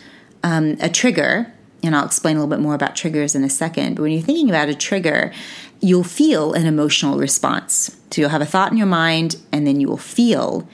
um, 0.43 0.77
a 0.79 0.89
trigger, 0.89 1.51
and 1.83 1.95
I'll 1.95 2.05
explain 2.05 2.35
a 2.35 2.39
little 2.39 2.55
bit 2.55 2.61
more 2.61 2.75
about 2.75 2.95
triggers 2.95 3.35
in 3.35 3.43
a 3.43 3.49
second. 3.49 3.95
But 3.95 4.03
when 4.03 4.11
you're 4.11 4.21
thinking 4.21 4.49
about 4.49 4.69
a 4.69 4.75
trigger, 4.75 5.33
you'll 5.81 6.03
feel 6.03 6.53
an 6.53 6.65
emotional 6.65 7.17
response. 7.17 7.97
So 8.11 8.21
you'll 8.21 8.29
have 8.31 8.41
a 8.41 8.45
thought 8.45 8.71
in 8.71 8.77
your 8.77 8.87
mind, 8.87 9.37
and 9.51 9.65
then 9.65 9.79
you 9.79 9.87
will 9.87 9.97
feel 9.97 10.67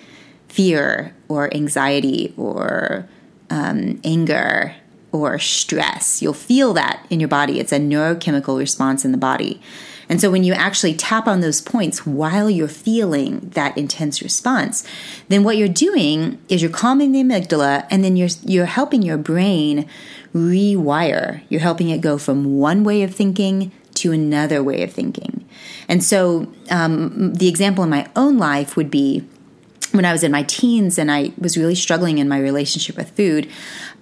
fear 0.48 1.14
or 1.28 1.54
anxiety 1.54 2.34
or 2.38 3.08
um, 3.50 4.00
anger 4.04 4.76
or 5.12 5.40
stress. 5.40 6.22
You'll 6.22 6.34
feel 6.34 6.74
that 6.74 7.06
in 7.10 7.20
your 7.20 7.30
body. 7.30 7.60
It's 7.60 7.72
a 7.72 7.80
neurochemical 7.80 8.58
response 8.58 9.06
in 9.06 9.12
the 9.12 9.18
body. 9.18 9.62
And 10.10 10.22
so 10.22 10.30
when 10.30 10.44
you 10.44 10.54
actually 10.54 10.94
tap 10.94 11.28
on 11.28 11.42
those 11.42 11.62
points 11.62 12.06
while 12.06 12.50
you're 12.50 12.68
feeling 12.68 13.50
that 13.54 13.78
intense 13.78 14.22
response, 14.22 14.88
then 15.30 15.44
what 15.44 15.58
you're 15.58 15.68
doing 15.68 16.40
is 16.50 16.62
you're 16.62 16.72
calming 16.72 17.12
the 17.12 17.24
amygdala 17.24 17.88
and 17.90 18.04
then 18.04 18.16
you're 18.16 18.30
you're 18.44 18.66
helping 18.66 19.02
your 19.02 19.18
brain 19.18 19.88
rewire. 20.34 21.42
You're 21.50 21.62
helping 21.62 21.90
it 21.90 22.02
go 22.02 22.18
from 22.18 22.58
one 22.58 22.84
way 22.84 23.04
of 23.04 23.16
thinking 23.16 23.72
to 23.96 24.12
another 24.12 24.62
way 24.62 24.84
of 24.84 24.92
thinking. 24.92 25.46
And 25.88 26.04
so 26.04 26.52
um, 26.70 27.34
the 27.34 27.48
example 27.48 27.84
in 27.84 27.90
my 27.90 28.10
own 28.16 28.38
life 28.38 28.76
would 28.76 28.92
be 28.92 29.26
when 29.92 30.06
I 30.06 30.12
was 30.12 30.24
in 30.24 30.32
my 30.32 30.44
teens 30.44 30.98
and 30.98 31.12
I 31.12 31.32
was 31.38 31.58
really 31.58 31.76
struggling 31.76 32.18
in 32.18 32.28
my 32.28 32.40
relationship 32.40 32.98
with 32.98 33.12
food, 33.12 33.50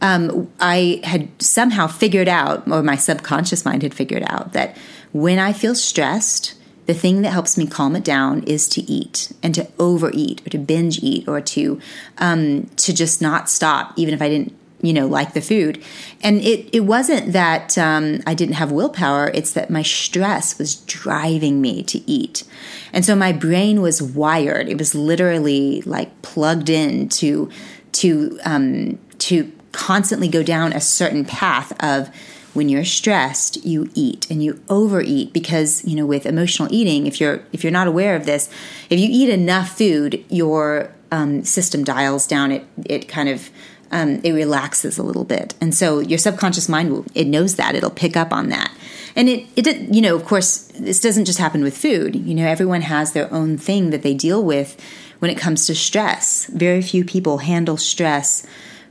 um, 0.01 0.51
I 0.59 1.01
had 1.03 1.29
somehow 1.41 1.87
figured 1.87 2.27
out, 2.27 2.67
or 2.67 2.81
my 2.81 2.95
subconscious 2.95 3.63
mind 3.63 3.83
had 3.83 3.93
figured 3.93 4.23
out, 4.27 4.53
that 4.53 4.75
when 5.13 5.39
I 5.39 5.53
feel 5.53 5.75
stressed, 5.75 6.55
the 6.85 6.93
thing 6.93 7.21
that 7.21 7.31
helps 7.31 7.57
me 7.57 7.65
calm 7.65 7.95
it 7.95 8.03
down 8.03 8.43
is 8.43 8.67
to 8.69 8.81
eat 8.81 9.31
and 9.41 9.55
to 9.55 9.67
overeat 9.79 10.45
or 10.45 10.49
to 10.49 10.57
binge 10.57 11.01
eat 11.01 11.27
or 11.27 11.39
to 11.39 11.79
um, 12.17 12.65
to 12.77 12.93
just 12.93 13.21
not 13.21 13.49
stop, 13.49 13.93
even 13.95 14.13
if 14.13 14.21
I 14.21 14.27
didn't 14.27 14.53
you 14.81 14.91
know 14.91 15.07
like 15.07 15.33
the 15.33 15.41
food. 15.41 15.81
And 16.21 16.41
it 16.41 16.69
it 16.73 16.81
wasn't 16.81 17.31
that 17.31 17.77
um, 17.77 18.19
i 18.27 18.33
didn't 18.33 18.55
have 18.55 18.71
willpower. 18.71 19.31
It's 19.33 19.53
that 19.53 19.69
my 19.69 19.81
stress 19.81 20.59
was 20.59 20.75
driving 20.75 21.61
me 21.61 21.83
to 21.83 21.99
eat. 22.09 22.43
And 22.91 23.05
so 23.05 23.15
my 23.15 23.31
brain 23.31 23.81
was 23.81 24.01
wired. 24.01 24.67
It 24.67 24.77
was 24.77 24.93
literally 24.93 25.81
like 25.83 26.21
plugged 26.21 26.69
in 26.69 27.07
to 27.09 27.49
to 27.93 28.39
um, 28.43 28.99
to 29.19 29.51
constantly 29.71 30.27
go 30.27 30.43
down 30.43 30.73
a 30.73 30.81
certain 30.81 31.23
path 31.25 31.71
of 31.83 32.09
when 32.53 32.69
you're 32.69 32.85
stressed 32.85 33.63
you 33.65 33.89
eat 33.95 34.29
and 34.29 34.43
you 34.43 34.61
overeat 34.69 35.33
because 35.33 35.83
you 35.85 35.95
know 35.95 36.05
with 36.05 36.25
emotional 36.25 36.67
eating 36.71 37.07
if 37.07 37.19
you're 37.19 37.43
if 37.51 37.63
you're 37.63 37.71
not 37.71 37.87
aware 37.87 38.15
of 38.15 38.25
this 38.25 38.49
if 38.89 38.99
you 38.99 39.07
eat 39.09 39.29
enough 39.29 39.77
food 39.77 40.23
your 40.29 40.93
um, 41.11 41.43
system 41.43 41.83
dials 41.83 42.25
down 42.25 42.51
it 42.51 42.65
it 42.85 43.07
kind 43.07 43.29
of 43.29 43.49
um, 43.93 44.19
it 44.23 44.31
relaxes 44.31 44.97
a 44.97 45.03
little 45.03 45.23
bit. 45.23 45.53
And 45.61 45.73
so 45.73 45.99
your 45.99 46.17
subconscious 46.17 46.67
mind 46.67 46.91
will, 46.91 47.05
it 47.13 47.27
knows 47.27 47.55
that 47.55 47.75
it'll 47.75 47.91
pick 47.91 48.17
up 48.17 48.33
on 48.33 48.49
that. 48.49 48.75
And 49.15 49.29
it, 49.29 49.47
it, 49.55 49.93
you 49.93 50.01
know, 50.01 50.15
of 50.15 50.25
course, 50.25 50.63
this 50.79 50.99
doesn't 50.99 51.25
just 51.25 51.37
happen 51.37 51.63
with 51.63 51.77
food. 51.77 52.15
You 52.15 52.33
know, 52.33 52.47
everyone 52.47 52.81
has 52.81 53.13
their 53.13 53.31
own 53.31 53.57
thing 53.59 53.91
that 53.91 54.01
they 54.01 54.15
deal 54.15 54.43
with 54.43 54.81
when 55.19 55.29
it 55.29 55.37
comes 55.37 55.67
to 55.67 55.75
stress. 55.75 56.47
Very 56.47 56.81
few 56.81 57.05
people 57.05 57.37
handle 57.37 57.77
stress 57.77 58.45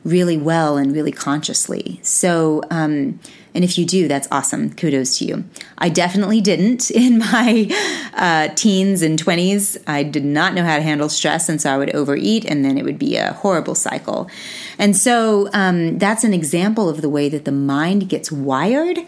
really 0.04 0.36
well 0.36 0.76
and 0.76 0.92
really 0.92 1.12
consciously. 1.12 1.98
So, 2.04 2.62
um, 2.70 3.18
and 3.54 3.64
if 3.64 3.76
you 3.76 3.84
do, 3.84 4.08
that's 4.08 4.28
awesome. 4.30 4.72
Kudos 4.72 5.18
to 5.18 5.24
you. 5.24 5.44
I 5.78 5.88
definitely 5.88 6.40
didn't 6.40 6.90
in 7.02 7.18
my 7.18 7.68
uh, 8.14 8.54
teens 8.54 9.02
and 9.02 9.22
20s. 9.22 9.82
I 9.86 10.02
did 10.02 10.24
not 10.24 10.54
know 10.54 10.64
how 10.64 10.76
to 10.76 10.82
handle 10.82 11.08
stress, 11.08 11.48
and 11.48 11.60
so 11.60 11.72
I 11.72 11.78
would 11.78 11.94
overeat, 11.94 12.44
and 12.44 12.64
then 12.64 12.78
it 12.78 12.84
would 12.84 12.98
be 12.98 13.16
a 13.16 13.32
horrible 13.32 13.74
cycle. 13.74 14.30
And 14.78 14.96
so 14.96 15.48
um, 15.52 15.98
that's 15.98 16.24
an 16.24 16.34
example 16.34 16.88
of 16.88 17.02
the 17.02 17.08
way 17.08 17.28
that 17.28 17.44
the 17.44 17.52
mind 17.52 18.08
gets 18.08 18.32
wired 18.32 18.98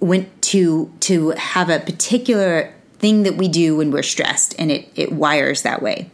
went 0.00 0.42
to 0.42 0.92
to 1.00 1.30
have 1.30 1.70
a 1.70 1.80
particular 1.80 2.72
thing 2.98 3.22
that 3.22 3.36
we 3.36 3.48
do 3.48 3.76
when 3.76 3.90
we're 3.90 4.02
stressed, 4.02 4.54
and 4.58 4.70
it 4.70 4.88
it 4.94 5.12
wires 5.12 5.62
that 5.62 5.82
way. 5.82 6.10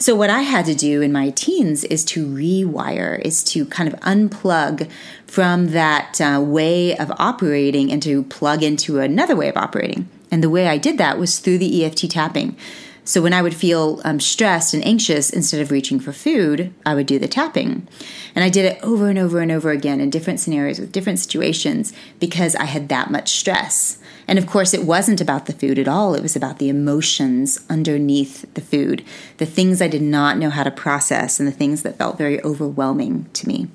So, 0.00 0.14
what 0.14 0.30
I 0.30 0.42
had 0.42 0.64
to 0.66 0.76
do 0.76 1.02
in 1.02 1.10
my 1.10 1.30
teens 1.30 1.82
is 1.82 2.04
to 2.06 2.24
rewire, 2.24 3.20
is 3.20 3.42
to 3.44 3.66
kind 3.66 3.92
of 3.92 3.98
unplug 4.00 4.88
from 5.26 5.70
that 5.72 6.20
uh, 6.20 6.40
way 6.40 6.96
of 6.96 7.10
operating 7.18 7.90
and 7.90 8.00
to 8.04 8.22
plug 8.22 8.62
into 8.62 9.00
another 9.00 9.34
way 9.34 9.48
of 9.48 9.56
operating. 9.56 10.08
And 10.30 10.40
the 10.40 10.50
way 10.50 10.68
I 10.68 10.78
did 10.78 10.98
that 10.98 11.18
was 11.18 11.40
through 11.40 11.58
the 11.58 11.84
EFT 11.84 12.08
tapping. 12.10 12.56
So, 13.04 13.20
when 13.20 13.32
I 13.32 13.42
would 13.42 13.56
feel 13.56 14.00
um, 14.04 14.20
stressed 14.20 14.72
and 14.72 14.86
anxious, 14.86 15.30
instead 15.30 15.60
of 15.60 15.72
reaching 15.72 15.98
for 15.98 16.12
food, 16.12 16.72
I 16.86 16.94
would 16.94 17.06
do 17.06 17.18
the 17.18 17.26
tapping. 17.26 17.88
And 18.36 18.44
I 18.44 18.50
did 18.50 18.66
it 18.66 18.78
over 18.84 19.08
and 19.08 19.18
over 19.18 19.40
and 19.40 19.50
over 19.50 19.72
again 19.72 20.00
in 20.00 20.10
different 20.10 20.38
scenarios 20.38 20.78
with 20.78 20.92
different 20.92 21.18
situations 21.18 21.92
because 22.20 22.54
I 22.54 22.66
had 22.66 22.88
that 22.90 23.10
much 23.10 23.32
stress. 23.32 23.97
And 24.28 24.38
of 24.38 24.46
course, 24.46 24.74
it 24.74 24.84
wasn't 24.84 25.22
about 25.22 25.46
the 25.46 25.54
food 25.54 25.78
at 25.78 25.88
all. 25.88 26.14
It 26.14 26.22
was 26.22 26.36
about 26.36 26.58
the 26.58 26.68
emotions 26.68 27.58
underneath 27.70 28.52
the 28.52 28.60
food, 28.60 29.02
the 29.38 29.46
things 29.46 29.80
I 29.80 29.88
did 29.88 30.02
not 30.02 30.36
know 30.36 30.50
how 30.50 30.64
to 30.64 30.70
process, 30.70 31.40
and 31.40 31.48
the 31.48 31.52
things 31.52 31.82
that 31.82 31.96
felt 31.96 32.18
very 32.18 32.40
overwhelming 32.44 33.28
to 33.32 33.48
me. 33.48 33.68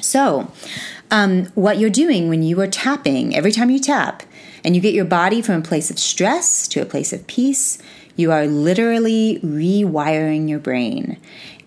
So, 0.00 0.50
um, 1.12 1.46
what 1.54 1.78
you're 1.78 1.90
doing 1.90 2.28
when 2.28 2.42
you 2.42 2.60
are 2.60 2.66
tapping, 2.66 3.36
every 3.36 3.52
time 3.52 3.70
you 3.70 3.78
tap, 3.78 4.24
and 4.64 4.74
you 4.74 4.82
get 4.82 4.94
your 4.94 5.04
body 5.04 5.40
from 5.40 5.60
a 5.60 5.64
place 5.64 5.90
of 5.90 5.98
stress 5.98 6.66
to 6.68 6.82
a 6.82 6.84
place 6.84 7.12
of 7.12 7.26
peace, 7.28 7.78
you 8.16 8.32
are 8.32 8.46
literally 8.46 9.38
rewiring 9.44 10.48
your 10.48 10.58
brain. 10.58 11.18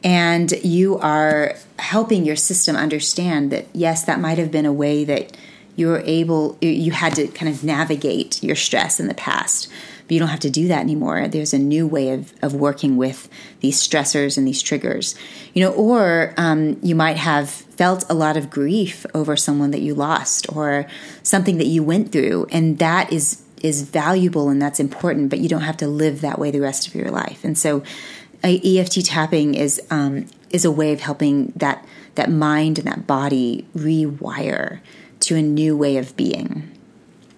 And 0.03 0.51
you 0.63 0.97
are 0.99 1.55
helping 1.79 2.25
your 2.25 2.35
system 2.35 2.75
understand 2.75 3.51
that, 3.51 3.67
yes, 3.73 4.03
that 4.03 4.19
might 4.19 4.37
have 4.37 4.51
been 4.51 4.65
a 4.65 4.73
way 4.73 5.03
that 5.05 5.35
you 5.76 5.88
were 5.88 6.01
able 6.05 6.57
you 6.61 6.91
had 6.91 7.15
to 7.15 7.28
kind 7.28 7.53
of 7.53 7.63
navigate 7.63 8.41
your 8.43 8.55
stress 8.55 8.99
in 8.99 9.07
the 9.07 9.13
past. 9.13 9.69
But 10.07 10.13
you 10.13 10.19
don't 10.19 10.30
have 10.30 10.41
to 10.41 10.51
do 10.51 10.67
that 10.67 10.82
anymore. 10.82 11.28
There's 11.28 11.53
a 11.53 11.57
new 11.57 11.88
way 11.88 12.11
of, 12.11 12.32
of 12.43 12.53
working 12.53 12.95
with 12.95 13.28
these 13.61 13.82
stressors 13.82 14.38
and 14.38 14.47
these 14.47 14.61
triggers. 14.61 15.15
You 15.53 15.63
know 15.63 15.71
or 15.71 16.34
um, 16.38 16.80
you 16.84 16.95
might 16.95 17.17
have 17.17 17.49
felt 17.49 18.03
a 18.09 18.13
lot 18.13 18.38
of 18.38 18.49
grief 18.49 19.05
over 19.13 19.36
someone 19.36 19.71
that 19.71 19.82
you 19.82 19.95
lost 19.95 20.47
or 20.55 20.86
something 21.23 21.57
that 21.57 21.67
you 21.67 21.84
went 21.84 22.11
through. 22.11 22.47
And 22.51 22.78
that 22.80 23.11
is 23.11 23.41
is 23.61 23.82
valuable 23.82 24.49
and 24.49 24.61
that's 24.61 24.80
important 24.80 25.30
but 25.30 25.39
you 25.39 25.49
don't 25.49 25.61
have 25.61 25.78
to 25.78 25.88
live 25.88 26.21
that 26.21 26.38
way 26.38 26.51
the 26.51 26.61
rest 26.61 26.88
of 26.88 26.93
your 26.93 27.09
life. 27.09 27.43
And 27.43 27.57
so 27.57 27.82
uh, 28.43 28.57
EFT 28.63 29.03
tapping 29.05 29.55
is 29.55 29.82
um, 29.89 30.28
is 30.51 30.65
a 30.65 30.71
way 30.71 30.93
of 30.93 30.99
helping 30.99 31.51
that 31.55 31.86
that 32.13 32.30
mind 32.30 32.78
and 32.78 32.88
that 32.88 33.07
body 33.07 33.67
rewire 33.76 34.80
to 35.26 35.36
a 35.36 35.41
new 35.41 35.76
way 35.76 35.97
of 35.97 36.15
being. 36.15 36.71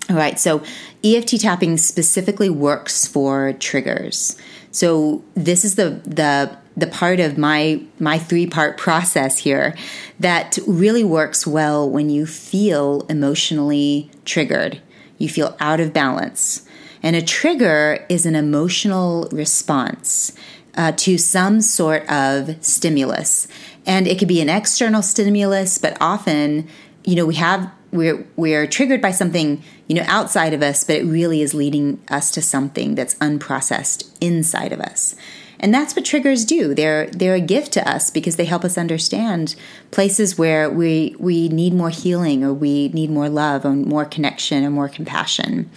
All 0.10 0.16
right, 0.16 0.40
so 0.40 0.64
EFT 1.04 1.42
tapping 1.42 1.78
specifically 1.78 2.50
works 2.50 3.06
for 3.06 3.54
triggers. 3.54 4.38
So 4.72 5.24
this 5.34 5.66
is 5.66 5.76
the 5.76 6.02
the 6.06 6.58
the 6.78 6.88
part 6.88 7.20
of 7.20 7.38
my 7.38 7.82
my 8.00 8.18
three 8.18 8.48
part 8.48 8.78
process 8.78 9.40
here 9.40 9.76
that 10.20 10.58
really 10.66 11.04
works 11.04 11.46
well 11.46 11.90
when 11.90 12.10
you 12.10 12.26
feel 12.26 13.02
emotionally 13.10 14.10
triggered. 14.24 14.82
You 15.18 15.28
feel 15.30 15.58
out 15.60 15.80
of 15.80 15.94
balance. 15.94 16.64
And 17.04 17.16
a 17.16 17.22
trigger 17.22 18.06
is 18.10 18.26
an 18.26 18.36
emotional 18.36 19.28
response 19.32 20.34
uh, 20.76 20.92
to 20.94 21.18
some 21.18 21.62
sort 21.62 22.10
of 22.10 22.64
stimulus. 22.64 23.48
And 23.86 24.08
it 24.08 24.20
could 24.20 24.28
be 24.28 24.42
an 24.42 24.50
external 24.50 25.02
stimulus, 25.02 25.78
but 25.78 25.98
often 26.02 26.68
you 27.08 27.16
know, 27.16 27.26
we 27.26 27.36
have 27.36 27.72
we're 27.92 28.26
we're 28.36 28.68
triggered 28.68 29.02
by 29.02 29.12
something 29.12 29.64
you 29.88 29.96
know 29.96 30.06
outside 30.08 30.54
of 30.54 30.62
us, 30.62 30.84
but 30.84 30.98
it 30.98 31.06
really 31.06 31.42
is 31.42 31.54
leading 31.54 32.02
us 32.10 32.32
to 32.32 32.42
something 32.42 32.96
that's 32.96 33.16
unprocessed 33.16 34.10
inside 34.22 34.72
of 34.72 34.80
us. 34.80 35.16
And 35.60 35.74
that's 35.74 35.96
what 35.96 36.06
triggers 36.06 36.46
do. 36.46 36.76
They're 36.76 37.08
they're 37.08 37.36
a 37.36 37.42
gift 37.42 37.74
to 37.74 37.90
us 37.90 38.12
because 38.12 38.36
they 38.36 38.46
help 38.46 38.64
us 38.64 38.78
understand 38.78 39.56
places 39.92 40.38
where 40.38 40.70
we 40.70 41.16
we 41.20 41.50
need 41.50 41.74
more 41.74 41.90
healing 41.90 42.44
or 42.44 42.54
we 42.54 42.90
need 42.90 43.10
more 43.10 43.30
love 43.30 43.66
or 43.66 43.72
more 43.72 44.06
connection 44.06 44.64
or 44.64 44.70
more 44.70 44.90
compassion. 44.90 45.70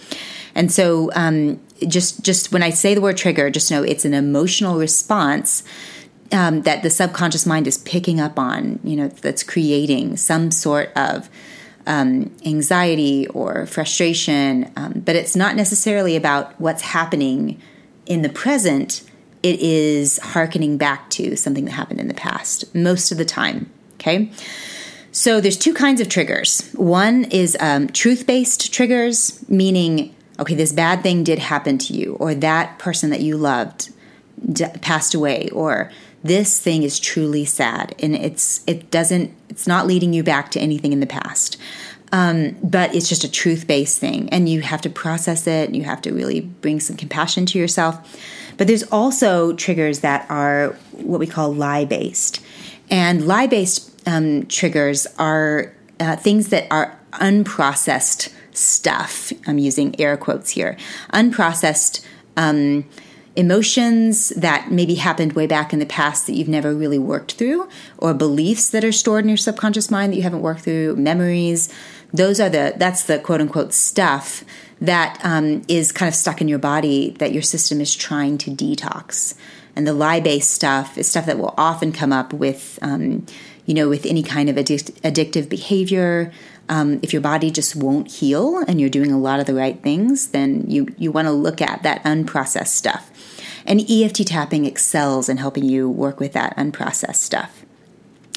And 0.53 0.71
so 0.71 1.09
um, 1.15 1.59
just 1.87 2.23
just 2.23 2.51
when 2.51 2.61
I 2.61 2.69
say 2.69 2.93
the 2.93 3.01
word 3.01 3.17
trigger, 3.17 3.49
just 3.49 3.71
know 3.71 3.83
it's 3.83 4.05
an 4.05 4.13
emotional 4.13 4.77
response 4.77 5.63
um, 6.31 6.61
that 6.61 6.83
the 6.83 6.89
subconscious 6.89 7.45
mind 7.45 7.67
is 7.67 7.77
picking 7.79 8.19
up 8.19 8.39
on, 8.39 8.79
you 8.83 8.95
know, 8.95 9.07
that's 9.07 9.43
creating 9.43 10.17
some 10.17 10.51
sort 10.51 10.91
of 10.95 11.29
um, 11.87 12.31
anxiety 12.45 13.27
or 13.27 13.65
frustration. 13.65 14.71
Um, 14.75 15.01
but 15.05 15.15
it's 15.15 15.35
not 15.35 15.55
necessarily 15.55 16.15
about 16.15 16.59
what's 16.59 16.81
happening 16.81 17.61
in 18.05 18.21
the 18.21 18.29
present 18.29 19.03
it 19.43 19.59
is 19.59 20.19
harkening 20.19 20.77
back 20.77 21.09
to 21.11 21.35
something 21.35 21.65
that 21.65 21.71
happened 21.71 21.99
in 21.99 22.07
the 22.07 22.13
past 22.13 22.73
most 22.75 23.11
of 23.11 23.17
the 23.17 23.25
time. 23.25 23.69
Okay. 23.95 24.31
So 25.11 25.41
there's 25.41 25.57
two 25.57 25.73
kinds 25.73 25.99
of 25.99 26.07
triggers. 26.07 26.71
One 26.73 27.25
is 27.25 27.57
um, 27.59 27.87
truth 27.89 28.25
based 28.25 28.73
triggers, 28.73 29.43
meaning, 29.49 30.15
okay, 30.39 30.55
this 30.55 30.71
bad 30.71 31.03
thing 31.03 31.23
did 31.23 31.39
happen 31.39 31.77
to 31.79 31.93
you, 31.93 32.15
or 32.19 32.33
that 32.35 32.79
person 32.79 33.09
that 33.09 33.19
you 33.19 33.35
loved 33.35 33.91
d- 34.51 34.65
passed 34.81 35.13
away, 35.13 35.49
or 35.49 35.91
this 36.23 36.59
thing 36.59 36.83
is 36.83 36.99
truly 36.99 37.45
sad, 37.45 37.95
and 37.99 38.15
it's 38.15 38.63
it 38.67 38.91
doesn't 38.91 39.33
it's 39.49 39.67
not 39.67 39.87
leading 39.87 40.13
you 40.13 40.23
back 40.23 40.51
to 40.51 40.59
anything 40.59 40.93
in 40.93 40.99
the 40.99 41.07
past. 41.07 41.57
Um, 42.13 42.57
but 42.61 42.93
it's 42.93 43.07
just 43.07 43.23
a 43.23 43.31
truth 43.31 43.67
based 43.67 43.99
thing, 43.99 44.29
and 44.29 44.47
you 44.49 44.61
have 44.61 44.81
to 44.81 44.89
process 44.89 45.47
it, 45.47 45.67
and 45.67 45.75
you 45.75 45.83
have 45.83 46.01
to 46.03 46.13
really 46.13 46.41
bring 46.41 46.79
some 46.79 46.97
compassion 46.97 47.45
to 47.47 47.59
yourself. 47.59 48.19
But 48.57 48.67
there's 48.67 48.83
also 48.83 49.53
triggers 49.53 50.01
that 50.01 50.29
are 50.29 50.75
what 50.91 51.19
we 51.19 51.27
call 51.27 51.53
lie 51.53 51.85
based. 51.85 52.43
And 52.89 53.25
lie 53.25 53.47
based 53.47 53.89
um, 54.07 54.45
triggers 54.47 55.07
are 55.17 55.73
uh, 55.99 56.17
things 56.17 56.49
that 56.49 56.67
are 56.69 56.99
unprocessed 57.13 58.31
stuff. 58.51 59.31
I'm 59.47 59.57
using 59.57 59.99
air 59.99 60.17
quotes 60.17 60.51
here. 60.51 60.77
Unprocessed 61.13 62.05
um, 62.37 62.85
emotions 63.41 64.29
that 64.29 64.71
maybe 64.71 64.95
happened 64.95 65.33
way 65.33 65.47
back 65.47 65.73
in 65.73 65.79
the 65.79 65.85
past 65.85 66.25
that 66.27 66.33
you've 66.33 66.47
never 66.47 66.73
really 66.73 66.99
worked 66.99 67.33
through, 67.33 67.67
or 67.97 68.13
beliefs 68.13 68.69
that 68.69 68.85
are 68.85 68.93
stored 68.93 69.25
in 69.25 69.29
your 69.29 69.37
subconscious 69.37 69.91
mind 69.91 70.13
that 70.13 70.17
you 70.17 70.23
haven't 70.23 70.41
worked 70.41 70.61
through, 70.61 70.95
memories. 70.95 71.73
Those 72.13 72.39
are 72.39 72.49
the, 72.49 72.73
that's 72.77 73.03
the 73.03 73.19
quote 73.19 73.41
unquote 73.41 73.73
stuff 73.73 74.45
that 74.79 75.19
um, 75.23 75.61
is 75.67 75.91
kind 75.91 76.07
of 76.07 76.15
stuck 76.15 76.41
in 76.41 76.47
your 76.47 76.59
body 76.59 77.11
that 77.19 77.33
your 77.33 77.43
system 77.43 77.81
is 77.81 77.93
trying 77.93 78.37
to 78.39 78.51
detox. 78.51 79.35
And 79.75 79.85
the 79.85 79.93
lie 79.93 80.19
based 80.19 80.51
stuff 80.51 80.97
is 80.97 81.07
stuff 81.07 81.25
that 81.25 81.37
will 81.37 81.53
often 81.57 81.91
come 81.91 82.11
up 82.11 82.33
with, 82.33 82.79
um, 82.81 83.25
you 83.65 83.73
know, 83.73 83.87
with 83.87 84.05
any 84.05 84.23
kind 84.23 84.49
of 84.49 84.55
addic- 84.55 84.91
addictive 85.01 85.47
behavior. 85.47 86.31
Um, 86.69 86.99
if 87.01 87.11
your 87.11 87.21
body 87.21 87.51
just 87.51 87.75
won't 87.75 88.09
heal 88.09 88.63
and 88.67 88.79
you're 88.79 88.89
doing 88.89 89.11
a 89.11 89.19
lot 89.19 89.39
of 89.39 89.45
the 89.45 89.53
right 89.53 89.81
things, 89.81 90.29
then 90.29 90.69
you, 90.69 90.87
you 90.97 91.11
want 91.11 91.27
to 91.27 91.31
look 91.31 91.61
at 91.61 91.83
that 91.83 92.03
unprocessed 92.03 92.67
stuff. 92.67 93.11
And 93.65 93.81
EFT 93.89 94.25
tapping 94.25 94.65
excels 94.65 95.27
in 95.27 95.37
helping 95.37 95.65
you 95.65 95.89
work 95.89 96.19
with 96.19 96.33
that 96.33 96.55
unprocessed 96.57 97.17
stuff. 97.17 97.65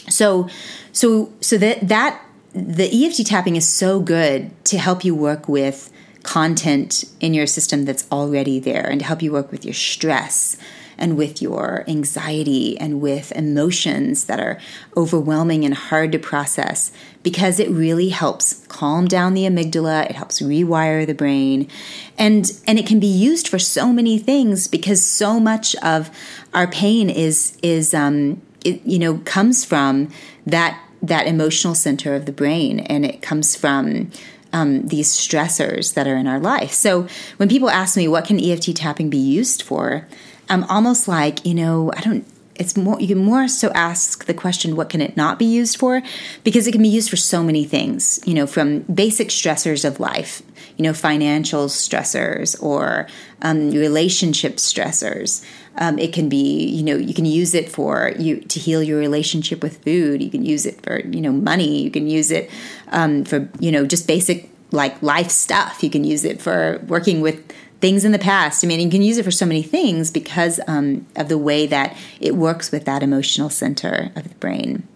So, 0.08 0.48
so, 0.92 1.32
so 1.40 1.56
that 1.58 1.88
that 1.88 2.20
the 2.52 3.06
EFT 3.06 3.26
tapping 3.26 3.56
is 3.56 3.66
so 3.66 4.00
good 4.00 4.52
to 4.66 4.78
help 4.78 5.04
you 5.04 5.14
work 5.14 5.48
with 5.48 5.90
content 6.24 7.04
in 7.20 7.34
your 7.34 7.46
system 7.46 7.84
that's 7.84 8.10
already 8.10 8.58
there 8.58 8.84
and 8.84 8.98
to 8.98 9.06
help 9.06 9.22
you 9.22 9.30
work 9.30 9.52
with 9.52 9.64
your 9.64 9.74
stress 9.74 10.56
and 10.98 11.16
with 11.16 11.42
your 11.42 11.84
anxiety 11.88 12.78
and 12.78 13.00
with 13.00 13.32
emotions 13.32 14.24
that 14.24 14.40
are 14.40 14.58
overwhelming 14.96 15.64
and 15.64 15.74
hard 15.74 16.12
to 16.12 16.18
process 16.18 16.92
because 17.22 17.58
it 17.58 17.68
really 17.70 18.08
helps 18.08 18.64
calm 18.68 19.06
down 19.06 19.34
the 19.34 19.42
amygdala 19.42 20.08
it 20.08 20.16
helps 20.16 20.40
rewire 20.40 21.06
the 21.06 21.14
brain 21.14 21.68
and 22.16 22.60
and 22.66 22.78
it 22.78 22.86
can 22.86 23.00
be 23.00 23.06
used 23.06 23.48
for 23.48 23.58
so 23.58 23.92
many 23.92 24.18
things 24.18 24.68
because 24.68 25.04
so 25.04 25.38
much 25.38 25.76
of 25.76 26.10
our 26.52 26.66
pain 26.66 27.10
is 27.10 27.58
is 27.62 27.92
um 27.92 28.40
it, 28.64 28.80
you 28.84 28.98
know 28.98 29.18
comes 29.24 29.64
from 29.64 30.08
that 30.46 30.80
that 31.02 31.26
emotional 31.26 31.74
center 31.74 32.14
of 32.14 32.24
the 32.24 32.32
brain 32.32 32.80
and 32.80 33.04
it 33.04 33.20
comes 33.20 33.54
from 33.54 34.10
um, 34.54 34.86
these 34.86 35.08
stressors 35.08 35.94
that 35.94 36.06
are 36.06 36.16
in 36.16 36.28
our 36.28 36.38
life. 36.38 36.72
So 36.72 37.08
when 37.36 37.48
people 37.48 37.68
ask 37.68 37.96
me 37.96 38.06
what 38.06 38.24
can 38.24 38.38
EFT 38.38 38.76
tapping 38.76 39.10
be 39.10 39.18
used 39.18 39.62
for, 39.62 40.06
I'm 40.48 40.62
almost 40.64 41.08
like, 41.08 41.44
you 41.44 41.54
know, 41.54 41.92
I 41.94 42.00
don't 42.00 42.24
it's 42.56 42.76
more 42.76 43.00
you 43.00 43.08
can 43.08 43.18
more 43.18 43.48
so 43.48 43.72
ask 43.74 44.26
the 44.26 44.34
question 44.34 44.76
what 44.76 44.88
can 44.88 45.00
it 45.00 45.16
not 45.16 45.40
be 45.40 45.44
used 45.44 45.76
for? 45.76 46.02
Because 46.44 46.68
it 46.68 46.72
can 46.72 46.82
be 46.82 46.88
used 46.88 47.10
for 47.10 47.16
so 47.16 47.42
many 47.42 47.64
things 47.64 48.20
you 48.24 48.34
know 48.34 48.46
from 48.46 48.80
basic 48.82 49.28
stressors 49.28 49.84
of 49.84 49.98
life 49.98 50.40
you 50.76 50.84
know 50.84 50.92
financial 50.92 51.66
stressors 51.66 52.60
or 52.62 53.08
um, 53.42 53.72
relationship 53.72 54.56
stressors 54.56 55.44
um, 55.76 55.98
it 55.98 56.12
can 56.12 56.28
be 56.28 56.66
you 56.66 56.82
know 56.82 56.96
you 56.96 57.14
can 57.14 57.24
use 57.24 57.54
it 57.54 57.68
for 57.68 58.12
you 58.18 58.40
to 58.40 58.60
heal 58.60 58.82
your 58.82 58.98
relationship 58.98 59.62
with 59.62 59.82
food. 59.84 60.22
You 60.22 60.30
can 60.30 60.44
use 60.44 60.66
it 60.66 60.80
for 60.82 61.00
you 61.00 61.20
know 61.20 61.32
money. 61.32 61.82
You 61.82 61.90
can 61.90 62.08
use 62.08 62.30
it 62.30 62.50
um, 62.88 63.24
for 63.24 63.48
you 63.58 63.72
know 63.72 63.86
just 63.86 64.06
basic 64.06 64.50
like 64.70 65.00
life 65.02 65.30
stuff. 65.30 65.82
You 65.82 65.90
can 65.90 66.04
use 66.04 66.24
it 66.24 66.40
for 66.40 66.82
working 66.86 67.20
with 67.20 67.52
things 67.80 68.04
in 68.04 68.12
the 68.12 68.18
past. 68.18 68.64
I 68.64 68.68
mean 68.68 68.80
you 68.80 68.90
can 68.90 69.02
use 69.02 69.18
it 69.18 69.24
for 69.24 69.30
so 69.30 69.46
many 69.46 69.62
things 69.62 70.10
because 70.10 70.60
um, 70.66 71.06
of 71.16 71.28
the 71.28 71.38
way 71.38 71.66
that 71.66 71.96
it 72.20 72.36
works 72.36 72.70
with 72.70 72.84
that 72.84 73.02
emotional 73.02 73.50
center 73.50 74.10
of 74.16 74.28
the 74.28 74.34
brain. 74.36 74.86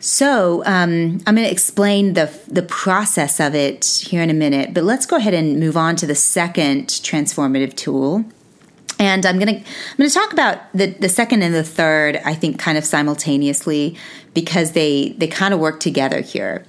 So 0.00 0.62
um, 0.64 1.20
I'm 1.26 1.34
going 1.34 1.46
to 1.46 1.50
explain 1.50 2.14
the 2.14 2.30
the 2.46 2.62
process 2.62 3.40
of 3.40 3.54
it 3.54 3.84
here 4.06 4.22
in 4.22 4.30
a 4.30 4.34
minute, 4.34 4.72
but 4.72 4.84
let's 4.84 5.06
go 5.06 5.16
ahead 5.16 5.34
and 5.34 5.58
move 5.58 5.76
on 5.76 5.96
to 5.96 6.06
the 6.06 6.14
second 6.14 6.86
transformative 6.86 7.74
tool, 7.74 8.24
and 8.98 9.24
I'm 9.24 9.38
gonna 9.38 9.52
I'm 9.52 9.96
gonna 9.96 10.10
talk 10.10 10.32
about 10.32 10.60
the 10.74 10.86
the 10.86 11.08
second 11.08 11.42
and 11.42 11.54
the 11.54 11.64
third. 11.64 12.20
I 12.24 12.34
think 12.34 12.58
kind 12.58 12.76
of 12.76 12.84
simultaneously 12.84 13.96
because 14.34 14.72
they 14.72 15.10
they 15.18 15.28
kind 15.28 15.54
of 15.54 15.60
work 15.60 15.80
together 15.80 16.20
here. 16.20 16.64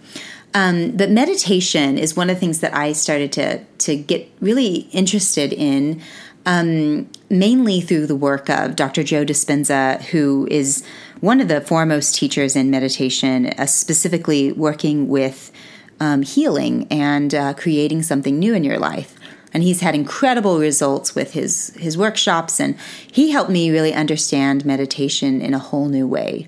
Um, 0.54 0.92
but 0.98 1.12
meditation 1.12 1.98
is 1.98 2.16
one 2.16 2.30
of 2.30 2.36
the 2.36 2.40
things 2.40 2.60
that 2.60 2.74
I 2.74 2.94
started 2.94 3.32
to 3.34 3.64
to 3.64 3.96
get 3.96 4.30
really 4.42 4.90
interested 4.92 5.54
in, 5.54 6.02
um, 6.46 7.10
mainly 7.30 7.82
through 7.82 8.08
the 8.08 8.16
work 8.16 8.50
of 8.50 8.76
Dr. 8.76 9.04
Joe 9.04 9.26
Dispenza, 9.26 10.02
who 10.06 10.48
is 10.50 10.84
one 11.22 11.42
of 11.42 11.48
the 11.48 11.62
foremost 11.62 12.16
teachers 12.16 12.56
in 12.56 12.72
meditation, 12.72 13.48
uh, 13.48 13.66
specifically 13.66 14.52
working 14.52 15.08
with 15.08 15.52
um, 16.00 16.22
healing 16.22 16.88
and 16.90 17.36
uh, 17.36 17.54
creating 17.54 18.04
something 18.04 18.40
new 18.40 18.54
in 18.54 18.64
your 18.64 18.80
life 18.80 19.19
and 19.54 19.64
he's 19.64 19.82
had 19.82 19.96
incredible 19.96 20.60
results 20.60 21.16
with 21.16 21.34
his 21.34 21.72
his 21.78 21.98
workshops. 21.98 22.60
And 22.60 22.78
he 23.12 23.32
helped 23.32 23.52
me 23.52 23.72
really 23.72 23.94
understand 23.94 24.66
meditation 24.66 25.42
in 25.42 25.54
a 25.54 25.60
whole 25.60 25.88
new 25.88 26.08
way. 26.08 26.48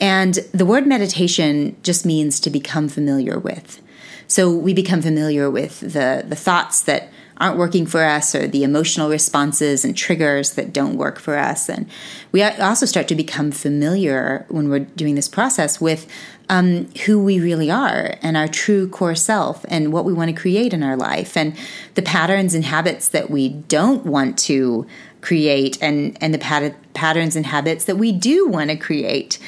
And 0.00 0.34
the 0.52 0.66
word 0.66 0.86
meditation 0.86 1.76
just 1.82 2.04
means 2.04 2.38
to 2.40 2.50
become 2.50 2.88
familiar 2.88 3.38
with. 3.38 3.80
So 4.28 4.50
we 4.50 4.74
become 4.74 5.02
familiar 5.02 5.50
with 5.50 5.80
the 5.80 6.24
the 6.26 6.36
thoughts 6.36 6.82
that 6.82 7.10
aren't 7.38 7.58
working 7.58 7.86
for 7.86 8.02
us 8.02 8.34
or 8.34 8.46
the 8.46 8.64
emotional 8.64 9.10
responses 9.10 9.84
and 9.84 9.96
triggers 9.96 10.52
that 10.52 10.72
don't 10.72 10.96
work 10.96 11.18
for 11.18 11.36
us. 11.36 11.68
And 11.68 11.86
we 12.32 12.42
also 12.42 12.86
start 12.86 13.08
to 13.08 13.14
become 13.14 13.50
familiar 13.50 14.46
when 14.48 14.70
we're 14.70 14.80
doing 14.80 15.16
this 15.16 15.28
process 15.28 15.80
with 15.80 16.06
um, 16.48 16.88
who 17.06 17.22
we 17.22 17.40
really 17.40 17.70
are 17.70 18.14
and 18.22 18.36
our 18.36 18.46
true 18.46 18.88
core 18.88 19.14
self 19.14 19.64
and 19.68 19.92
what 19.92 20.04
we 20.04 20.12
want 20.12 20.34
to 20.34 20.40
create 20.40 20.72
in 20.72 20.82
our 20.82 20.96
life 20.96 21.36
and 21.36 21.56
the 21.94 22.02
patterns 22.02 22.54
and 22.54 22.64
habits 22.64 23.08
that 23.08 23.30
we 23.30 23.48
don't 23.48 24.06
want 24.06 24.38
to 24.38 24.86
create 25.22 25.76
and 25.82 26.16
and 26.20 26.32
the 26.32 26.38
pat- 26.38 26.76
patterns 26.94 27.34
and 27.34 27.46
habits 27.46 27.84
that 27.84 27.96
we 27.96 28.12
do 28.12 28.46
want 28.46 28.70
to 28.70 28.76
create. 28.76 29.38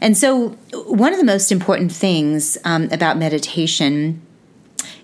And 0.00 0.16
so 0.16 0.50
one 0.72 1.12
of 1.12 1.18
the 1.18 1.24
most 1.24 1.50
important 1.50 1.90
things 1.90 2.58
um, 2.64 2.88
about 2.92 3.16
meditation 3.16 4.20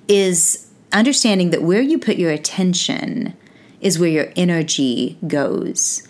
is 0.06 0.66
understanding 0.92 1.50
that 1.50 1.62
where 1.62 1.80
you 1.80 1.98
put 1.98 2.16
your 2.16 2.30
attention 2.30 3.34
is 3.80 3.98
where 3.98 4.08
your 4.10 4.32
energy 4.36 5.18
goes. 5.26 6.06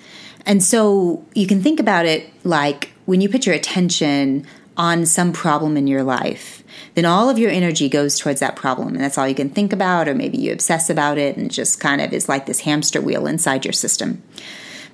And 0.47 0.65
so 0.65 1.25
you 1.35 1.47
can 1.47 1.63
think 1.63 1.79
about 1.79 2.07
it 2.07 2.31
like 2.43 2.91
when 3.05 3.21
you 3.21 3.29
put 3.29 3.47
your 3.47 3.55
attention 3.55 4.47
on 4.79 5.05
some 5.05 5.33
problem 5.33 5.77
in 5.77 5.87
your 5.87 6.05
life, 6.05 6.63
then 6.95 7.05
all 7.05 7.29
of 7.29 7.39
your 7.39 7.51
energy 7.51 7.89
goes 7.89 8.19
towards 8.19 8.41
that 8.41 8.57
problem. 8.57 8.89
And 8.95 9.01
that's 9.01 9.19
all 9.19 9.29
you 9.29 9.35
can 9.35 9.51
think 9.51 9.73
about, 9.73 10.09
or 10.09 10.15
maybe 10.15 10.39
you 10.39 10.53
obsess 10.53 10.89
about 10.89 11.19
it 11.19 11.37
and 11.37 11.51
just 11.51 11.81
kind 11.81 12.01
of 12.01 12.13
is 12.13 12.29
like 12.29 12.47
this 12.47 12.61
hamster 12.61 13.01
wheel 13.01 13.27
inside 13.27 13.65
your 13.65 13.73
system. 13.73 14.23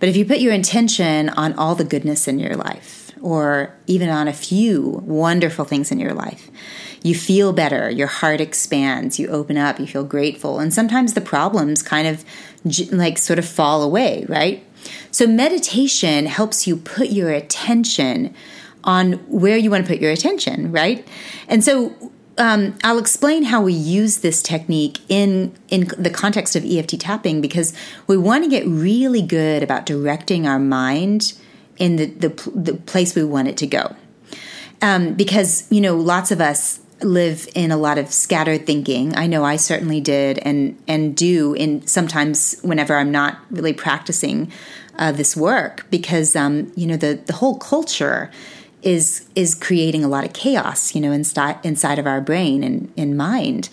But 0.01 0.09
if 0.09 0.16
you 0.16 0.24
put 0.24 0.41
your 0.41 0.53
intention 0.53 1.28
on 1.28 1.53
all 1.55 1.74
the 1.74 1.85
goodness 1.85 2.26
in 2.26 2.39
your 2.39 2.57
life, 2.57 3.12
or 3.20 3.74
even 3.87 4.09
on 4.09 4.28
a 4.28 4.32
few 4.32 5.03
wonderful 5.05 5.64
things 5.64 5.91
in 5.91 5.99
your 5.99 6.12
life, 6.12 6.51
you 7.03 7.14
feel 7.14 7.53
better, 7.53 7.91
your 7.91 8.07
heart 8.07 8.41
expands, 8.41 9.18
you 9.18 9.28
open 9.28 9.57
up, 9.57 9.78
you 9.78 9.87
feel 9.87 10.05
grateful. 10.05 10.59
And 10.59 10.72
sometimes 10.72 11.14
the 11.14 11.20
problems 11.20 11.82
kind 11.82 12.09
of 12.09 12.24
like 12.91 13.18
sort 13.18 13.39
of 13.39 13.47
fall 13.47 13.82
away, 13.82 14.24
right? 14.28 14.66
So 15.11 15.26
meditation 15.26 16.26
helps 16.26 16.66
you 16.66 16.76
put 16.76 17.11
your 17.11 17.30
attention 17.30 18.35
on 18.85 19.14
where 19.28 19.57
you 19.57 19.70
want 19.70 19.85
to 19.85 19.91
put 19.91 20.01
your 20.01 20.12
attention, 20.12 20.70
right? 20.70 21.07
And 21.49 21.64
so 21.64 21.95
um, 22.39 22.76
I'll 22.82 22.99
explain 22.99 23.45
how 23.45 23.62
we 23.62 23.72
use 23.72 24.18
this 24.18 24.43
technique 24.43 24.99
in 25.09 25.55
in 25.68 25.89
the 25.99 26.11
context 26.11 26.57
of 26.57 26.64
EFT 26.64 27.01
tapping 27.01 27.41
because 27.41 27.72
we 28.07 28.16
want 28.16 28.45
to 28.45 28.51
get 28.51 28.66
really 28.66 29.22
good 29.22 29.62
about 29.62 29.87
directing 29.87 30.47
our 30.47 30.59
mind 30.59 31.35
in 31.78 31.97
the 31.97 32.07
the, 32.07 32.51
the 32.55 32.74
place 32.74 33.14
we 33.14 33.24
want 33.24 33.49
it 33.49 33.57
to 33.59 33.66
go. 33.66 33.95
Um, 34.82 35.14
because 35.14 35.70
you 35.70 35.80
know, 35.80 35.97
lots 35.97 36.30
of 36.30 36.41
us 36.41 36.80
live 37.03 37.49
in 37.55 37.70
a 37.70 37.76
lot 37.76 37.99
of 37.99 38.12
scattered 38.12 38.66
thinking. 38.66 39.16
I 39.16 39.26
know 39.26 39.45
I 39.45 39.57
certainly 39.57 40.01
did, 40.01 40.39
and 40.39 40.76
and 40.89 41.16
do 41.16 41.55
in 41.55 41.87
sometimes 41.87 42.59
whenever 42.62 42.97
I'm 42.97 43.12
not 43.12 43.39
really 43.51 43.72
practicing 43.72 44.51
uh, 44.99 45.12
this 45.12 45.37
work 45.37 45.87
because 45.91 46.35
um, 46.35 46.72
you 46.74 46.87
know 46.87 46.97
the 46.97 47.20
the 47.26 47.32
whole 47.32 47.59
culture 47.59 48.30
is 48.85 49.26
is 49.35 49.55
creating 49.55 50.05
a 50.05 50.09
lot 50.09 50.24
of 50.24 50.32
chaos, 50.32 50.95
you 50.95 51.01
know, 51.01 51.11
inside 51.11 51.59
inside 51.64 51.99
of 51.99 52.07
our 52.07 52.20
brain 52.20 52.62
and 52.62 52.93
in 52.97 53.16
mind, 53.16 53.68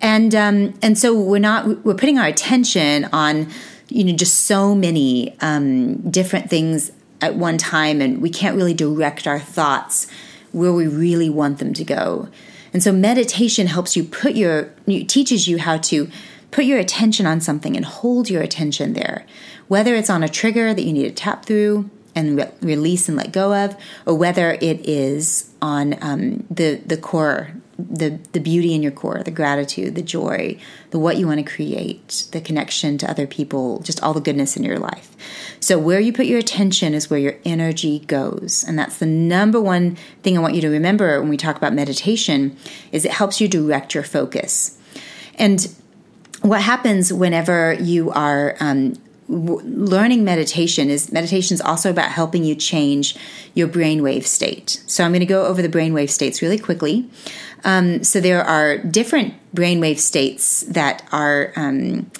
and 0.00 0.34
um, 0.34 0.74
and 0.82 0.98
so 0.98 1.18
we're 1.18 1.38
not 1.38 1.84
we're 1.84 1.94
putting 1.94 2.18
our 2.18 2.26
attention 2.26 3.06
on 3.12 3.48
you 3.88 4.04
know 4.04 4.12
just 4.12 4.40
so 4.44 4.74
many 4.74 5.36
um, 5.40 5.96
different 6.10 6.50
things 6.50 6.92
at 7.20 7.34
one 7.34 7.58
time, 7.58 8.00
and 8.00 8.20
we 8.20 8.30
can't 8.30 8.56
really 8.56 8.74
direct 8.74 9.26
our 9.26 9.40
thoughts 9.40 10.06
where 10.52 10.72
we 10.72 10.86
really 10.86 11.30
want 11.30 11.58
them 11.58 11.72
to 11.74 11.84
go. 11.84 12.28
And 12.72 12.82
so 12.82 12.92
meditation 12.92 13.66
helps 13.66 13.96
you 13.96 14.04
put 14.04 14.36
your 14.36 14.72
teaches 14.86 15.48
you 15.48 15.58
how 15.58 15.78
to 15.78 16.08
put 16.50 16.64
your 16.64 16.78
attention 16.78 17.26
on 17.26 17.40
something 17.40 17.76
and 17.76 17.84
hold 17.84 18.28
your 18.28 18.42
attention 18.42 18.92
there, 18.92 19.24
whether 19.68 19.94
it's 19.94 20.10
on 20.10 20.22
a 20.22 20.28
trigger 20.28 20.74
that 20.74 20.82
you 20.82 20.92
need 20.92 21.04
to 21.04 21.10
tap 21.10 21.44
through 21.44 21.88
and 22.20 22.36
re- 22.36 22.52
release 22.60 23.08
and 23.08 23.16
let 23.16 23.32
go 23.32 23.54
of, 23.64 23.76
or 24.06 24.14
whether 24.14 24.52
it 24.52 24.88
is 24.88 25.50
on 25.62 25.96
um, 26.02 26.44
the 26.50 26.80
the 26.86 26.96
core, 26.96 27.50
the 27.78 28.18
the 28.32 28.40
beauty 28.40 28.74
in 28.74 28.82
your 28.82 28.92
core, 28.92 29.22
the 29.24 29.30
gratitude, 29.30 29.94
the 29.94 30.02
joy, 30.02 30.56
the 30.90 30.98
what 30.98 31.16
you 31.16 31.26
want 31.26 31.44
to 31.44 31.54
create, 31.54 32.26
the 32.32 32.40
connection 32.40 32.98
to 32.98 33.10
other 33.10 33.26
people, 33.26 33.80
just 33.82 34.02
all 34.02 34.14
the 34.14 34.20
goodness 34.20 34.56
in 34.56 34.64
your 34.64 34.78
life. 34.78 35.08
So 35.60 35.78
where 35.78 36.00
you 36.00 36.12
put 36.12 36.26
your 36.26 36.38
attention 36.38 36.94
is 36.94 37.10
where 37.10 37.18
your 37.18 37.36
energy 37.44 38.00
goes, 38.00 38.64
and 38.66 38.78
that's 38.78 38.98
the 38.98 39.06
number 39.06 39.60
one 39.60 39.96
thing 40.22 40.36
I 40.36 40.40
want 40.40 40.54
you 40.54 40.62
to 40.62 40.70
remember 40.70 41.20
when 41.20 41.30
we 41.30 41.36
talk 41.36 41.56
about 41.56 41.74
meditation 41.74 42.56
is 42.92 43.04
it 43.04 43.12
helps 43.12 43.40
you 43.40 43.48
direct 43.48 43.94
your 43.94 44.04
focus, 44.04 44.78
and 45.34 45.74
what 46.42 46.62
happens 46.62 47.12
whenever 47.12 47.74
you 47.74 48.10
are 48.12 48.56
um, 48.60 48.94
learning 49.30 50.24
meditation 50.24 50.90
is 50.90 51.12
meditation 51.12 51.54
is 51.54 51.60
also 51.60 51.90
about 51.90 52.10
helping 52.10 52.44
you 52.44 52.54
change 52.54 53.16
your 53.54 53.68
brainwave 53.68 54.24
state. 54.24 54.82
So 54.86 55.04
I'm 55.04 55.12
going 55.12 55.20
to 55.20 55.26
go 55.26 55.46
over 55.46 55.62
the 55.62 55.68
brainwave 55.68 56.10
states 56.10 56.42
really 56.42 56.58
quickly. 56.58 57.08
Um, 57.64 58.02
so 58.02 58.20
there 58.20 58.42
are 58.42 58.78
different 58.78 59.34
brainwave 59.54 59.98
states 59.98 60.62
that 60.62 61.06
are 61.12 61.52
um, 61.54 62.10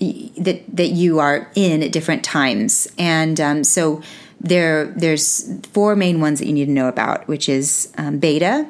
that 0.00 0.64
that 0.68 0.88
you 0.88 1.20
are 1.20 1.50
in 1.54 1.82
at 1.82 1.92
different 1.92 2.24
times, 2.24 2.88
and 2.98 3.40
um, 3.40 3.64
so 3.64 4.02
there 4.40 4.86
there's 4.86 5.58
four 5.68 5.94
main 5.94 6.20
ones 6.20 6.40
that 6.40 6.46
you 6.46 6.52
need 6.52 6.66
to 6.66 6.72
know 6.72 6.88
about, 6.88 7.28
which 7.28 7.48
is 7.48 7.92
um, 7.96 8.18
beta, 8.18 8.68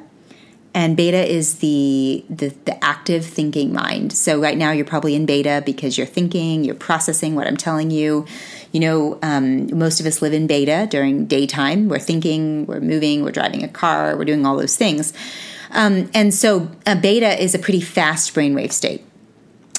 and 0.76 0.94
beta 0.94 1.26
is 1.26 1.60
the, 1.60 2.22
the, 2.28 2.48
the 2.66 2.84
active 2.84 3.24
thinking 3.24 3.72
mind. 3.72 4.12
So 4.12 4.38
right 4.38 4.58
now 4.58 4.72
you're 4.72 4.84
probably 4.84 5.14
in 5.14 5.24
beta 5.24 5.62
because 5.64 5.96
you're 5.96 6.06
thinking, 6.06 6.64
you're 6.64 6.74
processing 6.74 7.34
what 7.34 7.46
I'm 7.46 7.56
telling 7.56 7.90
you. 7.90 8.26
You 8.72 8.80
know, 8.80 9.18
um, 9.22 9.74
most 9.78 10.00
of 10.00 10.06
us 10.06 10.20
live 10.20 10.34
in 10.34 10.46
beta 10.46 10.86
during 10.90 11.24
daytime. 11.24 11.88
We're 11.88 11.98
thinking, 11.98 12.66
we're 12.66 12.80
moving, 12.80 13.24
we're 13.24 13.32
driving 13.32 13.64
a 13.64 13.68
car, 13.68 14.18
we're 14.18 14.26
doing 14.26 14.44
all 14.44 14.58
those 14.58 14.76
things. 14.76 15.14
Um, 15.70 16.10
and 16.12 16.34
so 16.34 16.70
a 16.86 16.94
beta 16.94 17.42
is 17.42 17.54
a 17.54 17.58
pretty 17.58 17.80
fast 17.80 18.34
brainwave 18.34 18.72
state. 18.72 19.02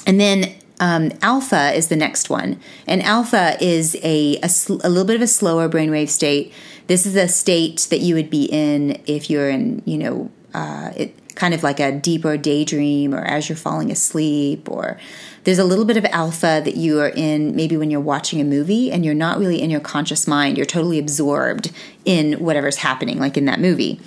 And 0.04 0.18
then 0.18 0.52
um, 0.80 1.12
alpha 1.22 1.74
is 1.74 1.86
the 1.88 1.96
next 1.96 2.28
one, 2.28 2.58
and 2.88 3.04
alpha 3.04 3.56
is 3.60 3.96
a, 4.02 4.36
a, 4.42 4.48
sl- 4.48 4.80
a, 4.82 4.88
little 4.88 5.04
bit 5.04 5.14
of 5.14 5.22
a 5.22 5.28
slower 5.28 5.68
brainwave 5.68 6.08
state. 6.08 6.52
This 6.88 7.06
is 7.06 7.14
a 7.14 7.28
state 7.28 7.86
that 7.90 8.00
you 8.00 8.16
would 8.16 8.30
be 8.30 8.46
in 8.46 9.00
if 9.06 9.30
you're 9.30 9.48
in, 9.48 9.82
you 9.84 9.98
know, 9.98 10.30
uh, 10.54 10.92
it 10.96 11.14
kind 11.34 11.54
of 11.54 11.62
like 11.62 11.78
a 11.78 11.92
deeper 11.92 12.36
daydream 12.36 13.14
or 13.14 13.24
as 13.24 13.48
you're 13.48 13.56
falling 13.56 13.92
asleep 13.92 14.68
or 14.68 14.98
there's 15.44 15.58
a 15.58 15.64
little 15.64 15.84
bit 15.84 15.96
of 15.96 16.04
alpha 16.06 16.60
that 16.64 16.76
you 16.76 16.98
are 17.00 17.10
in 17.10 17.54
maybe 17.54 17.76
when 17.76 17.90
you're 17.90 18.00
watching 18.00 18.40
a 18.40 18.44
movie 18.44 18.90
and 18.90 19.04
you're 19.04 19.14
not 19.14 19.38
really 19.38 19.62
in 19.62 19.70
your 19.70 19.80
conscious 19.80 20.26
mind. 20.26 20.56
You're 20.56 20.66
totally 20.66 20.98
absorbed 20.98 21.70
in 22.04 22.32
whatever's 22.34 22.76
happening 22.76 23.20
like 23.20 23.36
in 23.36 23.44
that 23.44 23.60
movie. 23.60 24.00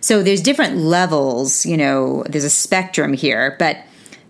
So 0.00 0.22
there's 0.22 0.40
different 0.40 0.76
levels 0.76 1.66
you 1.66 1.76
know 1.76 2.24
there's 2.28 2.44
a 2.44 2.50
spectrum 2.50 3.12
here 3.12 3.54
but 3.58 3.78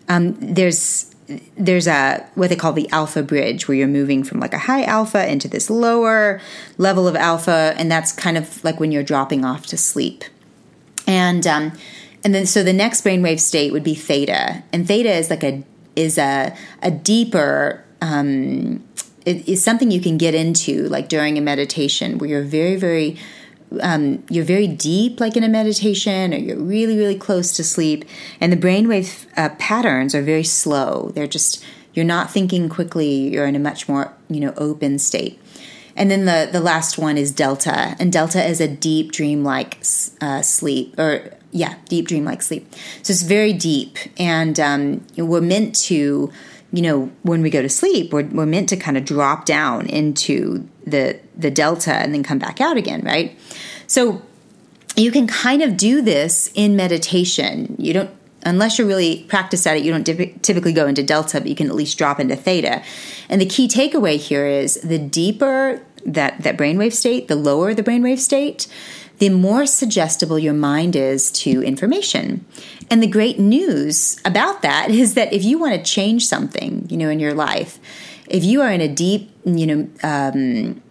um, 0.09 0.37
there's 0.41 1.15
there's 1.57 1.87
a 1.87 2.27
what 2.35 2.49
they 2.49 2.57
call 2.57 2.73
the 2.73 2.89
alpha 2.91 3.23
bridge 3.23 3.69
where 3.69 3.77
you're 3.77 3.87
moving 3.87 4.25
from 4.25 4.41
like 4.41 4.55
a 4.55 4.59
high 4.59 4.85
alpha 4.85 5.31
into 5.31 5.47
this 5.47 5.69
lower 5.69 6.41
level 6.79 7.07
of 7.07 7.15
alpha. 7.15 7.75
And 7.77 7.91
that's 7.91 8.13
kind 8.13 8.39
of 8.39 8.65
like 8.65 8.81
when 8.81 8.93
you're 8.93 9.03
dropping 9.03 9.45
off 9.45 9.67
to 9.67 9.77
sleep 9.77 10.25
and 11.09 11.47
um, 11.47 11.73
and 12.23 12.33
then 12.33 12.47
so 12.47 12.63
the 12.63 12.73
next 12.73 13.03
brainwave 13.03 13.41
state 13.41 13.73
would 13.73 13.83
be 13.83 13.95
theta, 13.95 14.63
and 14.73 14.87
theta 14.87 15.11
is 15.11 15.31
like 15.31 15.43
a 15.43 15.65
is 15.97 16.19
a 16.19 16.55
a 16.83 16.93
deeper 16.93 17.83
um, 18.01 18.85
it 19.27 19.49
is 19.49 19.65
something 19.65 19.91
you 19.91 20.01
can 20.01 20.19
get 20.19 20.35
into 20.35 20.89
like 20.89 21.09
during 21.09 21.37
a 21.37 21.41
meditation 21.41 22.19
where 22.19 22.29
you're 22.29 22.43
very 22.43 22.77
very 22.77 23.17
um, 23.81 24.23
you're 24.31 24.45
very 24.45 24.67
deep 24.67 25.21
like 25.21 25.37
in 25.37 25.43
a 25.43 25.49
meditation 25.49 26.33
or 26.33 26.37
you're 26.37 26.59
really 26.59 26.97
really 26.97 27.19
close 27.19 27.57
to 27.57 27.65
sleep. 27.65 28.05
And 28.41 28.53
the 28.53 28.57
brainwave 28.57 29.27
uh, 29.37 29.51
patterns 29.59 30.15
are 30.15 30.23
very 30.23 30.45
slow. 30.45 31.11
They're 31.15 31.27
just 31.27 31.65
you're 31.95 32.05
not 32.05 32.31
thinking 32.31 32.69
quickly. 32.69 33.31
You're 33.31 33.47
in 33.47 33.57
a 33.57 33.59
much 33.59 33.89
more 33.89 34.13
you 34.29 34.41
know 34.41 34.53
open 34.57 34.99
state 34.99 35.41
and 35.99 36.13
then 36.13 36.27
the, 36.27 36.49
the 36.51 36.61
last 36.61 36.97
one 36.97 37.19
is 37.19 37.33
Delta. 37.33 37.97
And 37.99 38.13
Delta 38.13 38.43
is 38.43 38.61
a 38.61 38.69
deep 38.69 39.11
dreamlike 39.11 39.79
uh, 40.21 40.43
sleep, 40.43 40.97
or 40.97 41.37
yeah, 41.51 41.75
deep 41.89 42.07
dreamlike 42.07 42.41
sleep. 42.41 42.73
So 43.03 43.11
it's 43.11 43.23
very 43.23 43.53
deep. 43.53 43.99
And 44.17 44.61
um, 44.61 45.05
we're 45.17 45.41
meant 45.41 45.75
to, 45.87 46.33
you 46.73 46.83
know, 46.83 47.11
when 47.23 47.43
we 47.43 47.51
go 47.51 47.63
to 47.63 47.69
sleep, 47.69 48.13
we're, 48.13 48.27
we're 48.27 48.47
meant 48.47 48.69
to 48.69 48.77
kind 48.77 48.97
of 48.97 49.05
drop 49.05 49.45
down 49.45 49.87
into 49.87 50.69
the, 50.87 51.19
the 51.37 51.51
Delta 51.51 51.95
and 51.95 52.15
then 52.15 52.23
come 52.23 52.39
back 52.39 52.61
out 52.61 52.77
again, 52.77 53.03
right? 53.03 53.37
So 53.89 54.23
you 54.95 55.11
can 55.11 55.27
kind 55.27 55.63
of 55.63 55.77
do 55.77 56.01
this 56.01 56.53
in 56.55 56.77
meditation. 56.77 57.75
You 57.77 57.93
don't 57.93 58.11
unless 58.45 58.79
you're 58.79 58.87
really 58.87 59.25
practiced 59.25 59.67
at 59.67 59.77
it, 59.77 59.85
you 59.85 59.93
don't 59.93 60.05
typically 60.43 60.73
go 60.73 60.87
into 60.87 61.03
delta, 61.03 61.41
but 61.41 61.49
you 61.49 61.57
can 61.57 61.67
at 61.67 61.75
least 61.75 61.99
drop 61.99 62.21
into 62.21 62.37
theta. 62.37 62.83
And 63.29 63.41
the 63.41 63.47
key 63.47 63.69
takeaway 63.69 64.17
here 64.17 64.47
is 64.47 64.77
the 64.77 64.99
deeper 64.99 65.83
that, 66.05 66.43
that 66.43 66.57
brainwave 66.57 66.93
state, 66.93 67.29
the 67.29 67.37
lower 67.37 67.75
the 67.75 67.83
brainwave 67.83 68.19
state, 68.19 68.67
the 69.19 69.29
more 69.29 69.67
suggestible 69.67 70.39
your 70.39 70.55
mind 70.55 70.95
is 70.97 71.31
to 71.33 71.63
information. 71.63 72.45
And 72.91 73.03
the 73.03 73.09
great 73.09 73.39
news 73.39 74.21
about 74.25 74.63
that 74.63 74.91
is 74.91 75.15
that 75.15 75.33
if 75.33 75.45
you 75.45 75.59
want 75.59 75.75
to 75.75 75.83
change 75.83 76.27
something, 76.27 76.87
you 76.89 76.97
know, 76.97 77.11
in 77.11 77.21
your 77.21 77.35
life, 77.35 77.79
if 78.29 78.45
you 78.45 78.63
are 78.63 78.71
in 78.71 78.81
a 78.81 78.89
deep, 78.89 79.31
you 79.45 79.67
know, 79.67 79.89
um, 80.03 80.83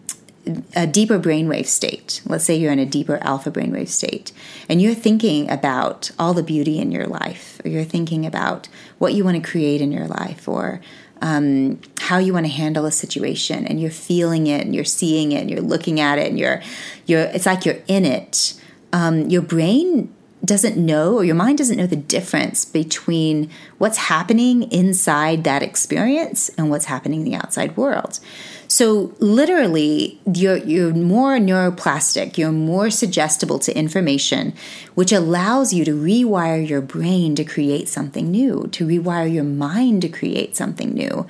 a 0.75 0.87
deeper 0.87 1.19
brainwave 1.19 1.65
state, 1.65 2.21
let's 2.25 2.45
say 2.45 2.55
you're 2.55 2.71
in 2.71 2.79
a 2.79 2.85
deeper 2.85 3.17
alpha 3.21 3.51
brainwave 3.51 3.89
state, 3.89 4.31
and 4.69 4.81
you're 4.81 4.95
thinking 4.95 5.49
about 5.49 6.11
all 6.17 6.33
the 6.33 6.43
beauty 6.43 6.79
in 6.79 6.91
your 6.91 7.05
life, 7.05 7.59
or 7.63 7.69
you're 7.69 7.83
thinking 7.83 8.25
about 8.25 8.69
what 8.97 9.13
you 9.13 9.23
want 9.23 9.41
to 9.41 9.49
create 9.49 9.81
in 9.81 9.91
your 9.91 10.07
life, 10.07 10.47
or 10.47 10.81
um, 11.21 11.79
how 11.99 12.17
you 12.17 12.33
want 12.33 12.45
to 12.45 12.51
handle 12.51 12.85
a 12.85 12.91
situation 12.91 13.65
and 13.65 13.81
you're 13.81 13.91
feeling 13.91 14.47
it 14.47 14.65
and 14.65 14.75
you're 14.75 14.85
seeing 14.85 15.31
it 15.31 15.41
and 15.41 15.49
you're 15.51 15.61
looking 15.61 15.99
at 15.99 16.19
it 16.19 16.27
and 16.27 16.39
you're 16.39 16.61
you're 17.05 17.21
it's 17.21 17.45
like 17.45 17.65
you're 17.65 17.79
in 17.87 18.05
it. 18.05 18.53
Um, 18.93 19.29
your 19.29 19.41
brain 19.41 20.13
doesn't 20.45 20.77
know 20.77 21.15
or 21.15 21.23
your 21.23 21.35
mind 21.35 21.57
doesn't 21.57 21.77
know 21.77 21.87
the 21.87 21.95
difference 21.95 22.63
between 22.63 23.49
what's 23.77 23.97
happening 23.97 24.63
inside 24.71 25.43
that 25.43 25.63
experience 25.63 26.49
and 26.57 26.69
what's 26.69 26.85
happening 26.85 27.21
in 27.21 27.25
the 27.25 27.35
outside 27.35 27.75
world 27.75 28.19
so 28.67 29.13
literally, 29.19 30.19
you're, 30.31 30.57
you're 30.57 30.93
more 30.93 31.37
neuroplastic, 31.37 32.37
you're 32.37 32.51
more 32.51 32.89
suggestible 32.89 33.59
to 33.59 33.77
information, 33.77 34.53
which 34.93 35.13
allows 35.13 35.73
you 35.73 35.85
to 35.85 35.91
rewire 35.91 36.67
your 36.67 36.81
brain 36.81 37.35
to 37.35 37.45
create 37.45 37.87
something 37.87 38.29
new, 38.29 38.67
to 38.73 38.85
rewire 38.85 39.31
your 39.31 39.45
mind 39.45 40.01
to 40.01 40.09
create 40.09 40.57
something 40.57 40.93
new. 40.93 41.25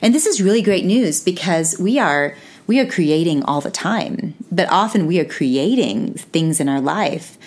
And 0.00 0.14
this 0.14 0.26
is 0.26 0.40
really 0.40 0.62
great 0.62 0.84
news 0.84 1.20
because 1.20 1.78
we 1.78 1.98
are 1.98 2.34
we 2.66 2.78
are 2.80 2.86
creating 2.86 3.42
all 3.44 3.62
the 3.62 3.70
time, 3.70 4.34
but 4.52 4.70
often 4.70 5.06
we 5.06 5.18
are 5.18 5.24
creating 5.24 6.12
things 6.14 6.60
in 6.60 6.68
our 6.68 6.82
life 6.82 7.38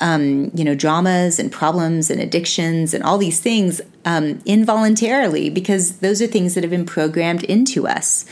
um, 0.00 0.50
you 0.54 0.64
know, 0.64 0.74
dramas 0.74 1.38
and 1.38 1.50
problems 1.50 2.10
and 2.10 2.20
addictions 2.20 2.92
and 2.92 3.02
all 3.02 3.18
these 3.18 3.40
things 3.40 3.80
um, 4.04 4.40
involuntarily 4.44 5.50
because 5.50 5.98
those 5.98 6.20
are 6.20 6.26
things 6.26 6.54
that 6.54 6.62
have 6.62 6.70
been 6.70 6.86
programmed 6.86 7.44
into 7.44 7.86
us. 7.86 8.24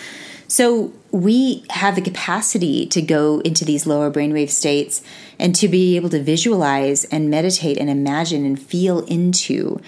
So 0.47 0.93
we 1.11 1.65
have 1.71 1.95
the 1.95 2.03
capacity 2.03 2.87
to 2.87 3.01
go 3.01 3.41
into 3.41 3.65
these 3.65 3.87
lower 3.87 4.11
brainwave 4.11 4.51
states 4.51 5.03
and 5.39 5.55
to 5.57 5.69
be 5.69 5.97
able 5.97 6.11
to 6.11 6.23
visualize 6.23 7.05
and 7.07 7.31
meditate 7.31 7.79
and 7.79 7.89
imagine 7.89 8.45
and 8.45 8.61
feel 8.61 9.01
into 9.07 9.81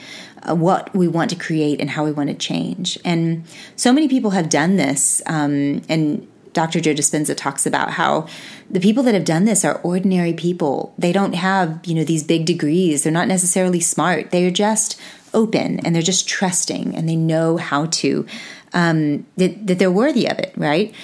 uh, 0.48 0.54
what 0.54 0.94
we 0.94 1.08
want 1.08 1.30
to 1.30 1.36
create 1.36 1.80
and 1.80 1.90
how 1.90 2.04
we 2.04 2.12
want 2.12 2.30
to 2.30 2.34
change. 2.34 2.98
And 3.04 3.44
so 3.76 3.92
many 3.92 4.08
people 4.08 4.30
have 4.30 4.48
done 4.48 4.76
this. 4.76 5.22
Um, 5.26 5.82
and 5.88 6.26
Dr. 6.52 6.80
Joe 6.80 6.94
Dispenza 6.94 7.36
talks 7.36 7.66
about 7.66 7.90
how 7.90 8.28
the 8.70 8.80
people 8.80 9.02
that 9.04 9.14
have 9.14 9.24
done 9.24 9.44
this 9.44 9.64
are 9.64 9.80
ordinary 9.82 10.32
people. 10.32 10.94
They 10.98 11.12
don't 11.12 11.34
have, 11.34 11.80
you 11.84 11.94
know, 11.94 12.04
these 12.04 12.24
big 12.24 12.46
degrees. 12.46 13.02
They're 13.02 13.12
not 13.12 13.28
necessarily 13.28 13.80
smart. 13.80 14.30
They 14.30 14.46
are 14.46 14.50
just 14.50 15.00
open 15.34 15.80
and 15.80 15.94
they're 15.94 16.02
just 16.02 16.28
trusting 16.28 16.96
and 16.96 17.08
they 17.08 17.16
know 17.16 17.56
how 17.56 17.86
to 17.86 18.26
um, 18.72 19.26
that, 19.36 19.66
that 19.66 19.78
they're 19.78 19.90
worthy 19.90 20.28
of 20.28 20.38
it, 20.38 20.52
right? 20.56 20.94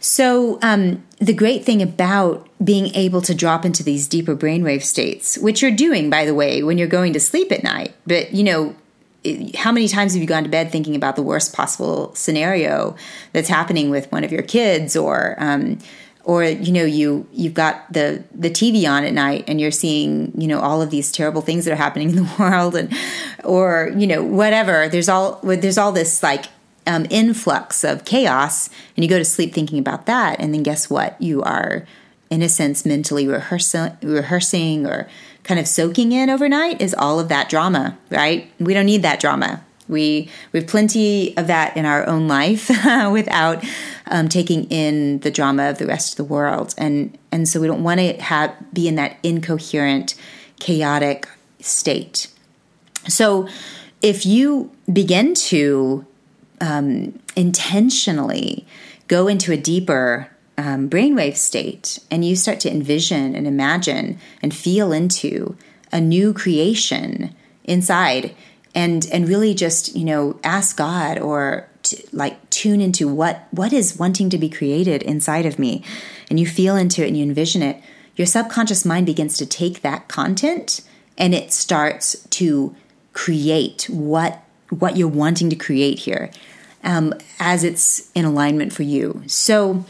So, 0.00 0.58
um, 0.60 1.02
the 1.18 1.32
great 1.32 1.64
thing 1.64 1.80
about 1.80 2.46
being 2.62 2.94
able 2.94 3.22
to 3.22 3.34
drop 3.34 3.64
into 3.64 3.82
these 3.82 4.06
deeper 4.06 4.36
brainwave 4.36 4.82
states, 4.82 5.38
which 5.38 5.62
you're 5.62 5.70
doing, 5.70 6.10
by 6.10 6.26
the 6.26 6.34
way, 6.34 6.62
when 6.62 6.76
you're 6.76 6.88
going 6.88 7.14
to 7.14 7.20
sleep 7.20 7.50
at 7.50 7.62
night, 7.62 7.94
but 8.06 8.34
you 8.34 8.44
know, 8.44 8.76
how 9.56 9.72
many 9.72 9.88
times 9.88 10.12
have 10.12 10.20
you 10.20 10.28
gone 10.28 10.42
to 10.42 10.50
bed 10.50 10.70
thinking 10.70 10.94
about 10.94 11.16
the 11.16 11.22
worst 11.22 11.54
possible 11.54 12.14
scenario 12.14 12.94
that's 13.32 13.48
happening 13.48 13.88
with 13.88 14.10
one 14.12 14.22
of 14.22 14.30
your 14.30 14.42
kids 14.42 14.96
or 14.96 15.36
um, 15.38 15.78
or 16.24 16.44
you 16.44 16.72
know 16.72 16.84
you 16.84 17.26
you've 17.32 17.54
got 17.54 17.92
the 17.92 18.24
the 18.34 18.50
TV 18.50 18.88
on 18.90 19.04
at 19.04 19.12
night 19.12 19.44
and 19.46 19.60
you're 19.60 19.70
seeing 19.70 20.32
you 20.40 20.48
know 20.48 20.60
all 20.60 20.82
of 20.82 20.90
these 20.90 21.12
terrible 21.12 21.42
things 21.42 21.64
that 21.64 21.72
are 21.72 21.76
happening 21.76 22.10
in 22.10 22.16
the 22.16 22.34
world 22.38 22.74
and 22.74 22.92
or 23.44 23.92
you 23.96 24.06
know 24.06 24.22
whatever 24.22 24.88
there's 24.88 25.08
all 25.08 25.38
there's 25.42 25.78
all 25.78 25.92
this 25.92 26.22
like 26.22 26.46
um, 26.86 27.06
influx 27.10 27.84
of 27.84 28.04
chaos, 28.04 28.68
and 28.96 29.04
you 29.04 29.08
go 29.08 29.18
to 29.18 29.24
sleep 29.24 29.52
thinking 29.54 29.78
about 29.78 30.06
that, 30.06 30.40
and 30.40 30.52
then 30.52 30.62
guess 30.62 30.90
what? 30.90 31.20
You 31.20 31.42
are, 31.42 31.86
in 32.30 32.42
a 32.42 32.48
sense, 32.48 32.84
mentally 32.84 33.26
rehearsing, 33.26 33.96
rehearsing 34.02 34.86
or 34.86 35.08
kind 35.42 35.60
of 35.60 35.68
soaking 35.68 36.12
in 36.12 36.30
overnight 36.30 36.80
is 36.80 36.94
all 36.94 37.20
of 37.20 37.28
that 37.28 37.48
drama, 37.48 37.98
right? 38.10 38.50
We 38.58 38.74
don't 38.74 38.86
need 38.86 39.02
that 39.02 39.20
drama. 39.20 39.64
We 39.88 40.30
we 40.52 40.60
have 40.60 40.68
plenty 40.68 41.36
of 41.36 41.46
that 41.48 41.76
in 41.76 41.84
our 41.84 42.06
own 42.06 42.26
life 42.26 42.68
without 43.10 43.62
um, 44.06 44.28
taking 44.28 44.64
in 44.64 45.20
the 45.20 45.30
drama 45.30 45.70
of 45.70 45.78
the 45.78 45.86
rest 45.86 46.12
of 46.12 46.16
the 46.16 46.24
world, 46.24 46.74
and 46.76 47.16
and 47.32 47.48
so 47.48 47.60
we 47.60 47.66
don't 47.66 47.82
want 47.82 48.00
to 48.00 48.14
have 48.22 48.54
be 48.72 48.88
in 48.88 48.96
that 48.96 49.16
incoherent, 49.22 50.14
chaotic 50.60 51.28
state. 51.60 52.28
So, 53.08 53.48
if 54.02 54.26
you 54.26 54.70
begin 54.92 55.34
to 55.34 56.06
um, 56.60 57.18
intentionally 57.36 58.66
go 59.08 59.28
into 59.28 59.52
a 59.52 59.56
deeper 59.56 60.30
um, 60.56 60.88
brainwave 60.88 61.36
state 61.36 61.98
and 62.10 62.24
you 62.24 62.36
start 62.36 62.60
to 62.60 62.70
envision 62.70 63.34
and 63.34 63.46
imagine 63.46 64.18
and 64.42 64.54
feel 64.54 64.92
into 64.92 65.56
a 65.92 66.00
new 66.00 66.32
creation 66.32 67.34
inside 67.64 68.34
and 68.74 69.06
and 69.12 69.28
really 69.28 69.54
just 69.54 69.94
you 69.96 70.04
know 70.04 70.38
ask 70.44 70.76
god 70.76 71.18
or 71.18 71.68
like 72.12 72.50
tune 72.50 72.80
into 72.80 73.08
what 73.08 73.46
what 73.50 73.72
is 73.72 73.98
wanting 73.98 74.30
to 74.30 74.38
be 74.38 74.48
created 74.48 75.02
inside 75.02 75.46
of 75.46 75.58
me 75.58 75.82
and 76.30 76.38
you 76.38 76.46
feel 76.46 76.76
into 76.76 77.02
it 77.02 77.08
and 77.08 77.16
you 77.16 77.24
envision 77.24 77.62
it 77.62 77.82
your 78.16 78.26
subconscious 78.26 78.84
mind 78.84 79.06
begins 79.06 79.36
to 79.36 79.46
take 79.46 79.82
that 79.82 80.08
content 80.08 80.80
and 81.18 81.34
it 81.34 81.52
starts 81.52 82.26
to 82.30 82.74
create 83.12 83.88
what 83.88 84.42
what 84.70 84.96
you're 84.96 85.08
wanting 85.08 85.50
to 85.50 85.56
create 85.56 86.00
here 86.00 86.30
um, 86.84 87.14
as 87.40 87.64
it's 87.64 88.10
in 88.14 88.24
alignment 88.24 88.72
for 88.72 88.82
you. 88.82 89.22
So 89.26 89.84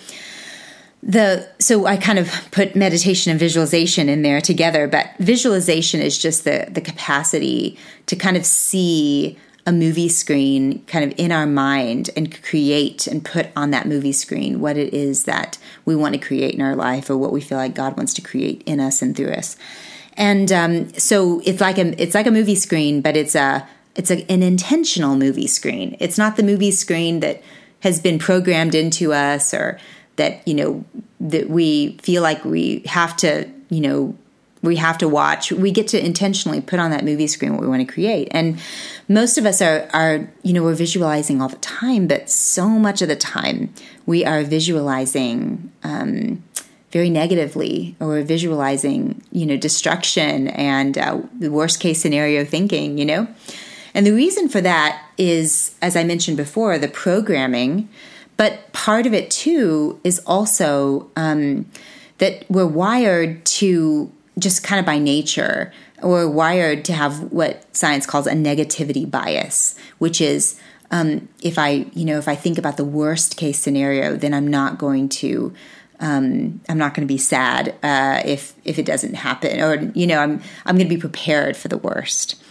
the 1.02 1.46
so 1.58 1.86
I 1.86 1.96
kind 1.98 2.18
of 2.18 2.30
put 2.50 2.74
meditation 2.74 3.30
and 3.30 3.38
visualization 3.38 4.08
in 4.08 4.22
there 4.22 4.40
together, 4.40 4.88
but 4.88 5.10
visualization 5.18 6.00
is 6.00 6.16
just 6.16 6.44
the 6.44 6.68
the 6.70 6.80
capacity 6.80 7.78
to 8.06 8.16
kind 8.16 8.36
of 8.36 8.46
see 8.46 9.38
a 9.66 9.72
movie 9.72 10.08
screen 10.08 10.84
kind 10.86 11.10
of 11.10 11.18
in 11.18 11.32
our 11.32 11.46
mind 11.46 12.10
and 12.16 12.42
create 12.42 13.06
and 13.06 13.24
put 13.24 13.48
on 13.56 13.70
that 13.70 13.86
movie 13.86 14.12
screen 14.12 14.60
what 14.60 14.76
it 14.76 14.92
is 14.92 15.24
that 15.24 15.56
we 15.86 15.96
want 15.96 16.14
to 16.14 16.20
create 16.20 16.54
in 16.54 16.60
our 16.60 16.76
life 16.76 17.08
or 17.08 17.16
what 17.16 17.32
we 17.32 17.40
feel 17.40 17.56
like 17.56 17.74
God 17.74 17.96
wants 17.96 18.12
to 18.14 18.22
create 18.22 18.62
in 18.66 18.78
us 18.78 19.00
and 19.00 19.16
through 19.16 19.32
us. 19.32 19.56
And 20.16 20.52
um, 20.52 20.92
so 20.94 21.40
it's 21.44 21.60
like 21.60 21.78
a 21.78 22.00
it's 22.00 22.14
like 22.14 22.26
a 22.26 22.30
movie 22.30 22.54
screen, 22.54 23.00
but 23.00 23.16
it's 23.16 23.34
a 23.34 23.66
it's 23.96 24.10
a, 24.10 24.30
an 24.30 24.42
intentional 24.42 25.16
movie 25.16 25.46
screen. 25.46 25.96
It's 25.98 26.18
not 26.18 26.36
the 26.36 26.42
movie 26.42 26.70
screen 26.70 27.20
that 27.20 27.42
has 27.80 28.00
been 28.00 28.18
programmed 28.18 28.74
into 28.74 29.12
us 29.12 29.52
or 29.54 29.78
that, 30.16 30.46
you 30.46 30.54
know, 30.54 30.84
that 31.20 31.48
we 31.50 31.96
feel 31.98 32.22
like 32.22 32.44
we 32.44 32.80
have 32.86 33.16
to, 33.18 33.48
you 33.70 33.80
know, 33.80 34.16
we 34.64 34.76
have 34.76 34.98
to 34.98 35.08
watch. 35.08 35.52
We 35.52 35.70
get 35.70 35.88
to 35.88 36.04
intentionally 36.04 36.60
put 36.60 36.78
on 36.78 36.90
that 36.90 37.04
movie 37.04 37.26
screen 37.26 37.52
what 37.52 37.60
we 37.60 37.68
want 37.68 37.86
to 37.86 37.92
create. 37.92 38.28
And 38.30 38.58
most 39.08 39.38
of 39.38 39.46
us 39.46 39.60
are, 39.60 39.88
are, 39.92 40.28
you 40.42 40.52
know, 40.52 40.62
we're 40.62 40.74
visualizing 40.74 41.42
all 41.42 41.48
the 41.48 41.56
time, 41.56 42.06
but 42.06 42.30
so 42.30 42.68
much 42.68 43.02
of 43.02 43.08
the 43.08 43.16
time 43.16 43.72
we 44.06 44.24
are 44.24 44.42
visualizing 44.42 45.70
um, 45.82 46.42
very 46.90 47.10
negatively 47.10 47.96
or 48.00 48.22
visualizing, 48.22 49.22
you 49.32 49.44
know, 49.44 49.56
destruction 49.56 50.48
and 50.48 50.96
uh, 50.96 51.20
the 51.38 51.50
worst 51.50 51.80
case 51.80 52.00
scenario 52.00 52.44
thinking, 52.44 52.98
you 52.98 53.04
know. 53.04 53.28
And 53.94 54.06
the 54.06 54.12
reason 54.12 54.48
for 54.48 54.60
that 54.60 55.04
is, 55.18 55.76
as 55.82 55.96
I 55.96 56.04
mentioned 56.04 56.36
before, 56.36 56.78
the 56.78 56.88
programming, 56.88 57.88
but 58.36 58.72
part 58.72 59.06
of 59.06 59.14
it 59.14 59.30
too 59.30 60.00
is 60.02 60.20
also 60.26 61.10
um, 61.16 61.66
that 62.18 62.44
we're 62.48 62.66
wired 62.66 63.44
to 63.44 64.10
just 64.38 64.64
kind 64.64 64.80
of 64.80 64.86
by 64.86 64.98
nature, 64.98 65.72
or 66.02 66.28
wired 66.28 66.84
to 66.86 66.92
have 66.92 67.32
what 67.32 67.64
science 67.74 68.06
calls 68.06 68.26
a 68.26 68.32
negativity 68.32 69.08
bias, 69.08 69.76
which 69.98 70.20
is 70.20 70.60
um, 70.90 71.28
if 71.42 71.58
I, 71.58 71.86
you 71.94 72.04
know, 72.04 72.18
if 72.18 72.28
I 72.28 72.34
think 72.34 72.58
about 72.58 72.76
the 72.76 72.84
worst 72.84 73.36
case 73.36 73.58
scenario, 73.58 74.16
then 74.16 74.34
I'm 74.34 74.46
not 74.46 74.78
going 74.78 75.08
to 75.10 75.54
um, 76.00 76.60
I'm 76.68 76.78
not 76.78 76.94
going 76.94 77.06
to 77.06 77.12
be 77.12 77.18
sad 77.18 77.74
uh, 77.82 78.22
if 78.24 78.52
if 78.64 78.78
it 78.78 78.86
doesn't 78.86 79.14
happen, 79.14 79.60
or 79.60 79.90
you 79.94 80.06
know, 80.06 80.18
I'm 80.18 80.42
I'm 80.66 80.76
going 80.76 80.88
to 80.88 80.94
be 80.94 81.00
prepared 81.00 81.56
for 81.56 81.68
the 81.68 81.78
worst. 81.78 82.42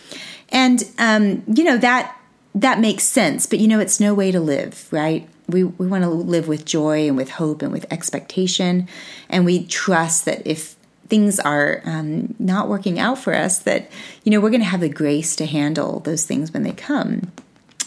And 0.49 0.84
um, 0.97 1.43
you 1.53 1.63
know 1.63 1.77
that 1.77 2.17
that 2.55 2.79
makes 2.79 3.03
sense, 3.03 3.45
but 3.45 3.59
you 3.59 3.67
know 3.67 3.79
it's 3.79 3.99
no 3.99 4.13
way 4.13 4.31
to 4.31 4.39
live, 4.39 4.88
right? 4.91 5.27
We 5.47 5.63
we 5.63 5.88
want 5.88 6.03
to 6.03 6.09
live 6.09 6.47
with 6.47 6.65
joy 6.65 7.07
and 7.07 7.17
with 7.17 7.31
hope 7.31 7.61
and 7.61 7.71
with 7.71 7.91
expectation, 7.91 8.88
and 9.29 9.45
we 9.45 9.65
trust 9.65 10.25
that 10.25 10.45
if 10.47 10.75
things 11.14 11.39
are 11.39 11.80
um, 11.86 12.34
not 12.39 12.68
working 12.68 12.97
out 12.97 13.20
for 13.20 13.36
us, 13.36 13.59
that 13.59 13.88
you 14.24 14.32
know 14.32 14.39
we're 14.41 14.49
going 14.49 14.64
to 14.64 14.66
have 14.66 14.80
the 14.80 14.89
grace 14.89 15.36
to 15.36 15.45
handle 15.45 15.99
those 15.99 16.26
things 16.26 16.51
when 16.51 16.64
they 16.64 16.72
come. 16.72 17.32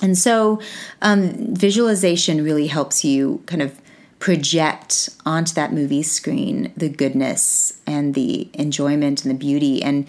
And 0.01 0.17
so, 0.17 0.61
um, 1.03 1.33
visualization 1.53 2.45
really 2.45 2.69
helps 2.69 3.05
you 3.05 3.43
kind 3.47 3.63
of 3.63 3.81
project 4.21 5.09
onto 5.27 5.55
that 5.55 5.73
movie 5.73 6.05
screen 6.05 6.73
the 6.77 6.89
goodness 6.89 7.81
and 7.85 8.15
the 8.15 8.49
enjoyment 8.55 9.25
and 9.25 9.35
the 9.35 9.39
beauty 9.39 9.83
and 9.83 10.07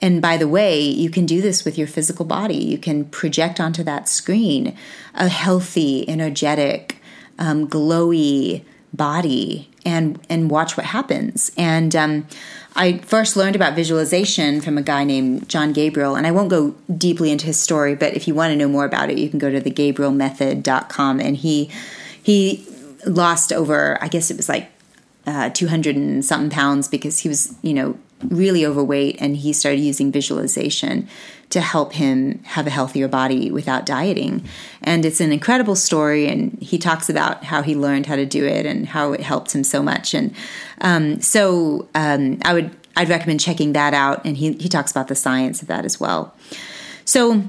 and 0.00 0.20
by 0.20 0.36
the 0.36 0.46
way, 0.46 0.78
you 0.80 1.10
can 1.10 1.24
do 1.24 1.40
this 1.40 1.64
with 1.64 1.76
your 1.76 1.88
physical 1.88 2.24
body. 2.24 2.54
You 2.56 2.78
can 2.78 3.06
project 3.06 3.58
onto 3.58 3.82
that 3.82 4.08
screen 4.08 4.76
a 5.14 5.26
healthy, 5.26 6.08
energetic, 6.08 6.98
um, 7.38 7.66
glowy 7.66 8.62
body 8.92 9.68
and 9.84 10.18
and 10.28 10.50
watch 10.50 10.76
what 10.76 10.86
happens. 10.86 11.50
And 11.56 11.94
um, 11.94 12.26
I 12.76 12.98
first 12.98 13.36
learned 13.36 13.56
about 13.56 13.74
visualization 13.74 14.60
from 14.60 14.78
a 14.78 14.82
guy 14.82 15.04
named 15.04 15.48
Jon 15.48 15.72
Gabriel, 15.72 16.16
and 16.16 16.26
I 16.26 16.30
won't 16.30 16.48
go 16.48 16.74
deeply 16.96 17.30
into 17.30 17.46
his 17.46 17.60
story, 17.60 17.94
but 17.94 18.14
if 18.14 18.28
you 18.28 18.34
want 18.34 18.52
to 18.52 18.56
know 18.56 18.68
more 18.68 18.84
about 18.84 19.10
it, 19.10 19.18
you 19.18 19.28
can 19.28 19.38
go 19.38 19.50
to 19.50 19.60
thegabrielmethod.com. 19.60 21.20
And 21.20 21.36
he 21.36 21.70
he 22.22 22.66
lost 23.06 23.52
over, 23.52 23.98
I 24.02 24.08
guess 24.08 24.30
it 24.30 24.36
was 24.36 24.48
like 24.48 24.70
uh, 25.26 25.50
200 25.50 25.96
and 25.96 26.24
something 26.24 26.50
pounds 26.50 26.88
because 26.88 27.20
he 27.20 27.28
was, 27.28 27.54
you 27.62 27.74
know, 27.74 27.98
really 28.24 28.66
overweight 28.66 29.16
and 29.20 29.36
he 29.36 29.52
started 29.52 29.80
using 29.80 30.10
visualization 30.10 31.08
to 31.50 31.60
help 31.60 31.94
him 31.94 32.40
have 32.44 32.66
a 32.66 32.70
healthier 32.70 33.08
body 33.08 33.50
without 33.50 33.86
dieting. 33.86 34.44
And 34.82 35.04
it's 35.04 35.20
an 35.20 35.32
incredible 35.32 35.76
story. 35.76 36.28
And 36.28 36.58
he 36.60 36.78
talks 36.78 37.08
about 37.08 37.44
how 37.44 37.62
he 37.62 37.74
learned 37.74 38.06
how 38.06 38.16
to 38.16 38.26
do 38.26 38.44
it 38.44 38.66
and 38.66 38.86
how 38.86 39.12
it 39.12 39.20
helped 39.20 39.54
him 39.54 39.64
so 39.64 39.82
much. 39.82 40.14
And 40.14 40.34
um, 40.80 41.20
so 41.20 41.88
um, 41.94 42.38
I 42.44 42.52
would 42.54 42.74
I'd 42.96 43.08
recommend 43.08 43.40
checking 43.40 43.72
that 43.74 43.94
out. 43.94 44.24
And 44.26 44.36
he 44.36 44.52
he 44.54 44.68
talks 44.68 44.90
about 44.90 45.08
the 45.08 45.14
science 45.14 45.62
of 45.62 45.68
that 45.68 45.84
as 45.84 45.98
well. 45.98 46.34
So 47.04 47.44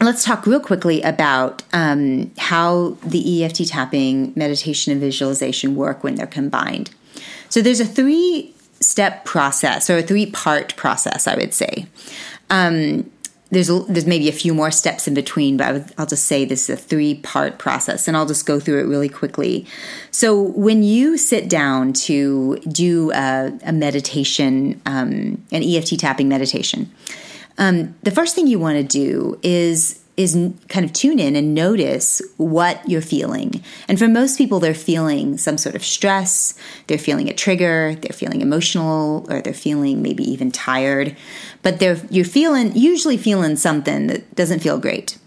let's 0.00 0.24
talk 0.24 0.46
real 0.46 0.60
quickly 0.60 1.02
about 1.02 1.62
um, 1.72 2.30
how 2.38 2.96
the 3.04 3.44
EFT 3.44 3.68
tapping, 3.68 4.32
meditation, 4.36 4.92
and 4.92 5.00
visualization 5.00 5.74
work 5.74 6.02
when 6.02 6.14
they're 6.14 6.26
combined. 6.26 6.90
So 7.50 7.60
there's 7.60 7.80
a 7.80 7.84
three 7.84 8.54
step 8.80 9.24
process 9.24 9.90
or 9.90 9.98
a 9.98 10.02
three 10.02 10.26
part 10.26 10.76
process, 10.76 11.26
I 11.26 11.36
would 11.36 11.54
say. 11.54 11.86
Um, 12.50 13.10
there's 13.50 13.68
there's 13.86 14.06
maybe 14.06 14.28
a 14.28 14.32
few 14.32 14.52
more 14.52 14.70
steps 14.70 15.08
in 15.08 15.14
between, 15.14 15.56
but 15.56 15.66
I 15.66 15.72
will 15.96 16.06
just 16.06 16.26
say 16.26 16.44
this 16.44 16.68
is 16.68 16.78
a 16.78 16.80
three 16.80 17.14
part 17.14 17.58
process, 17.58 18.06
and 18.06 18.16
I'll 18.16 18.26
just 18.26 18.44
go 18.44 18.60
through 18.60 18.80
it 18.80 18.84
really 18.84 19.08
quickly. 19.08 19.66
So 20.10 20.40
when 20.40 20.82
you 20.82 21.16
sit 21.16 21.48
down 21.48 21.94
to 21.94 22.58
do 22.70 23.10
a, 23.12 23.58
a 23.64 23.72
meditation, 23.72 24.80
um, 24.84 25.42
an 25.50 25.62
EFT 25.62 25.98
tapping 25.98 26.28
meditation, 26.28 26.92
um, 27.56 27.94
the 28.02 28.10
first 28.10 28.34
thing 28.34 28.46
you 28.46 28.58
want 28.58 28.76
to 28.76 28.84
do 28.84 29.38
is 29.42 29.97
is 30.18 30.36
kind 30.68 30.84
of 30.84 30.92
tune 30.92 31.20
in 31.20 31.36
and 31.36 31.54
notice 31.54 32.20
what 32.38 32.86
you're 32.88 33.00
feeling. 33.00 33.62
And 33.86 34.00
for 34.00 34.08
most 34.08 34.36
people, 34.36 34.58
they're 34.58 34.74
feeling 34.74 35.38
some 35.38 35.56
sort 35.56 35.76
of 35.76 35.84
stress, 35.84 36.54
they're 36.88 36.98
feeling 36.98 37.28
a 37.30 37.32
trigger, 37.32 37.94
they're 37.94 38.12
feeling 38.12 38.40
emotional, 38.40 39.24
or 39.30 39.40
they're 39.40 39.54
feeling 39.54 40.02
maybe 40.02 40.24
even 40.24 40.50
tired. 40.50 41.16
But 41.62 41.78
they're 41.78 42.00
you're 42.10 42.24
feeling 42.24 42.74
usually 42.74 43.16
feeling 43.16 43.54
something 43.54 44.08
that 44.08 44.34
doesn't 44.34 44.58
feel 44.58 44.78
great. 44.78 45.18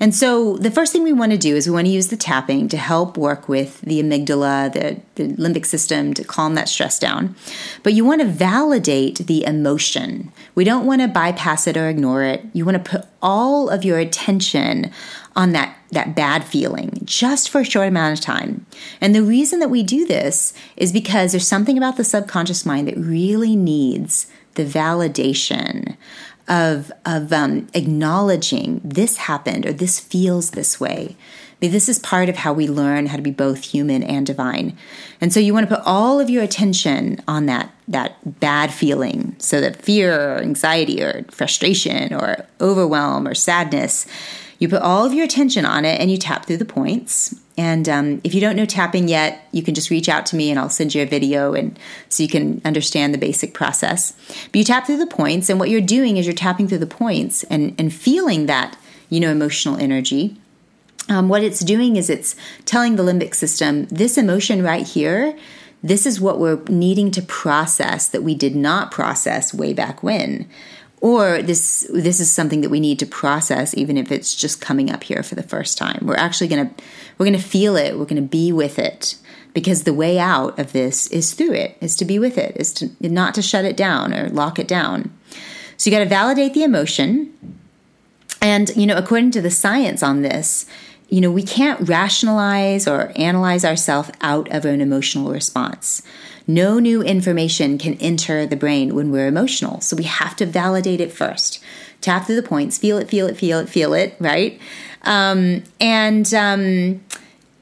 And 0.00 0.14
so 0.14 0.56
the 0.56 0.70
first 0.70 0.92
thing 0.92 1.02
we 1.02 1.12
want 1.12 1.32
to 1.32 1.38
do 1.38 1.56
is 1.56 1.66
we 1.66 1.74
want 1.74 1.86
to 1.86 1.92
use 1.92 2.08
the 2.08 2.16
tapping 2.16 2.68
to 2.68 2.76
help 2.76 3.16
work 3.16 3.48
with 3.48 3.80
the 3.80 4.00
amygdala, 4.02 4.72
the, 4.72 5.00
the 5.16 5.34
limbic 5.34 5.66
system 5.66 6.14
to 6.14 6.24
calm 6.24 6.54
that 6.54 6.68
stress 6.68 6.98
down. 6.98 7.34
But 7.82 7.94
you 7.94 8.04
want 8.04 8.20
to 8.20 8.26
validate 8.26 9.26
the 9.26 9.44
emotion. 9.44 10.32
We 10.54 10.64
don't 10.64 10.86
want 10.86 11.02
to 11.02 11.08
bypass 11.08 11.66
it 11.66 11.76
or 11.76 11.88
ignore 11.88 12.22
it. 12.22 12.42
You 12.52 12.64
want 12.64 12.82
to 12.82 12.90
put 12.90 13.06
all 13.20 13.68
of 13.68 13.84
your 13.84 13.98
attention 13.98 14.92
on 15.34 15.52
that 15.52 15.74
that 15.90 16.14
bad 16.14 16.44
feeling 16.44 17.00
just 17.04 17.48
for 17.48 17.62
a 17.62 17.64
short 17.64 17.88
amount 17.88 18.18
of 18.18 18.22
time. 18.22 18.66
And 19.00 19.14
the 19.14 19.22
reason 19.22 19.58
that 19.60 19.70
we 19.70 19.82
do 19.82 20.06
this 20.06 20.52
is 20.76 20.92
because 20.92 21.32
there's 21.32 21.48
something 21.48 21.78
about 21.78 21.96
the 21.96 22.04
subconscious 22.04 22.66
mind 22.66 22.88
that 22.88 22.98
really 22.98 23.56
needs 23.56 24.26
the 24.56 24.64
validation 24.64 25.96
of 26.48 26.90
of 27.04 27.32
um, 27.32 27.68
acknowledging 27.74 28.80
this 28.84 29.16
happened 29.16 29.66
or 29.66 29.72
this 29.72 30.00
feels 30.00 30.52
this 30.52 30.80
way. 30.80 31.16
This 31.60 31.88
is 31.88 31.98
part 31.98 32.28
of 32.28 32.36
how 32.36 32.52
we 32.52 32.68
learn 32.68 33.06
how 33.06 33.16
to 33.16 33.22
be 33.22 33.32
both 33.32 33.64
human 33.64 34.04
and 34.04 34.24
divine. 34.24 34.78
And 35.20 35.32
so 35.32 35.40
you 35.40 35.52
want 35.52 35.68
to 35.68 35.76
put 35.76 35.84
all 35.84 36.20
of 36.20 36.30
your 36.30 36.44
attention 36.44 37.20
on 37.26 37.46
that 37.46 37.72
that 37.88 38.40
bad 38.40 38.72
feeling. 38.72 39.34
So 39.38 39.60
that 39.60 39.76
fear 39.76 40.36
or 40.36 40.38
anxiety 40.38 41.02
or 41.02 41.24
frustration 41.30 42.14
or 42.14 42.46
overwhelm 42.60 43.26
or 43.26 43.34
sadness, 43.34 44.06
you 44.58 44.68
put 44.68 44.82
all 44.82 45.04
of 45.04 45.12
your 45.12 45.24
attention 45.24 45.64
on 45.64 45.84
it 45.84 46.00
and 46.00 46.10
you 46.10 46.16
tap 46.16 46.46
through 46.46 46.56
the 46.56 46.64
points 46.64 47.34
and 47.58 47.88
um, 47.88 48.20
if 48.22 48.34
you 48.34 48.40
don't 48.40 48.54
know 48.54 48.64
tapping 48.64 49.08
yet, 49.08 49.48
you 49.50 49.64
can 49.64 49.74
just 49.74 49.90
reach 49.90 50.08
out 50.08 50.24
to 50.26 50.36
me 50.36 50.48
and 50.48 50.60
I'll 50.60 50.70
send 50.70 50.94
you 50.94 51.02
a 51.02 51.06
video 51.06 51.54
and 51.54 51.76
so 52.08 52.22
you 52.22 52.28
can 52.28 52.62
understand 52.64 53.12
the 53.12 53.18
basic 53.18 53.52
process. 53.52 54.12
But 54.46 54.54
you 54.54 54.64
tap 54.64 54.86
through 54.86 54.98
the 54.98 55.08
points, 55.08 55.50
and 55.50 55.58
what 55.58 55.68
you're 55.68 55.80
doing 55.80 56.16
is 56.16 56.24
you're 56.24 56.34
tapping 56.36 56.68
through 56.68 56.78
the 56.78 56.86
points 56.86 57.42
and, 57.44 57.74
and 57.76 57.92
feeling 57.92 58.46
that, 58.46 58.78
you 59.10 59.18
know, 59.18 59.32
emotional 59.32 59.76
energy. 59.76 60.36
Um, 61.08 61.28
what 61.28 61.42
it's 61.42 61.60
doing 61.60 61.96
is 61.96 62.08
it's 62.08 62.36
telling 62.64 62.94
the 62.94 63.02
limbic 63.02 63.34
system, 63.34 63.86
this 63.86 64.16
emotion 64.16 64.62
right 64.62 64.86
here, 64.86 65.36
this 65.82 66.06
is 66.06 66.20
what 66.20 66.38
we're 66.38 66.62
needing 66.68 67.10
to 67.12 67.22
process 67.22 68.08
that 68.08 68.22
we 68.22 68.36
did 68.36 68.54
not 68.54 68.92
process 68.92 69.52
way 69.52 69.72
back 69.72 70.02
when 70.02 70.48
or 71.00 71.42
this 71.42 71.86
this 71.92 72.20
is 72.20 72.30
something 72.30 72.60
that 72.62 72.70
we 72.70 72.80
need 72.80 72.98
to 72.98 73.06
process 73.06 73.76
even 73.76 73.96
if 73.96 74.10
it's 74.10 74.34
just 74.34 74.60
coming 74.60 74.90
up 74.90 75.04
here 75.04 75.22
for 75.22 75.34
the 75.34 75.42
first 75.42 75.78
time. 75.78 76.00
We're 76.02 76.16
actually 76.16 76.48
going 76.48 76.68
to 76.68 76.84
we're 77.16 77.26
going 77.26 77.38
to 77.38 77.44
feel 77.44 77.76
it. 77.76 77.98
We're 77.98 78.04
going 78.04 78.16
to 78.16 78.28
be 78.28 78.52
with 78.52 78.78
it. 78.78 79.16
Because 79.54 79.84
the 79.84 79.94
way 79.94 80.18
out 80.18 80.58
of 80.58 80.72
this 80.72 81.08
is 81.08 81.34
through 81.34 81.54
it 81.54 81.76
is 81.80 81.96
to 81.96 82.04
be 82.04 82.18
with 82.18 82.38
it 82.38 82.56
is 82.56 82.72
to 82.74 82.90
not 83.00 83.34
to 83.34 83.42
shut 83.42 83.64
it 83.64 83.76
down 83.76 84.14
or 84.14 84.28
lock 84.28 84.58
it 84.58 84.68
down. 84.68 85.10
So 85.76 85.90
you 85.90 85.96
got 85.96 86.02
to 86.02 86.08
validate 86.08 86.54
the 86.54 86.62
emotion. 86.62 87.32
And 88.40 88.74
you 88.76 88.86
know 88.86 88.96
according 88.96 89.32
to 89.32 89.40
the 89.40 89.50
science 89.50 90.02
on 90.02 90.22
this 90.22 90.66
you 91.08 91.20
know 91.20 91.30
we 91.30 91.42
can't 91.42 91.88
rationalize 91.88 92.86
or 92.86 93.12
analyze 93.16 93.64
ourselves 93.64 94.10
out 94.20 94.50
of 94.52 94.64
an 94.64 94.80
emotional 94.80 95.30
response 95.30 96.02
no 96.48 96.78
new 96.78 97.02
information 97.02 97.76
can 97.78 97.94
enter 97.94 98.46
the 98.46 98.56
brain 98.56 98.94
when 98.94 99.12
we're 99.12 99.28
emotional. 99.28 99.80
So 99.82 99.94
we 99.94 100.04
have 100.04 100.34
to 100.36 100.46
validate 100.46 101.00
it 101.00 101.12
first. 101.12 101.62
Tap 102.00 102.26
through 102.26 102.36
the 102.36 102.42
points, 102.42 102.78
feel 102.78 102.96
it, 102.96 103.08
feel 103.08 103.26
it, 103.26 103.36
feel 103.36 103.58
it, 103.58 103.68
feel 103.68 103.92
it, 103.92 104.16
right? 104.18 104.58
Um, 105.02 105.62
and 105.78 106.32
um, 106.32 107.00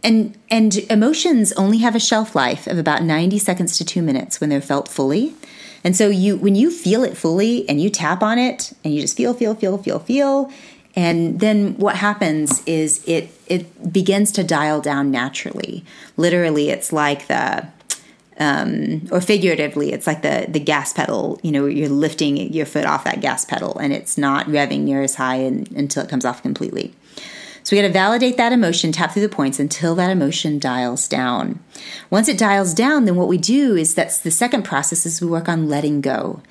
and 0.03 0.39
and 0.49 0.76
emotions 0.91 1.53
only 1.55 1.78
have 1.78 1.97
a 1.97 2.01
shelf 2.01 2.37
life 2.37 2.66
of 2.68 2.78
about 2.78 3.03
90 3.03 3.39
seconds 3.39 3.76
to 3.78 3.84
2 3.84 4.03
minutes 4.03 4.41
when 4.41 4.51
they're 4.51 4.61
felt 4.61 4.89
fully. 4.89 5.34
And 5.82 5.97
so 5.97 6.09
you 6.09 6.37
when 6.37 6.55
you 6.55 6.70
feel 6.70 7.03
it 7.03 7.16
fully 7.16 7.68
and 7.68 7.80
you 7.80 7.91
tap 7.91 8.22
on 8.22 8.39
it 8.39 8.72
and 8.84 8.95
you 8.95 9.01
just 9.01 9.16
feel 9.16 9.34
feel 9.34 9.55
feel 9.55 9.78
feel 9.78 9.99
feel 9.99 10.51
and 10.95 11.41
then 11.41 11.76
what 11.76 11.97
happens 11.97 12.62
is 12.66 13.03
it 13.07 13.30
it 13.47 13.93
begins 13.93 14.32
to 14.32 14.45
dial 14.45 14.80
down 14.80 15.11
naturally. 15.11 15.84
Literally 16.16 16.70
it's 16.70 16.93
like 16.93 17.26
the 17.26 17.68
um, 18.39 19.09
or 19.11 19.20
figuratively, 19.20 19.93
it's 19.93 20.07
like 20.07 20.22
the 20.22 20.47
the 20.49 20.61
gas 20.61 20.93
pedal. 20.93 21.41
You 21.43 21.53
know, 21.53 21.66
you're 21.66 21.89
lifting 21.89 22.37
your 22.53 22.66
foot 22.66 22.84
off 22.84 23.05
that 23.05 23.20
gas 23.20 23.45
pedal, 23.45 23.78
and 23.78 23.93
it's 23.93 24.18
not 24.18 24.47
revving 24.47 24.80
near 24.80 25.03
as 25.03 25.14
high 25.14 25.37
until 25.37 26.03
it 26.03 26.11
comes 26.11 26.24
off 26.24 26.43
completely. 26.43 26.95
So 27.62 27.74
we 27.74 27.82
got 27.82 27.89
to 27.89 27.93
validate 27.93 28.37
that 28.37 28.53
emotion, 28.53 28.93
tap 28.93 29.12
through 29.12 29.22
the 29.22 29.28
points 29.28 29.59
until 29.59 29.97
that 29.97 30.11
emotion 30.11 30.61
dials 30.61 31.09
down. 31.09 31.59
Once 32.11 32.28
it 32.28 32.39
dials 32.39 32.72
down, 32.72 33.07
then 33.07 33.16
what 33.16 33.26
we 33.26 33.39
do 33.39 33.74
is 33.74 33.95
that's 33.95 34.18
the 34.18 34.30
second 34.30 34.62
process 34.62 35.05
is 35.05 35.20
we 35.20 35.26
work 35.26 35.49
on 35.49 35.68
letting 35.68 36.01
go, 36.01 36.43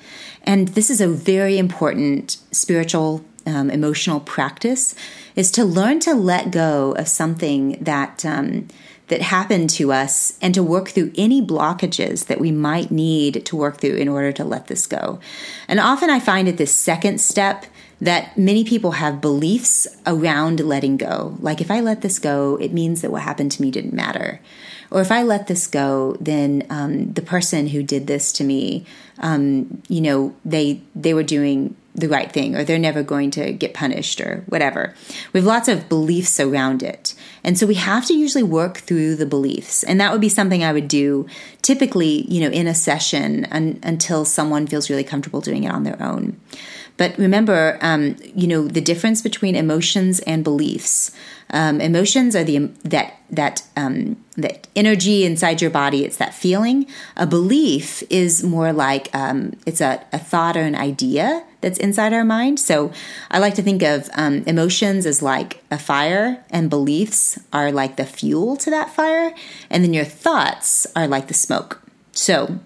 and 0.42 0.68
this 0.68 0.90
is 0.90 1.00
a 1.00 1.08
very 1.08 1.56
important 1.56 2.36
spiritual, 2.50 3.24
um, 3.46 3.70
emotional 3.70 4.20
practice. 4.20 4.94
Is 5.36 5.52
to 5.52 5.64
learn 5.64 6.00
to 6.00 6.14
let 6.14 6.50
go 6.50 6.92
of 6.92 7.06
something 7.06 7.78
that. 7.80 8.24
Um, 8.24 8.66
that 9.08 9.22
happen 9.22 9.68
to 9.68 9.92
us 9.92 10.36
and 10.42 10.54
to 10.54 10.62
work 10.62 10.88
through 10.88 11.12
any 11.16 11.40
blockages 11.40 12.26
that 12.26 12.40
we 12.40 12.50
might 12.50 12.90
need 12.90 13.46
to 13.46 13.56
work 13.56 13.78
through 13.78 13.94
in 13.94 14.08
order 14.08 14.32
to 14.32 14.44
let 14.44 14.66
this 14.66 14.86
go. 14.86 15.20
And 15.68 15.78
often 15.78 16.10
I 16.10 16.18
find 16.18 16.48
at 16.48 16.56
this 16.56 16.74
second 16.74 17.20
step 17.20 17.66
that 18.00 18.36
many 18.36 18.64
people 18.64 18.92
have 18.92 19.20
beliefs 19.20 19.86
around 20.06 20.60
letting 20.60 20.96
go. 20.96 21.36
Like 21.40 21.60
if 21.60 21.70
I 21.70 21.80
let 21.80 22.02
this 22.02 22.18
go, 22.18 22.56
it 22.60 22.72
means 22.72 23.00
that 23.02 23.10
what 23.10 23.22
happened 23.22 23.52
to 23.52 23.62
me 23.62 23.70
didn't 23.70 23.94
matter. 23.94 24.40
Or 24.90 25.00
if 25.00 25.10
I 25.10 25.22
let 25.22 25.46
this 25.46 25.66
go, 25.66 26.16
then 26.20 26.66
um, 26.68 27.12
the 27.12 27.22
person 27.22 27.68
who 27.68 27.82
did 27.82 28.06
this 28.06 28.32
to 28.34 28.44
me, 28.44 28.84
um, 29.18 29.82
you 29.88 30.00
know, 30.00 30.34
they 30.44 30.80
they 30.94 31.14
were 31.14 31.22
doing 31.22 31.74
the 31.96 32.08
right 32.08 32.30
thing 32.30 32.54
or 32.54 32.62
they're 32.62 32.78
never 32.78 33.02
going 33.02 33.30
to 33.32 33.52
get 33.52 33.72
punished 33.72 34.20
or 34.20 34.44
whatever. 34.46 34.94
We 35.32 35.40
have 35.40 35.46
lots 35.46 35.66
of 35.66 35.88
beliefs 35.88 36.38
around 36.38 36.82
it. 36.82 37.14
And 37.46 37.56
so 37.56 37.64
we 37.64 37.74
have 37.74 38.04
to 38.06 38.14
usually 38.14 38.42
work 38.42 38.78
through 38.78 39.14
the 39.14 39.24
beliefs. 39.24 39.84
And 39.84 40.00
that 40.00 40.10
would 40.10 40.20
be 40.20 40.28
something 40.28 40.64
I 40.64 40.72
would 40.72 40.88
do 40.88 41.26
typically, 41.62 42.26
you 42.28 42.40
know, 42.40 42.50
in 42.50 42.66
a 42.66 42.74
session 42.74 43.46
un- 43.52 43.78
until 43.84 44.24
someone 44.24 44.66
feels 44.66 44.90
really 44.90 45.04
comfortable 45.04 45.40
doing 45.40 45.62
it 45.62 45.70
on 45.70 45.84
their 45.84 46.02
own. 46.02 46.38
But 46.96 47.16
remember, 47.18 47.78
um, 47.82 48.16
you 48.34 48.48
know, 48.48 48.66
the 48.66 48.80
difference 48.80 49.22
between 49.22 49.54
emotions 49.54 50.18
and 50.20 50.42
beliefs. 50.42 51.12
Um, 51.50 51.80
emotions 51.80 52.34
are 52.34 52.42
the 52.42 52.70
that 52.84 53.20
that 53.30 53.62
um, 53.76 54.16
that 54.36 54.66
energy 54.74 55.24
inside 55.24 55.60
your 55.60 55.70
body. 55.70 56.04
It's 56.04 56.16
that 56.16 56.34
feeling. 56.34 56.86
A 57.16 57.26
belief 57.26 58.02
is 58.10 58.42
more 58.42 58.72
like 58.72 59.14
um, 59.14 59.52
it's 59.66 59.80
a, 59.80 60.04
a 60.12 60.18
thought 60.18 60.56
or 60.56 60.62
an 60.62 60.74
idea 60.74 61.44
that's 61.66 61.78
inside 61.80 62.12
our 62.12 62.24
mind. 62.24 62.60
So 62.60 62.92
I 63.28 63.40
like 63.40 63.56
to 63.56 63.62
think 63.62 63.82
of 63.82 64.08
um, 64.14 64.44
emotions 64.46 65.04
as 65.04 65.20
like 65.20 65.64
a 65.68 65.78
fire, 65.78 66.44
and 66.48 66.70
beliefs 66.70 67.40
are 67.52 67.72
like 67.72 67.96
the 67.96 68.04
fuel 68.04 68.56
to 68.58 68.70
that 68.70 68.94
fire, 68.94 69.34
and 69.68 69.82
then 69.82 69.92
your 69.92 70.04
thoughts 70.04 70.86
are 70.94 71.08
like 71.08 71.26
the 71.26 71.34
smoke. 71.34 71.82
So 72.12 72.60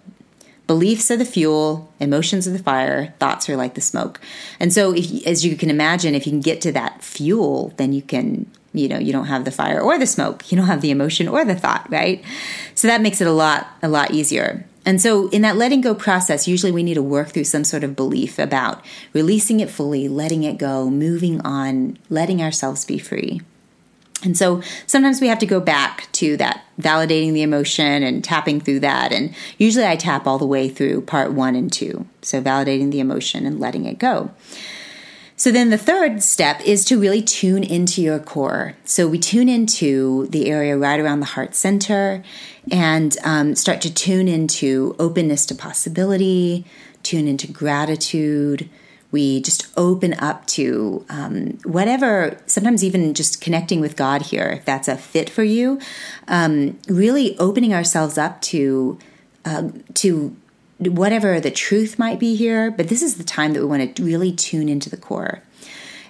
beliefs 0.66 1.10
are 1.10 1.16
the 1.16 1.24
fuel, 1.24 1.90
emotions 1.98 2.46
are 2.46 2.50
the 2.50 2.62
fire, 2.62 3.14
thoughts 3.18 3.48
are 3.48 3.56
like 3.56 3.72
the 3.72 3.80
smoke. 3.80 4.20
And 4.60 4.70
so, 4.70 4.92
if, 4.94 5.26
as 5.26 5.46
you 5.46 5.56
can 5.56 5.70
imagine, 5.70 6.14
if 6.14 6.26
you 6.26 6.32
can 6.32 6.40
get 6.40 6.60
to 6.60 6.72
that 6.72 7.02
fuel, 7.02 7.72
then 7.78 7.94
you 7.94 8.02
can 8.02 8.50
you 8.74 8.86
know 8.86 8.98
you 8.98 9.12
don't 9.12 9.26
have 9.26 9.46
the 9.46 9.50
fire 9.50 9.80
or 9.80 9.98
the 9.98 10.06
smoke 10.06 10.52
you 10.52 10.56
don't 10.56 10.68
have 10.68 10.80
the 10.80 10.92
emotion 10.92 11.26
or 11.26 11.44
the 11.44 11.56
thought 11.56 11.84
right 11.90 12.24
so 12.76 12.86
that 12.86 13.00
makes 13.00 13.20
it 13.20 13.26
a 13.26 13.32
lot 13.32 13.66
a 13.82 13.88
lot 13.88 14.12
easier 14.12 14.64
and 14.86 15.00
so, 15.00 15.28
in 15.28 15.42
that 15.42 15.56
letting 15.56 15.82
go 15.82 15.94
process, 15.94 16.48
usually 16.48 16.72
we 16.72 16.82
need 16.82 16.94
to 16.94 17.02
work 17.02 17.28
through 17.28 17.44
some 17.44 17.64
sort 17.64 17.84
of 17.84 17.94
belief 17.94 18.38
about 18.38 18.84
releasing 19.12 19.60
it 19.60 19.68
fully, 19.68 20.08
letting 20.08 20.42
it 20.42 20.56
go, 20.56 20.88
moving 20.88 21.40
on, 21.42 21.98
letting 22.08 22.40
ourselves 22.40 22.84
be 22.84 22.98
free. 22.98 23.42
And 24.22 24.36
so 24.36 24.62
sometimes 24.86 25.20
we 25.20 25.28
have 25.28 25.38
to 25.38 25.46
go 25.46 25.60
back 25.60 26.10
to 26.12 26.36
that 26.36 26.64
validating 26.78 27.32
the 27.32 27.42
emotion 27.42 28.02
and 28.02 28.22
tapping 28.22 28.60
through 28.60 28.80
that. 28.80 29.12
And 29.12 29.34
usually 29.56 29.86
I 29.86 29.96
tap 29.96 30.26
all 30.26 30.38
the 30.38 30.46
way 30.46 30.68
through 30.68 31.02
part 31.02 31.32
one 31.32 31.54
and 31.54 31.72
two. 31.72 32.06
So 32.20 32.42
validating 32.42 32.90
the 32.90 33.00
emotion 33.00 33.46
and 33.46 33.58
letting 33.58 33.86
it 33.86 33.98
go. 33.98 34.30
So 35.40 35.50
then 35.50 35.70
the 35.70 35.78
third 35.78 36.22
step 36.22 36.60
is 36.66 36.84
to 36.84 37.00
really 37.00 37.22
tune 37.22 37.64
into 37.64 38.02
your 38.02 38.18
core. 38.18 38.76
So 38.84 39.08
we 39.08 39.18
tune 39.18 39.48
into 39.48 40.26
the 40.26 40.50
area 40.50 40.76
right 40.76 41.00
around 41.00 41.20
the 41.20 41.26
heart 41.32 41.54
center 41.54 42.22
and 42.70 43.16
um, 43.24 43.54
start 43.54 43.80
to 43.80 43.94
tune 43.94 44.28
into 44.28 44.94
openness 44.98 45.46
to 45.46 45.54
possibility, 45.54 46.66
tune 47.02 47.26
into 47.26 47.50
gratitude. 47.50 48.68
We 49.12 49.40
just 49.40 49.66
open 49.78 50.12
up 50.18 50.44
to 50.48 51.06
um, 51.08 51.58
whatever, 51.64 52.38
sometimes 52.44 52.84
even 52.84 53.14
just 53.14 53.40
connecting 53.40 53.80
with 53.80 53.96
God 53.96 54.20
here, 54.20 54.48
if 54.58 54.66
that's 54.66 54.88
a 54.88 54.96
fit 54.98 55.30
for 55.30 55.42
you. 55.42 55.80
Um, 56.28 56.78
really 56.86 57.38
opening 57.38 57.72
ourselves 57.72 58.18
up 58.18 58.42
to 58.42 58.98
uh, 59.46 59.70
to 59.94 60.36
whatever 60.80 61.40
the 61.40 61.50
truth 61.50 61.98
might 61.98 62.18
be 62.18 62.34
here, 62.34 62.70
but 62.70 62.88
this 62.88 63.02
is 63.02 63.16
the 63.16 63.24
time 63.24 63.52
that 63.52 63.60
we 63.60 63.66
want 63.66 63.96
to 63.96 64.04
really 64.04 64.32
tune 64.32 64.68
into 64.68 64.88
the 64.88 64.96
core. 64.96 65.42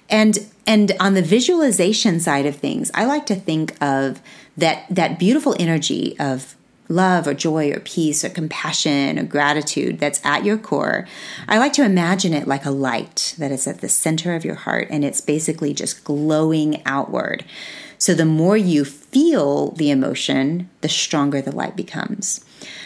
And 0.09 0.39
and 0.67 0.91
on 0.99 1.13
the 1.13 1.21
visualization 1.21 2.19
side 2.19 2.45
of 2.45 2.55
things, 2.55 2.91
I 2.93 3.05
like 3.05 3.25
to 3.27 3.35
think 3.35 3.81
of 3.81 4.21
that 4.57 4.85
that 4.89 5.17
beautiful 5.19 5.55
energy 5.59 6.15
of 6.19 6.55
love 6.91 7.25
or 7.25 7.33
joy 7.33 7.71
or 7.71 7.79
peace 7.79 8.23
or 8.23 8.29
compassion 8.29 9.17
or 9.17 9.23
gratitude 9.23 9.97
that's 9.99 10.23
at 10.25 10.43
your 10.43 10.57
core. 10.57 11.07
I 11.47 11.57
like 11.57 11.73
to 11.73 11.85
imagine 11.85 12.33
it 12.33 12.47
like 12.47 12.65
a 12.65 12.71
light 12.71 13.33
that 13.37 13.51
is 13.51 13.65
at 13.65 13.79
the 13.79 13.89
center 13.89 14.35
of 14.35 14.43
your 14.43 14.55
heart 14.55 14.87
and 14.91 15.05
it's 15.05 15.21
basically 15.21 15.73
just 15.73 16.03
glowing 16.03 16.81
outward. 16.85 17.45
So 18.01 18.15
the 18.15 18.25
more 18.25 18.57
you 18.57 18.83
feel 18.83 19.73
the 19.73 19.91
emotion, 19.91 20.71
the 20.81 20.89
stronger 20.89 21.39
the 21.39 21.55
light 21.55 21.75
becomes. 21.75 22.43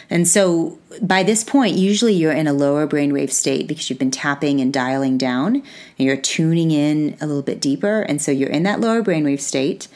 And 0.09 0.27
so 0.27 0.77
by 1.01 1.23
this 1.23 1.41
point, 1.41 1.77
usually 1.77 2.13
you're 2.13 2.33
in 2.33 2.47
a 2.47 2.53
lower 2.53 2.85
brainwave 2.85 3.31
state 3.31 3.65
because 3.65 3.89
you've 3.89 3.97
been 3.97 4.11
tapping 4.11 4.59
and 4.59 4.73
dialing 4.73 5.17
down 5.17 5.55
and 5.55 5.63
you're 6.05 6.17
tuning 6.17 6.71
in 6.71 7.15
a 7.21 7.27
little 7.27 7.41
bit 7.41 7.61
deeper. 7.61 8.01
And 8.01 8.21
so 8.21 8.29
you're 8.29 8.49
in 8.49 8.63
that 8.63 8.81
lower 8.81 9.01
brainwave 9.01 9.39
state. 9.39 9.87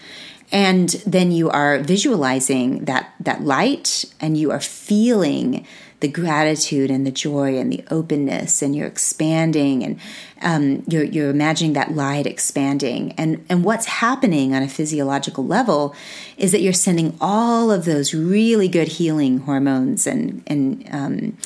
And 0.53 0.87
then 1.05 1.33
you 1.33 1.49
are 1.49 1.79
visualizing 1.79 2.85
that, 2.85 3.13
that 3.19 3.41
light 3.41 4.05
and 4.21 4.37
you 4.37 4.51
are 4.51 4.61
feeling 4.61 5.67
the 5.99 6.07
gratitude 6.07 6.89
and 6.89 7.05
the 7.05 7.11
joy 7.11 7.57
and 7.57 7.71
the 7.71 7.83
openness 7.91 8.61
and 8.61 8.75
you're 8.75 8.87
expanding 8.87 9.83
and 9.83 9.99
um, 10.41 10.83
you're, 10.87 11.03
you're 11.03 11.29
imagining 11.29 11.73
that 11.73 11.93
light 11.93 12.25
expanding 12.25 13.11
and, 13.13 13.45
and 13.49 13.63
what's 13.63 13.85
happening 13.85 14.53
on 14.53 14.63
a 14.63 14.67
physiological 14.67 15.45
level 15.45 15.93
is 16.37 16.51
that 16.51 16.61
you're 16.61 16.71
sending 16.71 17.17
all 17.19 17.71
of 17.71 17.85
those 17.85 18.13
really 18.13 18.67
good 18.67 18.87
healing 18.87 19.39
hormones 19.39 20.07
and, 20.07 20.41
and 20.47 20.87
um, 20.91 21.37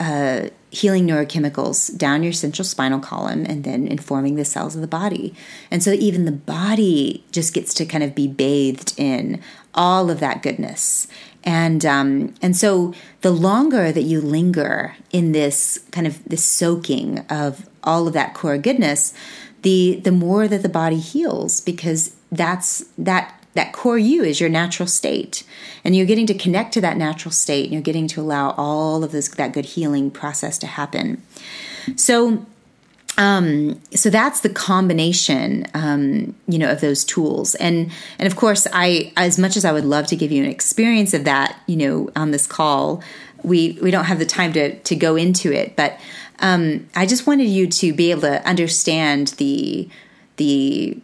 uh, 0.00 0.48
healing 0.70 1.06
neurochemicals 1.06 1.96
down 1.96 2.24
your 2.24 2.32
central 2.32 2.64
spinal 2.64 2.98
column 2.98 3.46
and 3.46 3.62
then 3.62 3.86
informing 3.86 4.34
the 4.34 4.44
cells 4.44 4.74
of 4.74 4.80
the 4.80 4.88
body. 4.88 5.34
And 5.70 5.82
so 5.82 5.92
even 5.92 6.24
the 6.24 6.32
body 6.32 7.24
just 7.30 7.54
gets 7.54 7.72
to 7.74 7.86
kind 7.86 8.02
of 8.02 8.14
be 8.14 8.26
bathed 8.26 8.92
in 8.96 9.40
all 9.72 10.10
of 10.10 10.20
that 10.20 10.42
goodness. 10.42 11.06
And 11.44 11.84
um, 11.84 12.34
and 12.40 12.56
so 12.56 12.94
the 13.20 13.30
longer 13.30 13.92
that 13.92 14.02
you 14.02 14.20
linger 14.20 14.96
in 15.12 15.32
this 15.32 15.78
kind 15.92 16.06
of 16.06 16.24
this 16.24 16.44
soaking 16.44 17.20
of 17.28 17.68
all 17.82 18.08
of 18.08 18.14
that 18.14 18.34
core 18.34 18.58
goodness, 18.58 19.12
the 19.62 20.00
the 20.02 20.12
more 20.12 20.48
that 20.48 20.62
the 20.62 20.68
body 20.68 20.98
heals 20.98 21.60
because 21.60 22.16
that's 22.32 22.84
that 22.96 23.38
that 23.52 23.72
core 23.72 23.98
you 23.98 24.24
is 24.24 24.40
your 24.40 24.48
natural 24.48 24.86
state. 24.86 25.44
And 25.84 25.94
you're 25.94 26.06
getting 26.06 26.26
to 26.26 26.34
connect 26.34 26.72
to 26.74 26.80
that 26.80 26.96
natural 26.96 27.32
state 27.32 27.64
and 27.64 27.72
you're 27.72 27.82
getting 27.82 28.08
to 28.08 28.20
allow 28.20 28.50
all 28.56 29.04
of 29.04 29.12
this 29.12 29.28
that 29.28 29.52
good 29.52 29.66
healing 29.66 30.10
process 30.10 30.58
to 30.58 30.66
happen. 30.66 31.22
So 31.96 32.46
um, 33.16 33.80
so 33.92 34.10
that's 34.10 34.40
the 34.40 34.48
combination, 34.48 35.66
um, 35.74 36.34
you 36.48 36.58
know, 36.58 36.70
of 36.70 36.80
those 36.80 37.04
tools, 37.04 37.54
and 37.56 37.92
and 38.18 38.26
of 38.26 38.36
course, 38.36 38.66
I 38.72 39.12
as 39.16 39.38
much 39.38 39.56
as 39.56 39.64
I 39.64 39.72
would 39.72 39.84
love 39.84 40.06
to 40.08 40.16
give 40.16 40.32
you 40.32 40.42
an 40.42 40.50
experience 40.50 41.14
of 41.14 41.24
that, 41.24 41.58
you 41.66 41.76
know, 41.76 42.10
on 42.16 42.32
this 42.32 42.46
call, 42.46 43.02
we 43.42 43.78
we 43.80 43.90
don't 43.90 44.06
have 44.06 44.18
the 44.18 44.26
time 44.26 44.52
to 44.54 44.78
to 44.78 44.96
go 44.96 45.14
into 45.14 45.52
it, 45.52 45.76
but 45.76 45.98
um, 46.40 46.88
I 46.96 47.06
just 47.06 47.26
wanted 47.26 47.46
you 47.46 47.68
to 47.68 47.92
be 47.92 48.10
able 48.10 48.22
to 48.22 48.46
understand 48.46 49.28
the 49.38 49.88
the 50.36 50.98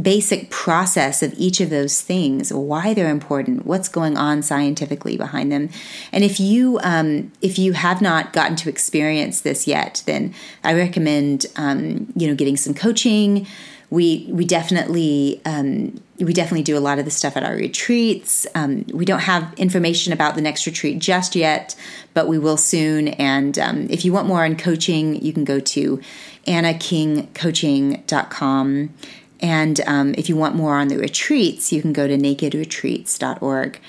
basic 0.00 0.48
process 0.50 1.22
of 1.22 1.34
each 1.36 1.60
of 1.60 1.68
those 1.70 2.00
things, 2.00 2.52
why 2.52 2.94
they're 2.94 3.10
important, 3.10 3.66
what's 3.66 3.88
going 3.88 4.16
on 4.16 4.42
scientifically 4.42 5.16
behind 5.16 5.52
them. 5.52 5.68
And 6.12 6.24
if 6.24 6.40
you 6.40 6.80
um, 6.82 7.30
if 7.40 7.58
you 7.58 7.72
have 7.72 8.02
not 8.02 8.32
gotten 8.32 8.56
to 8.56 8.68
experience 8.68 9.40
this 9.40 9.66
yet, 9.66 10.02
then 10.06 10.34
I 10.64 10.74
recommend 10.74 11.46
um, 11.56 12.12
you 12.16 12.28
know 12.28 12.34
getting 12.34 12.56
some 12.56 12.74
coaching. 12.74 13.46
We 13.90 14.26
we 14.30 14.44
definitely 14.46 15.40
um, 15.44 16.00
we 16.18 16.32
definitely 16.32 16.62
do 16.62 16.78
a 16.78 16.80
lot 16.80 16.98
of 16.98 17.04
the 17.04 17.10
stuff 17.10 17.36
at 17.36 17.44
our 17.44 17.54
retreats. 17.54 18.46
Um, 18.54 18.86
we 18.92 19.04
don't 19.04 19.20
have 19.20 19.52
information 19.54 20.12
about 20.12 20.34
the 20.34 20.40
next 20.40 20.66
retreat 20.66 20.98
just 20.98 21.36
yet, 21.36 21.76
but 22.14 22.28
we 22.28 22.38
will 22.38 22.56
soon. 22.56 23.08
And 23.08 23.58
um, 23.58 23.88
if 23.90 24.04
you 24.04 24.12
want 24.12 24.28
more 24.28 24.44
on 24.44 24.56
coaching, 24.56 25.20
you 25.22 25.32
can 25.32 25.44
go 25.44 25.60
to 25.60 26.00
annakingcoaching.com 26.46 28.94
and 29.42 29.80
um, 29.86 30.14
if 30.16 30.28
you 30.28 30.36
want 30.36 30.54
more 30.54 30.78
on 30.78 30.88
the 30.88 30.96
retreats, 30.96 31.72
you 31.72 31.82
can 31.82 31.92
go 31.92 32.06
to 32.06 32.16
nakedretreats.org. 32.16 33.80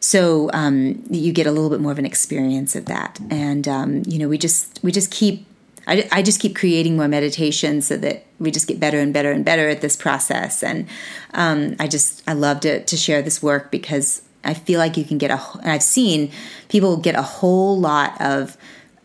So 0.00 0.50
um, 0.52 1.02
you 1.08 1.32
get 1.32 1.46
a 1.46 1.52
little 1.52 1.70
bit 1.70 1.80
more 1.80 1.92
of 1.92 1.98
an 1.98 2.06
experience 2.06 2.76
of 2.76 2.86
that. 2.86 3.18
And 3.30 3.66
um, 3.66 4.02
you 4.06 4.18
know, 4.18 4.28
we 4.28 4.38
just 4.38 4.80
we 4.82 4.92
just 4.92 5.10
keep 5.10 5.46
I, 5.86 6.06
I, 6.12 6.22
just 6.22 6.38
keep 6.38 6.54
creating 6.54 6.98
more 6.98 7.08
meditations 7.08 7.86
so 7.86 7.96
that 7.96 8.26
we 8.38 8.50
just 8.50 8.68
get 8.68 8.78
better 8.78 8.98
and 8.98 9.14
better 9.14 9.32
and 9.32 9.42
better 9.42 9.70
at 9.70 9.80
this 9.80 9.96
process. 9.96 10.62
And 10.62 10.86
um, 11.32 11.76
I 11.80 11.88
just 11.88 12.22
I 12.28 12.34
love 12.34 12.60
to 12.60 12.84
to 12.84 12.96
share 12.96 13.22
this 13.22 13.42
work 13.42 13.70
because 13.70 14.22
I 14.44 14.54
feel 14.54 14.78
like 14.78 14.96
you 14.96 15.04
can 15.04 15.18
get 15.18 15.30
a. 15.30 15.40
I've 15.64 15.82
seen 15.82 16.30
people 16.68 16.96
get 16.96 17.14
a 17.14 17.22
whole 17.22 17.78
lot 17.78 18.20
of 18.20 18.56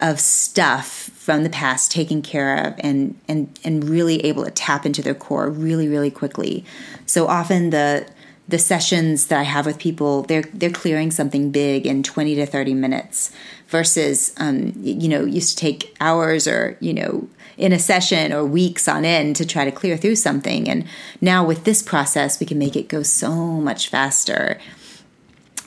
of 0.01 0.19
stuff 0.19 1.12
from 1.23 1.43
the 1.43 1.49
past 1.49 1.91
taken 1.91 2.21
care 2.21 2.65
of 2.65 2.73
and 2.79 3.17
and 3.27 3.59
and 3.63 3.83
really 3.85 4.19
able 4.25 4.43
to 4.43 4.51
tap 4.51 4.85
into 4.85 5.01
their 5.01 5.15
core 5.15 5.49
really 5.49 5.87
really 5.87 6.11
quickly 6.11 6.65
so 7.05 7.27
often 7.27 7.69
the 7.69 8.05
the 8.47 8.59
sessions 8.59 9.27
that 9.27 9.39
I 9.39 9.43
have 9.43 9.65
with 9.65 9.79
people, 9.79 10.23
they're 10.23 10.43
they're 10.53 10.69
clearing 10.69 11.11
something 11.11 11.51
big 11.51 11.87
in 11.87 12.03
20 12.03 12.35
to 12.35 12.45
30 12.45 12.73
minutes 12.73 13.31
versus 13.67 14.33
um, 14.37 14.73
you 14.75 15.07
know 15.07 15.23
used 15.23 15.57
to 15.57 15.61
take 15.61 15.95
hours 16.01 16.47
or 16.47 16.77
you 16.79 16.93
know 16.93 17.27
in 17.57 17.71
a 17.71 17.79
session 17.79 18.33
or 18.33 18.43
weeks 18.43 18.87
on 18.87 19.05
end 19.05 19.35
to 19.37 19.45
try 19.45 19.63
to 19.63 19.71
clear 19.71 19.95
through 19.95 20.15
something. 20.15 20.67
And 20.69 20.85
now 21.21 21.45
with 21.45 21.63
this 21.63 21.81
process, 21.81 22.39
we 22.39 22.45
can 22.45 22.57
make 22.57 22.75
it 22.75 22.87
go 22.87 23.03
so 23.03 23.31
much 23.31 23.89
faster. 23.89 24.59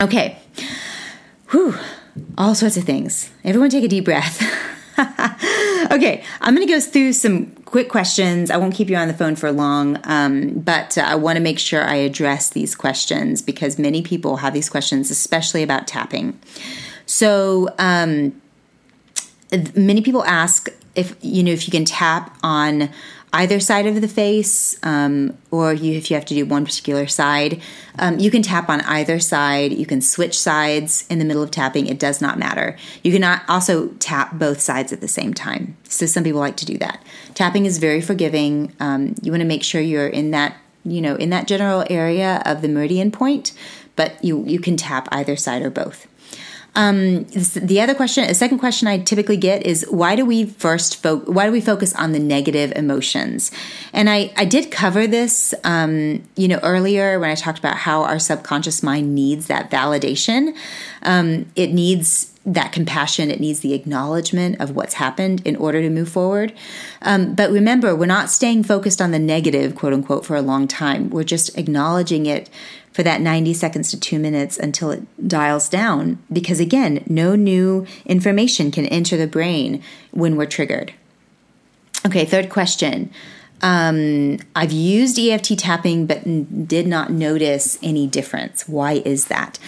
Okay, 0.00 0.38
whew, 1.50 1.76
all 2.36 2.54
sorts 2.54 2.76
of 2.76 2.84
things. 2.84 3.30
Everyone, 3.44 3.70
take 3.70 3.84
a 3.84 3.88
deep 3.88 4.04
breath. 4.04 4.42
okay, 5.90 6.24
I'm 6.40 6.54
going 6.54 6.66
to 6.66 6.72
go 6.72 6.80
through 6.80 7.12
some 7.12 7.46
quick 7.64 7.88
questions. 7.88 8.50
I 8.50 8.56
won't 8.56 8.74
keep 8.74 8.88
you 8.88 8.96
on 8.96 9.08
the 9.08 9.14
phone 9.14 9.36
for 9.36 9.52
long, 9.52 9.98
um, 10.04 10.58
but 10.60 10.96
uh, 10.96 11.02
I 11.02 11.16
want 11.16 11.36
to 11.36 11.42
make 11.42 11.58
sure 11.58 11.84
I 11.84 11.96
address 11.96 12.50
these 12.50 12.74
questions 12.74 13.42
because 13.42 13.78
many 13.78 14.02
people 14.02 14.36
have 14.36 14.54
these 14.54 14.70
questions, 14.70 15.10
especially 15.10 15.62
about 15.62 15.86
tapping. 15.86 16.38
So, 17.04 17.68
um, 17.78 18.40
many 19.74 20.02
people 20.02 20.24
ask 20.24 20.68
if 20.94 21.14
you 21.20 21.42
know 21.42 21.52
if 21.52 21.68
you 21.68 21.72
can 21.72 21.84
tap 21.84 22.36
on 22.42 22.90
either 23.32 23.60
side 23.60 23.86
of 23.86 24.00
the 24.00 24.08
face, 24.08 24.78
um, 24.82 25.36
or 25.50 25.72
you, 25.72 25.92
if 25.94 26.10
you 26.10 26.16
have 26.16 26.24
to 26.26 26.34
do 26.34 26.46
one 26.46 26.64
particular 26.64 27.06
side, 27.06 27.60
um, 27.98 28.18
you 28.18 28.30
can 28.30 28.42
tap 28.42 28.68
on 28.68 28.80
either 28.82 29.18
side. 29.18 29.72
You 29.72 29.86
can 29.86 30.00
switch 30.00 30.38
sides 30.38 31.06
in 31.08 31.18
the 31.18 31.24
middle 31.24 31.42
of 31.42 31.50
tapping. 31.50 31.86
It 31.86 31.98
does 31.98 32.20
not 32.20 32.38
matter. 32.38 32.76
You 33.02 33.12
can 33.12 33.40
also 33.48 33.88
tap 33.98 34.38
both 34.38 34.60
sides 34.60 34.92
at 34.92 35.00
the 35.00 35.08
same 35.08 35.34
time. 35.34 35.76
So 35.84 36.06
some 36.06 36.24
people 36.24 36.40
like 36.40 36.56
to 36.58 36.66
do 36.66 36.78
that. 36.78 37.02
Tapping 37.34 37.66
is 37.66 37.78
very 37.78 38.00
forgiving. 38.00 38.72
Um, 38.80 39.14
you 39.22 39.32
want 39.32 39.42
to 39.42 39.46
make 39.46 39.62
sure 39.62 39.80
you're 39.80 40.08
in 40.08 40.30
that 40.30 40.56
you 40.84 41.00
know 41.00 41.16
in 41.16 41.30
that 41.30 41.48
general 41.48 41.84
area 41.90 42.42
of 42.46 42.62
the 42.62 42.68
meridian 42.68 43.10
point, 43.10 43.52
but 43.96 44.24
you 44.24 44.44
you 44.46 44.60
can 44.60 44.76
tap 44.76 45.08
either 45.10 45.36
side 45.36 45.62
or 45.62 45.70
both. 45.70 46.06
Um, 46.76 47.24
the 47.24 47.80
other 47.80 47.94
question, 47.94 48.28
the 48.28 48.34
second 48.34 48.58
question 48.58 48.86
I 48.86 48.98
typically 48.98 49.38
get 49.38 49.64
is 49.64 49.86
why 49.90 50.14
do 50.14 50.26
we 50.26 50.44
first 50.44 51.02
fo- 51.02 51.20
why 51.20 51.46
do 51.46 51.52
we 51.52 51.62
focus 51.62 51.94
on 51.94 52.12
the 52.12 52.18
negative 52.18 52.72
emotions? 52.76 53.50
And 53.94 54.10
I 54.10 54.32
I 54.36 54.44
did 54.44 54.70
cover 54.70 55.06
this 55.06 55.54
um, 55.64 56.22
you 56.36 56.48
know 56.48 56.60
earlier 56.62 57.18
when 57.18 57.30
I 57.30 57.34
talked 57.34 57.58
about 57.58 57.76
how 57.76 58.02
our 58.02 58.18
subconscious 58.18 58.82
mind 58.82 59.14
needs 59.14 59.46
that 59.46 59.70
validation. 59.70 60.54
Um, 61.02 61.46
it 61.56 61.72
needs 61.72 62.32
that 62.44 62.70
compassion, 62.70 63.28
it 63.28 63.40
needs 63.40 63.60
the 63.60 63.74
acknowledgement 63.74 64.60
of 64.60 64.76
what's 64.76 64.94
happened 64.94 65.42
in 65.44 65.56
order 65.56 65.82
to 65.82 65.90
move 65.90 66.08
forward. 66.08 66.52
Um, 67.02 67.34
but 67.34 67.50
remember, 67.50 67.96
we're 67.96 68.06
not 68.06 68.30
staying 68.30 68.62
focused 68.62 69.02
on 69.02 69.10
the 69.10 69.18
negative, 69.18 69.74
quote 69.74 69.92
unquote, 69.92 70.24
for 70.24 70.36
a 70.36 70.42
long 70.42 70.68
time. 70.68 71.10
We're 71.10 71.24
just 71.24 71.58
acknowledging 71.58 72.26
it 72.26 72.48
for 72.96 73.02
that 73.02 73.20
90 73.20 73.52
seconds 73.52 73.90
to 73.90 74.00
two 74.00 74.18
minutes 74.18 74.56
until 74.56 74.90
it 74.90 75.28
dials 75.28 75.68
down. 75.68 76.18
Because 76.32 76.60
again, 76.60 77.04
no 77.06 77.36
new 77.36 77.86
information 78.06 78.70
can 78.70 78.86
enter 78.86 79.18
the 79.18 79.26
brain 79.26 79.82
when 80.12 80.34
we're 80.34 80.46
triggered. 80.46 80.94
Okay, 82.06 82.24
third 82.24 82.48
question. 82.48 83.10
Um, 83.60 84.38
I've 84.54 84.72
used 84.72 85.18
EFT 85.18 85.58
tapping, 85.58 86.06
but 86.06 86.26
n- 86.26 86.64
did 86.66 86.86
not 86.86 87.10
notice 87.10 87.78
any 87.82 88.06
difference. 88.06 88.66
Why 88.66 89.02
is 89.04 89.26
that? 89.26 89.58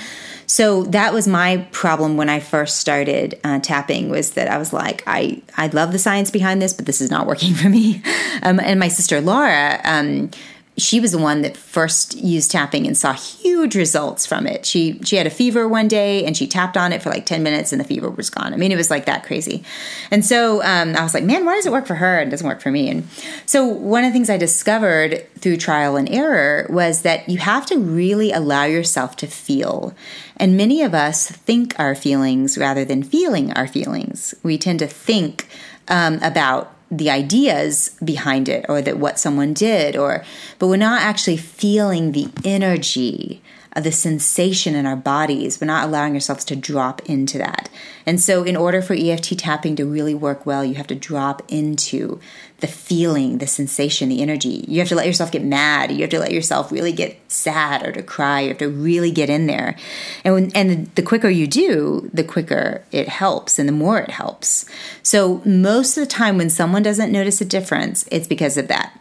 So 0.47 0.85
that 0.85 1.13
was 1.13 1.29
my 1.29 1.69
problem 1.71 2.17
when 2.17 2.31
I 2.31 2.41
first 2.41 2.79
started 2.79 3.39
uh, 3.45 3.59
tapping 3.59 4.09
was 4.09 4.31
that 4.31 4.49
I 4.49 4.57
was 4.57 4.73
like, 4.73 5.03
I, 5.07 5.43
I 5.59 5.67
love 5.67 5.93
the 5.93 5.99
science 5.99 6.31
behind 6.31 6.63
this, 6.63 6.73
but 6.73 6.87
this 6.87 7.03
is 7.03 7.11
not 7.11 7.27
working 7.27 7.53
for 7.63 7.69
me. 7.69 8.03
Um, 8.43 8.59
and 8.59 8.81
my 8.81 8.89
sister 8.89 9.21
Laura, 9.21 9.79
um, 9.85 10.31
she 10.79 11.01
was 11.01 11.13
the 11.13 11.19
one 11.19 11.43
that 11.43 11.57
first 11.57 12.17
used 12.17 12.51
tapping 12.51 12.87
and 12.87 12.97
saw 12.97 13.13
huge 13.13 13.75
results 13.75 14.25
from 14.25 14.47
it. 14.47 14.65
She 14.65 15.01
she 15.03 15.17
had 15.17 15.27
a 15.27 15.31
fever 15.31 15.69
one 15.69 15.89
day 15.89 16.25
and 16.25 16.37
she 16.37 16.47
tapped 16.47 16.77
on 16.77 16.93
it 16.93 17.03
for 17.03 17.11
like 17.11 17.27
ten 17.27 17.43
minutes 17.43 17.73
and 17.73 17.81
the 17.81 17.85
fever 17.85 18.09
was 18.09 18.31
gone. 18.31 18.55
I 18.55 18.57
mean, 18.57 18.73
it 18.73 18.77
was 18.77 18.91
like 18.91 19.07
that 19.07 19.25
crazy. 19.25 19.65
And 20.11 20.25
so 20.25 20.63
um, 20.63 20.97
I 20.97 21.03
was 21.03 21.15
like, 21.15 21.25
man, 21.25 21.45
why 21.45 21.57
does 21.57 21.67
it 21.67 21.73
work 21.73 21.87
for 21.87 21.97
her 21.97 22.19
and 22.19 22.31
doesn't 22.31 22.47
work 22.47 22.61
for 22.61 22.71
me? 22.71 22.89
And 22.89 23.09
so 23.45 23.67
one 23.67 24.05
of 24.05 24.11
the 24.11 24.13
things 24.13 24.31
I 24.31 24.37
discovered 24.37 25.27
through 25.41 25.57
trial 25.57 25.97
and 25.97 26.09
error 26.09 26.67
was 26.71 27.03
that 27.03 27.29
you 27.29 27.39
have 27.39 27.67
to 27.67 27.79
really 27.79 28.33
allow 28.33 28.65
yourself 28.65 29.17
to 29.17 29.27
feel. 29.27 29.95
And 30.37 30.57
many 30.57 30.83
of 30.83 30.95
us 30.95 31.29
think 31.29 31.79
our 31.79 31.95
feelings 31.95 32.57
rather 32.57 32.85
than 32.85 33.03
feeling 33.03 33.53
our 33.55 33.67
feelings. 33.67 34.35
We 34.43 34.59
tend 34.59 34.79
to 34.79 34.87
think 34.87 35.49
um, 35.89 36.21
about 36.23 36.73
the 36.91 37.11
ideas 37.11 37.97
behind 38.03 38.49
it 38.49 38.65
or 38.69 38.81
that 38.81 38.99
what 38.99 39.19
someone 39.19 39.53
did 39.53 39.97
or 39.97 40.25
but 40.59 40.69
we're 40.69 40.77
not 40.77 41.03
actually 41.03 41.37
feeling 41.37 42.13
the 42.13 42.29
energy 42.45 43.43
of 43.73 43.85
the 43.85 43.93
sensation 43.93 44.75
in 44.75 44.87
our 44.87 44.97
bodies. 44.97 45.61
We're 45.61 45.67
not 45.67 45.87
allowing 45.87 46.15
ourselves 46.15 46.45
to 46.47 46.57
drop 46.57 47.03
into 47.09 47.39
that. 47.39 47.69
And 48.07 48.21
so 48.21 48.43
in 48.43 48.57
order 48.57 48.81
for 48.81 48.95
EFT 48.95 49.39
tapping 49.39 49.77
to 49.77 49.85
really 49.85 50.15
work 50.15 50.47
well 50.47 50.65
you 50.65 50.75
have 50.75 50.87
to 50.89 50.95
drop 50.95 51.43
into 51.49 52.21
the 52.61 52.67
feeling, 52.67 53.39
the 53.39 53.47
sensation, 53.47 54.09
the 54.09 54.21
energy. 54.21 54.65
You 54.67 54.81
have 54.81 54.89
to 54.89 54.97
let 54.97 55.07
yourself 55.07 55.31
get 55.31 55.45
mad. 55.45 55.93
You 55.93 56.01
have 56.01 56.11
to 56.11 56.19
let 56.19 56.33
yourself 56.33 56.73
really 56.73 56.93
get 56.93 57.17
sad 57.29 57.87
or 57.87 57.93
to 57.93 58.03
cry. 58.03 58.41
You 58.41 58.49
have 58.49 58.59
to 58.59 58.69
really 58.69 59.13
get 59.13 59.31
in 59.31 59.47
there. 59.47 59.77
And 60.25 60.35
when, 60.35 60.57
and 60.57 60.87
the 60.97 61.03
quicker 61.03 61.29
you 61.29 61.47
do, 61.47 62.11
the 62.13 62.25
quicker 62.25 62.85
it 62.91 63.09
helps 63.09 63.61
and 63.61 63.69
the 63.69 63.73
more 63.73 64.01
it 64.01 64.11
helps. 64.11 64.65
So 65.05 65.41
most 65.45 65.97
of 65.97 66.03
the 66.03 66.11
time 66.11 66.37
when 66.37 66.51
someone 66.51 66.83
doesn't 66.83 67.13
notice 67.13 67.41
a 67.41 67.45
difference, 67.45 68.09
it's 68.11 68.27
because 68.27 68.57
of 68.57 68.67
that. 68.69 68.99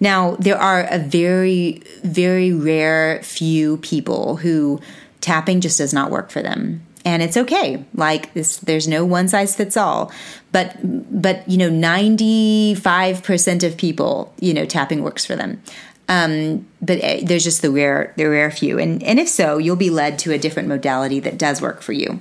Now, 0.00 0.36
there 0.36 0.58
are 0.58 0.86
a 0.90 0.98
very, 0.98 1.82
very 2.02 2.52
rare 2.52 3.22
few 3.22 3.78
people 3.78 4.36
who 4.36 4.80
tapping 5.20 5.60
just 5.60 5.78
does 5.78 5.94
not 5.94 6.10
work 6.10 6.30
for 6.30 6.42
them 6.42 6.86
and 7.08 7.22
it's 7.22 7.36
okay 7.36 7.84
like 7.94 8.32
this 8.34 8.58
there's 8.58 8.86
no 8.86 9.04
one 9.04 9.28
size 9.28 9.56
fits 9.56 9.76
all 9.76 10.12
but 10.52 10.76
but 10.82 11.48
you 11.48 11.58
know 11.58 11.70
95% 11.70 13.64
of 13.64 13.76
people 13.76 14.32
you 14.40 14.54
know 14.54 14.64
tapping 14.64 15.02
works 15.02 15.24
for 15.24 15.36
them. 15.36 15.62
Um, 16.10 16.66
but 16.80 16.98
eh, 17.02 17.20
there's 17.22 17.44
just 17.44 17.60
the 17.60 17.70
rare 17.70 18.14
the 18.16 18.24
rare 18.24 18.50
few. 18.50 18.78
And 18.78 19.02
and 19.02 19.18
if 19.18 19.28
so 19.28 19.58
you'll 19.58 19.76
be 19.76 19.90
led 19.90 20.18
to 20.20 20.32
a 20.32 20.38
different 20.38 20.68
modality 20.68 21.20
that 21.20 21.38
does 21.38 21.60
work 21.60 21.82
for 21.82 21.92
you. 21.92 22.20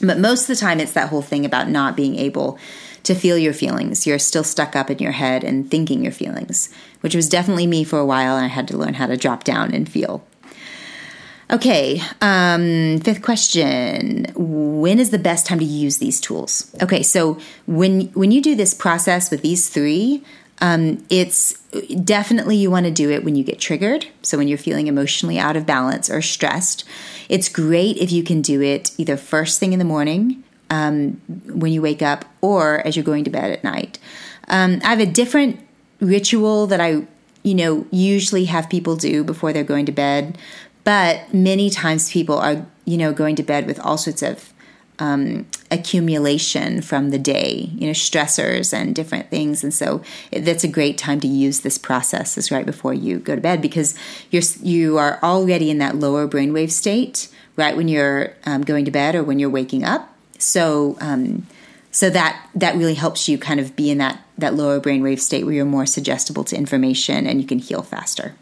But 0.00 0.18
most 0.18 0.42
of 0.42 0.48
the 0.48 0.56
time 0.56 0.80
it's 0.80 0.92
that 0.92 1.10
whole 1.10 1.22
thing 1.22 1.44
about 1.44 1.68
not 1.68 1.96
being 1.96 2.16
able 2.16 2.58
to 3.02 3.14
feel 3.14 3.36
your 3.36 3.52
feelings. 3.52 4.06
You're 4.06 4.18
still 4.18 4.44
stuck 4.44 4.74
up 4.74 4.90
in 4.90 4.98
your 4.98 5.12
head 5.12 5.44
and 5.44 5.70
thinking 5.70 6.02
your 6.02 6.12
feelings 6.12 6.70
which 7.00 7.14
was 7.14 7.28
definitely 7.28 7.66
me 7.66 7.84
for 7.84 7.98
a 7.98 8.06
while 8.06 8.36
and 8.36 8.44
i 8.44 8.48
had 8.48 8.68
to 8.68 8.76
learn 8.76 8.94
how 8.94 9.06
to 9.06 9.16
drop 9.16 9.44
down 9.44 9.72
and 9.74 9.88
feel 9.88 10.24
Okay, 11.50 12.00
um, 12.20 13.00
fifth 13.00 13.22
question: 13.22 14.26
When 14.36 15.00
is 15.00 15.10
the 15.10 15.18
best 15.18 15.46
time 15.46 15.58
to 15.58 15.64
use 15.64 15.98
these 15.98 16.20
tools? 16.20 16.74
Okay, 16.80 17.02
so 17.02 17.38
when 17.66 18.02
when 18.12 18.30
you 18.30 18.40
do 18.40 18.54
this 18.54 18.72
process 18.72 19.30
with 19.30 19.42
these 19.42 19.68
three, 19.68 20.22
um, 20.60 21.04
it's 21.10 21.54
definitely 22.04 22.56
you 22.56 22.70
want 22.70 22.86
to 22.86 22.92
do 22.92 23.10
it 23.10 23.24
when 23.24 23.34
you 23.34 23.42
get 23.42 23.58
triggered. 23.58 24.06
So 24.22 24.38
when 24.38 24.46
you're 24.46 24.58
feeling 24.58 24.86
emotionally 24.86 25.38
out 25.38 25.56
of 25.56 25.66
balance 25.66 26.08
or 26.08 26.22
stressed, 26.22 26.84
it's 27.28 27.48
great 27.48 27.96
if 27.96 28.12
you 28.12 28.22
can 28.22 28.42
do 28.42 28.62
it 28.62 28.92
either 28.96 29.16
first 29.16 29.58
thing 29.58 29.72
in 29.72 29.80
the 29.80 29.84
morning 29.84 30.44
um, 30.70 31.20
when 31.46 31.72
you 31.72 31.82
wake 31.82 32.02
up 32.02 32.26
or 32.40 32.86
as 32.86 32.94
you're 32.94 33.04
going 33.04 33.24
to 33.24 33.30
bed 33.30 33.50
at 33.50 33.64
night. 33.64 33.98
Um, 34.46 34.80
I 34.84 34.90
have 34.90 35.00
a 35.00 35.06
different 35.06 35.60
ritual 36.00 36.68
that 36.68 36.80
I 36.80 37.06
you 37.42 37.54
know 37.54 37.86
usually 37.90 38.44
have 38.44 38.68
people 38.68 38.96
do 38.96 39.24
before 39.24 39.52
they're 39.52 39.64
going 39.64 39.86
to 39.86 39.92
bed 39.92 40.38
but 40.84 41.32
many 41.32 41.70
times 41.70 42.10
people 42.10 42.38
are, 42.38 42.66
you 42.84 42.96
know, 42.96 43.12
going 43.12 43.36
to 43.36 43.42
bed 43.42 43.66
with 43.66 43.78
all 43.80 43.98
sorts 43.98 44.22
of 44.22 44.52
um, 45.00 45.46
accumulation 45.70 46.82
from 46.82 47.10
the 47.10 47.18
day, 47.18 47.70
you 47.74 47.86
know, 47.86 47.92
stressors 47.92 48.72
and 48.72 48.94
different 48.94 49.30
things. 49.30 49.64
And 49.64 49.72
so 49.72 50.02
that's 50.30 50.62
a 50.62 50.68
great 50.68 50.98
time 50.98 51.20
to 51.20 51.26
use 51.26 51.60
this 51.60 51.78
process 51.78 52.36
is 52.36 52.50
right 52.50 52.66
before 52.66 52.92
you 52.92 53.18
go 53.18 53.34
to 53.34 53.40
bed 53.40 53.62
because 53.62 53.94
you're 54.30 54.42
you 54.62 54.98
are 54.98 55.18
already 55.22 55.70
in 55.70 55.78
that 55.78 55.96
lower 55.96 56.28
brainwave 56.28 56.70
state 56.70 57.28
right 57.56 57.76
when 57.76 57.88
you're 57.88 58.34
um, 58.44 58.62
going 58.62 58.84
to 58.84 58.90
bed 58.90 59.14
or 59.14 59.24
when 59.24 59.38
you're 59.38 59.50
waking 59.50 59.84
up. 59.84 60.14
So 60.38 60.98
um, 61.00 61.46
so 61.90 62.10
that 62.10 62.48
that 62.54 62.76
really 62.76 62.94
helps 62.94 63.28
you 63.28 63.38
kind 63.38 63.58
of 63.58 63.74
be 63.74 63.90
in 63.90 63.98
that 63.98 64.22
that 64.36 64.54
lower 64.54 64.80
brainwave 64.80 65.20
state 65.20 65.44
where 65.44 65.54
you're 65.54 65.64
more 65.64 65.86
suggestible 65.86 66.44
to 66.44 66.56
information 66.56 67.26
and 67.26 67.40
you 67.40 67.46
can 67.46 67.58
heal 67.58 67.82
faster. 67.82 68.34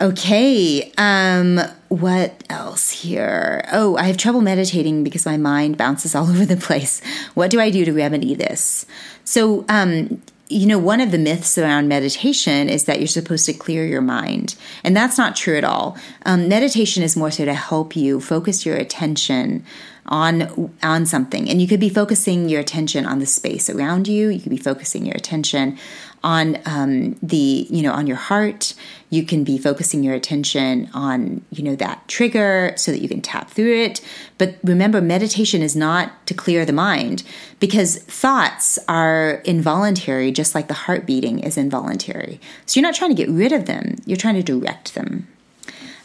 Okay, 0.00 0.90
um, 0.96 1.60
what 1.88 2.42
else 2.48 2.90
here? 2.90 3.62
Oh, 3.70 3.96
I 3.96 4.04
have 4.04 4.16
trouble 4.16 4.40
meditating 4.40 5.04
because 5.04 5.26
my 5.26 5.36
mind 5.36 5.76
bounces 5.76 6.14
all 6.14 6.24
over 6.30 6.46
the 6.46 6.56
place. 6.56 7.02
What 7.34 7.50
do 7.50 7.60
I 7.60 7.70
do 7.70 7.84
to 7.84 7.92
remedy 7.92 8.34
this? 8.34 8.86
So, 9.24 9.64
um, 9.68 10.22
you 10.48 10.66
know, 10.66 10.78
one 10.78 11.00
of 11.00 11.10
the 11.10 11.18
myths 11.18 11.56
around 11.56 11.88
meditation 11.88 12.68
is 12.68 12.84
that 12.84 12.98
you're 12.98 13.06
supposed 13.06 13.46
to 13.46 13.52
clear 13.52 13.86
your 13.86 14.02
mind. 14.02 14.54
And 14.84 14.96
that's 14.96 15.16
not 15.16 15.36
true 15.36 15.56
at 15.56 15.64
all. 15.64 15.96
Um, 16.26 16.48
meditation 16.48 17.02
is 17.02 17.16
more 17.16 17.30
so 17.30 17.44
to 17.44 17.54
help 17.54 17.96
you 17.96 18.20
focus 18.20 18.66
your 18.66 18.76
attention 18.76 19.64
on 20.06 20.72
on 20.82 21.06
something 21.06 21.48
and 21.48 21.62
you 21.62 21.68
could 21.68 21.78
be 21.78 21.88
focusing 21.88 22.48
your 22.48 22.60
attention 22.60 23.06
on 23.06 23.20
the 23.20 23.26
space 23.26 23.70
around 23.70 24.08
you 24.08 24.30
you 24.30 24.40
could 24.40 24.50
be 24.50 24.56
focusing 24.56 25.06
your 25.06 25.14
attention 25.14 25.78
on 26.24 26.58
um, 26.66 27.16
the 27.22 27.66
you 27.68 27.82
know 27.82 27.92
on 27.92 28.06
your 28.06 28.16
heart. 28.16 28.74
You 29.10 29.24
can 29.24 29.44
be 29.44 29.58
focusing 29.58 30.02
your 30.02 30.14
attention 30.14 30.88
on 30.94 31.44
you 31.50 31.62
know 31.62 31.76
that 31.76 32.06
trigger 32.08 32.72
so 32.76 32.92
that 32.92 33.00
you 33.00 33.08
can 33.08 33.20
tap 33.20 33.50
through 33.50 33.76
it. 33.76 34.00
But 34.38 34.56
remember 34.62 35.00
meditation 35.00 35.62
is 35.62 35.76
not 35.76 36.26
to 36.26 36.34
clear 36.34 36.64
the 36.64 36.72
mind 36.72 37.22
because 37.60 37.98
thoughts 37.98 38.78
are 38.88 39.42
involuntary 39.44 40.32
just 40.32 40.54
like 40.54 40.68
the 40.68 40.74
heart 40.74 41.06
beating 41.06 41.40
is 41.40 41.56
involuntary. 41.56 42.40
So 42.66 42.78
you're 42.80 42.88
not 42.88 42.94
trying 42.94 43.10
to 43.10 43.16
get 43.16 43.28
rid 43.28 43.52
of 43.52 43.66
them. 43.66 43.96
You're 44.06 44.16
trying 44.16 44.36
to 44.36 44.42
direct 44.42 44.94
them. 44.94 45.28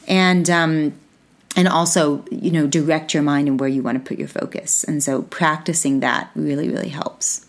And 0.07 0.49
um, 0.49 0.93
and 1.55 1.67
also 1.67 2.25
you 2.31 2.51
know 2.51 2.67
direct 2.67 3.13
your 3.13 3.23
mind 3.23 3.47
and 3.47 3.59
where 3.59 3.69
you 3.69 3.81
want 3.83 4.03
to 4.03 4.07
put 4.07 4.19
your 4.19 4.27
focus. 4.27 4.83
And 4.83 5.03
so 5.03 5.21
practicing 5.23 6.01
that 6.01 6.29
really 6.35 6.69
really 6.69 6.89
helps 6.89 7.46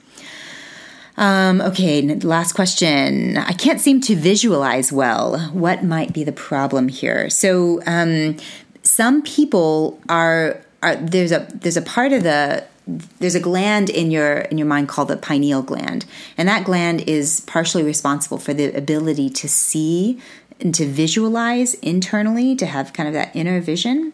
um, 1.19 1.61
okay, 1.61 2.01
last 2.01 2.53
question. 2.53 3.37
I 3.37 3.53
can't 3.53 3.81
seem 3.81 4.01
to 4.03 4.15
visualize 4.15 4.93
well. 4.93 5.39
What 5.53 5.83
might 5.83 6.13
be 6.13 6.23
the 6.23 6.33
problem 6.33 6.87
here? 6.89 7.29
So, 7.29 7.83
um, 7.87 8.37
some 8.85 9.23
people 9.23 10.01
are, 10.09 10.63
are 10.83 10.95
there's 10.97 11.33
a 11.33 11.47
there's 11.53 11.77
a 11.77 11.83
part 11.83 12.13
of 12.13 12.23
the 12.23 12.65
there's 13.19 13.35
a 13.35 13.41
gland 13.41 13.91
in 13.91 14.13
your 14.13 14.39
in 14.39 14.59
your 14.59 14.67
mind 14.69 14.89
called 14.89 15.09
the 15.09 15.17
pineal 15.17 15.61
gland, 15.61 16.07
and 16.39 16.49
that 16.49 16.65
gland 16.65 17.03
is 17.09 17.41
partially 17.41 17.83
responsible 17.83 18.39
for 18.39 18.55
the 18.55 18.73
ability 18.73 19.29
to 19.29 19.49
see 19.49 20.21
and 20.61 20.75
to 20.75 20.87
visualize 20.87 21.75
internally, 21.75 22.55
to 22.57 22.67
have 22.67 22.93
kind 22.93 23.09
of 23.09 23.15
that 23.15 23.35
inner 23.35 23.61
vision. 23.61 24.13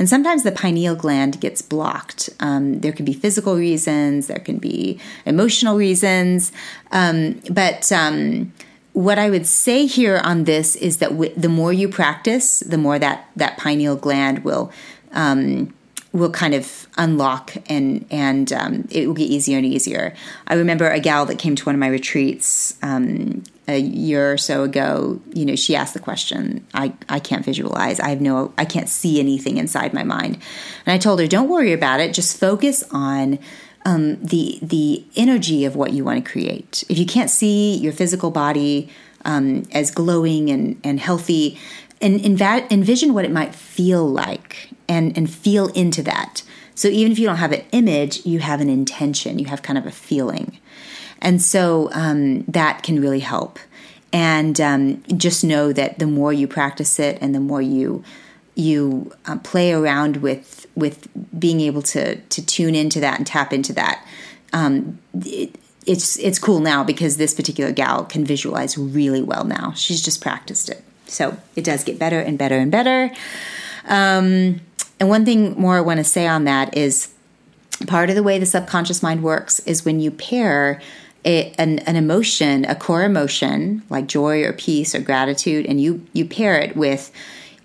And 0.00 0.08
sometimes 0.08 0.44
the 0.44 0.50
pineal 0.50 0.94
gland 0.94 1.42
gets 1.42 1.60
blocked. 1.60 2.30
Um, 2.40 2.80
there 2.80 2.90
can 2.90 3.04
be 3.04 3.12
physical 3.12 3.54
reasons, 3.54 4.28
there 4.28 4.38
can 4.38 4.56
be 4.56 4.98
emotional 5.26 5.76
reasons, 5.76 6.52
um, 6.90 7.42
but 7.50 7.92
um, 7.92 8.50
what 8.94 9.18
I 9.18 9.28
would 9.28 9.46
say 9.46 9.84
here 9.84 10.18
on 10.24 10.44
this 10.44 10.74
is 10.76 10.96
that 10.96 11.10
w- 11.10 11.34
the 11.36 11.50
more 11.50 11.70
you 11.74 11.86
practice, 11.86 12.60
the 12.60 12.78
more 12.78 12.98
that 12.98 13.28
that 13.36 13.58
pineal 13.58 13.94
gland 13.94 14.42
will 14.42 14.72
um, 15.12 15.74
will 16.12 16.30
kind 16.30 16.54
of 16.54 16.88
unlock 16.96 17.54
and 17.68 18.04
and 18.10 18.52
um, 18.52 18.88
it 18.90 19.06
will 19.06 19.14
get 19.14 19.30
easier 19.30 19.58
and 19.58 19.66
easier. 19.66 20.14
I 20.46 20.54
remember 20.54 20.90
a 20.90 21.00
gal 21.00 21.26
that 21.26 21.38
came 21.38 21.54
to 21.56 21.64
one 21.64 21.74
of 21.74 21.78
my 21.78 21.88
retreats 21.88 22.76
um, 22.82 23.44
a 23.70 23.78
year 23.78 24.32
or 24.32 24.38
so 24.38 24.64
ago, 24.64 25.20
you 25.32 25.44
know, 25.44 25.56
she 25.56 25.76
asked 25.76 25.94
the 25.94 26.00
question, 26.00 26.66
I, 26.74 26.92
I 27.08 27.20
can't 27.20 27.44
visualize. 27.44 28.00
I 28.00 28.08
have 28.08 28.20
no, 28.20 28.52
I 28.58 28.64
can't 28.64 28.88
see 28.88 29.20
anything 29.20 29.56
inside 29.56 29.94
my 29.94 30.04
mind. 30.04 30.38
And 30.86 30.92
I 30.92 30.98
told 30.98 31.20
her, 31.20 31.26
don't 31.26 31.48
worry 31.48 31.72
about 31.72 32.00
it. 32.00 32.12
Just 32.12 32.38
focus 32.38 32.82
on 32.90 33.38
um, 33.84 34.22
the, 34.22 34.58
the 34.62 35.04
energy 35.16 35.64
of 35.64 35.76
what 35.76 35.92
you 35.92 36.04
want 36.04 36.24
to 36.24 36.30
create. 36.30 36.84
If 36.88 36.98
you 36.98 37.06
can't 37.06 37.30
see 37.30 37.76
your 37.76 37.92
physical 37.92 38.30
body 38.30 38.90
um, 39.24 39.64
as 39.72 39.90
glowing 39.90 40.50
and, 40.50 40.80
and 40.84 40.98
healthy, 40.98 41.58
and 42.00 42.20
env- 42.20 42.70
envision 42.70 43.14
what 43.14 43.24
it 43.24 43.30
might 43.30 43.54
feel 43.54 44.06
like 44.06 44.70
and, 44.88 45.16
and 45.16 45.30
feel 45.30 45.68
into 45.68 46.02
that. 46.02 46.42
So 46.74 46.88
even 46.88 47.12
if 47.12 47.18
you 47.18 47.26
don't 47.26 47.36
have 47.36 47.52
an 47.52 47.64
image, 47.72 48.24
you 48.24 48.38
have 48.38 48.60
an 48.60 48.70
intention, 48.70 49.38
you 49.38 49.46
have 49.46 49.62
kind 49.62 49.78
of 49.78 49.86
a 49.86 49.90
feeling. 49.90 50.58
And 51.20 51.42
so 51.42 51.90
um, 51.92 52.44
that 52.44 52.82
can 52.82 53.00
really 53.00 53.20
help. 53.20 53.58
And 54.12 54.60
um, 54.60 55.02
just 55.16 55.44
know 55.44 55.72
that 55.72 55.98
the 55.98 56.06
more 56.06 56.32
you 56.32 56.48
practice 56.48 56.98
it 56.98 57.18
and 57.20 57.34
the 57.34 57.40
more 57.40 57.62
you 57.62 58.02
you 58.56 59.12
uh, 59.26 59.38
play 59.38 59.72
around 59.72 60.18
with 60.18 60.66
with 60.74 61.08
being 61.38 61.60
able 61.60 61.82
to 61.82 62.16
to 62.16 62.44
tune 62.44 62.74
into 62.74 62.98
that 63.00 63.18
and 63.18 63.26
tap 63.26 63.52
into 63.52 63.72
that, 63.74 64.04
um, 64.52 64.98
it, 65.14 65.54
it's 65.86 66.18
it's 66.18 66.38
cool 66.38 66.60
now 66.60 66.82
because 66.82 67.16
this 67.16 67.34
particular 67.34 67.70
gal 67.70 68.04
can 68.04 68.24
visualize 68.24 68.76
really 68.76 69.22
well 69.22 69.44
now. 69.44 69.72
She's 69.74 70.02
just 70.02 70.20
practiced 70.20 70.68
it, 70.68 70.82
so 71.10 71.36
it 71.56 71.64
does 71.64 71.84
get 71.84 71.98
better 71.98 72.20
and 72.20 72.38
better 72.38 72.56
and 72.56 72.70
better. 72.70 73.10
Um, 73.86 74.60
and 74.98 75.08
one 75.08 75.24
thing 75.24 75.58
more 75.60 75.76
I 75.76 75.80
want 75.80 75.98
to 75.98 76.04
say 76.04 76.26
on 76.26 76.44
that 76.44 76.76
is 76.76 77.12
part 77.86 78.10
of 78.10 78.16
the 78.16 78.22
way 78.22 78.38
the 78.38 78.46
subconscious 78.46 79.02
mind 79.02 79.22
works 79.22 79.60
is 79.60 79.84
when 79.84 80.00
you 80.00 80.10
pair 80.10 80.80
a, 81.24 81.52
an, 81.58 81.80
an, 81.80 81.96
emotion, 81.96 82.64
a 82.64 82.74
core 82.74 83.04
emotion 83.04 83.82
like 83.90 84.06
joy 84.06 84.42
or 84.42 84.52
peace 84.52 84.94
or 84.94 85.00
gratitude, 85.00 85.66
and 85.66 85.80
you 85.80 86.06
you 86.12 86.24
pair 86.24 86.58
it 86.58 86.76
with 86.76 87.10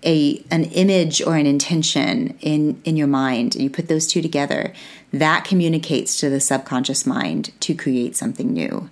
a 0.04 0.44
an 0.50 0.64
image 0.64 1.22
or 1.22 1.36
an 1.36 1.46
intention 1.46 2.36
in 2.40 2.80
in 2.84 2.96
your 2.96 3.06
mind, 3.06 3.54
and 3.54 3.64
you 3.64 3.70
put 3.70 3.88
those 3.88 4.06
two 4.06 4.20
together. 4.20 4.72
That 5.12 5.44
communicates 5.44 6.20
to 6.20 6.28
the 6.28 6.40
subconscious 6.40 7.06
mind 7.06 7.52
to 7.60 7.74
create 7.74 8.14
something 8.14 8.52
new. 8.52 8.90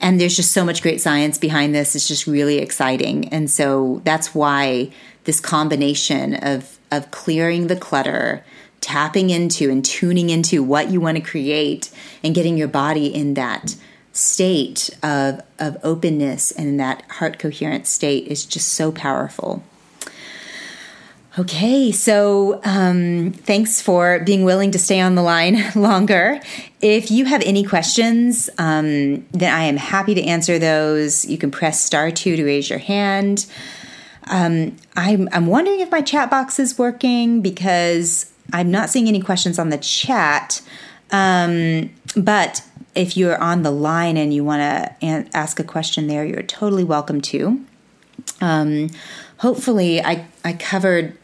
And 0.00 0.20
there's 0.20 0.36
just 0.36 0.52
so 0.52 0.64
much 0.64 0.82
great 0.82 1.00
science 1.00 1.38
behind 1.38 1.74
this. 1.74 1.96
It's 1.96 2.06
just 2.06 2.26
really 2.26 2.58
exciting, 2.58 3.28
and 3.30 3.50
so 3.50 4.00
that's 4.04 4.34
why 4.34 4.90
this 5.24 5.40
combination 5.40 6.34
of 6.34 6.78
of 6.90 7.10
clearing 7.10 7.66
the 7.66 7.76
clutter 7.76 8.44
tapping 8.80 9.30
into 9.30 9.70
and 9.70 9.84
tuning 9.84 10.30
into 10.30 10.62
what 10.62 10.90
you 10.90 11.00
want 11.00 11.16
to 11.16 11.22
create 11.22 11.90
and 12.22 12.34
getting 12.34 12.56
your 12.56 12.68
body 12.68 13.06
in 13.06 13.34
that 13.34 13.76
state 14.12 14.90
of, 15.02 15.40
of 15.58 15.76
openness 15.82 16.50
and 16.52 16.78
that 16.80 17.02
heart 17.10 17.38
coherent 17.38 17.86
state 17.86 18.26
is 18.26 18.44
just 18.44 18.68
so 18.68 18.90
powerful. 18.90 19.62
Okay, 21.38 21.92
so 21.92 22.60
um, 22.64 23.30
thanks 23.30 23.80
for 23.80 24.18
being 24.24 24.42
willing 24.42 24.72
to 24.72 24.78
stay 24.78 24.98
on 24.98 25.14
the 25.14 25.22
line 25.22 25.62
longer. 25.76 26.40
If 26.80 27.12
you 27.12 27.26
have 27.26 27.42
any 27.42 27.62
questions, 27.62 28.50
um, 28.58 29.24
then 29.30 29.54
I 29.54 29.62
am 29.64 29.76
happy 29.76 30.14
to 30.14 30.24
answer 30.24 30.58
those. 30.58 31.24
You 31.26 31.38
can 31.38 31.52
press 31.52 31.80
star 31.80 32.10
two 32.10 32.34
to 32.34 32.44
raise 32.44 32.68
your 32.68 32.80
hand. 32.80 33.46
Um, 34.24 34.76
I'm, 34.96 35.28
I'm 35.30 35.46
wondering 35.46 35.78
if 35.78 35.92
my 35.92 36.00
chat 36.00 36.28
box 36.28 36.58
is 36.58 36.76
working 36.76 37.40
because 37.40 38.32
I'm 38.52 38.72
not 38.72 38.90
seeing 38.90 39.06
any 39.06 39.20
questions 39.20 39.60
on 39.60 39.68
the 39.68 39.78
chat. 39.78 40.60
Um, 41.12 41.90
but 42.16 42.64
if 42.96 43.16
you're 43.16 43.40
on 43.40 43.62
the 43.62 43.70
line 43.70 44.16
and 44.16 44.34
you 44.34 44.42
want 44.42 44.60
to 44.60 45.06
an- 45.06 45.30
ask 45.34 45.60
a 45.60 45.64
question 45.64 46.08
there, 46.08 46.24
you're 46.24 46.42
totally 46.42 46.84
welcome 46.84 47.20
to. 47.20 47.64
Um, 48.40 48.90
hopefully, 49.38 50.02
I, 50.02 50.26
I 50.44 50.52
covered 50.52 51.16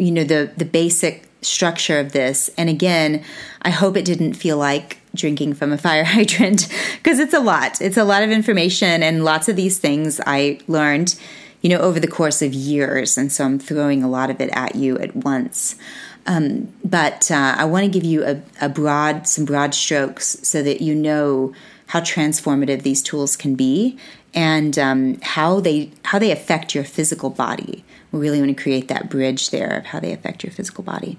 you 0.00 0.10
know 0.10 0.24
the 0.24 0.50
the 0.56 0.64
basic 0.64 1.26
structure 1.42 1.98
of 1.98 2.12
this. 2.12 2.50
And 2.56 2.68
again, 2.68 3.24
I 3.62 3.70
hope 3.70 3.96
it 3.96 4.04
didn't 4.04 4.34
feel 4.34 4.56
like 4.56 4.98
drinking 5.14 5.54
from 5.54 5.72
a 5.72 5.78
fire 5.78 6.04
hydrant 6.16 6.68
because 6.96 7.18
it's 7.18 7.34
a 7.34 7.40
lot. 7.40 7.80
It's 7.80 7.96
a 7.96 8.04
lot 8.04 8.22
of 8.22 8.30
information 8.30 9.02
and 9.02 9.24
lots 9.24 9.48
of 9.48 9.56
these 9.56 9.78
things 9.78 10.20
I 10.26 10.60
learned, 10.68 11.18
you 11.62 11.70
know, 11.70 11.78
over 11.78 12.00
the 12.00 12.08
course 12.08 12.42
of 12.42 12.54
years. 12.54 13.16
And 13.16 13.32
so 13.32 13.44
I'm 13.44 13.58
throwing 13.58 14.02
a 14.02 14.10
lot 14.10 14.30
of 14.30 14.40
it 14.40 14.50
at 14.52 14.74
you 14.74 14.98
at 14.98 15.16
once. 15.16 15.76
Um, 16.26 16.72
but 16.84 17.30
uh, 17.30 17.54
I 17.56 17.64
want 17.64 17.84
to 17.84 17.90
give 17.90 18.04
you 18.04 18.24
a, 18.24 18.40
a 18.60 18.68
broad, 18.68 19.26
some 19.26 19.44
broad 19.44 19.74
strokes 19.74 20.38
so 20.42 20.62
that 20.62 20.80
you 20.80 20.94
know 20.94 21.52
how 21.86 22.00
transformative 22.00 22.82
these 22.82 23.02
tools 23.02 23.36
can 23.36 23.56
be 23.56 23.98
and 24.32 24.78
um, 24.78 25.20
how 25.22 25.58
they 25.60 25.90
how 26.04 26.18
they 26.18 26.30
affect 26.30 26.74
your 26.74 26.84
physical 26.84 27.30
body. 27.30 27.84
We 28.12 28.20
really 28.20 28.38
want 28.38 28.56
to 28.56 28.62
create 28.62 28.88
that 28.88 29.10
bridge 29.10 29.50
there 29.50 29.78
of 29.78 29.86
how 29.86 30.00
they 30.00 30.12
affect 30.12 30.44
your 30.44 30.52
physical 30.52 30.84
body. 30.84 31.18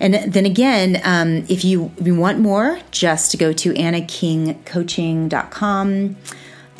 And 0.00 0.14
then 0.14 0.46
again, 0.46 1.00
um, 1.04 1.44
if 1.48 1.64
you 1.64 1.92
if 1.96 2.06
you 2.06 2.14
want 2.16 2.38
more, 2.38 2.80
just 2.90 3.38
go 3.38 3.52
to 3.52 3.72
annakingcoaching.com. 3.72 6.16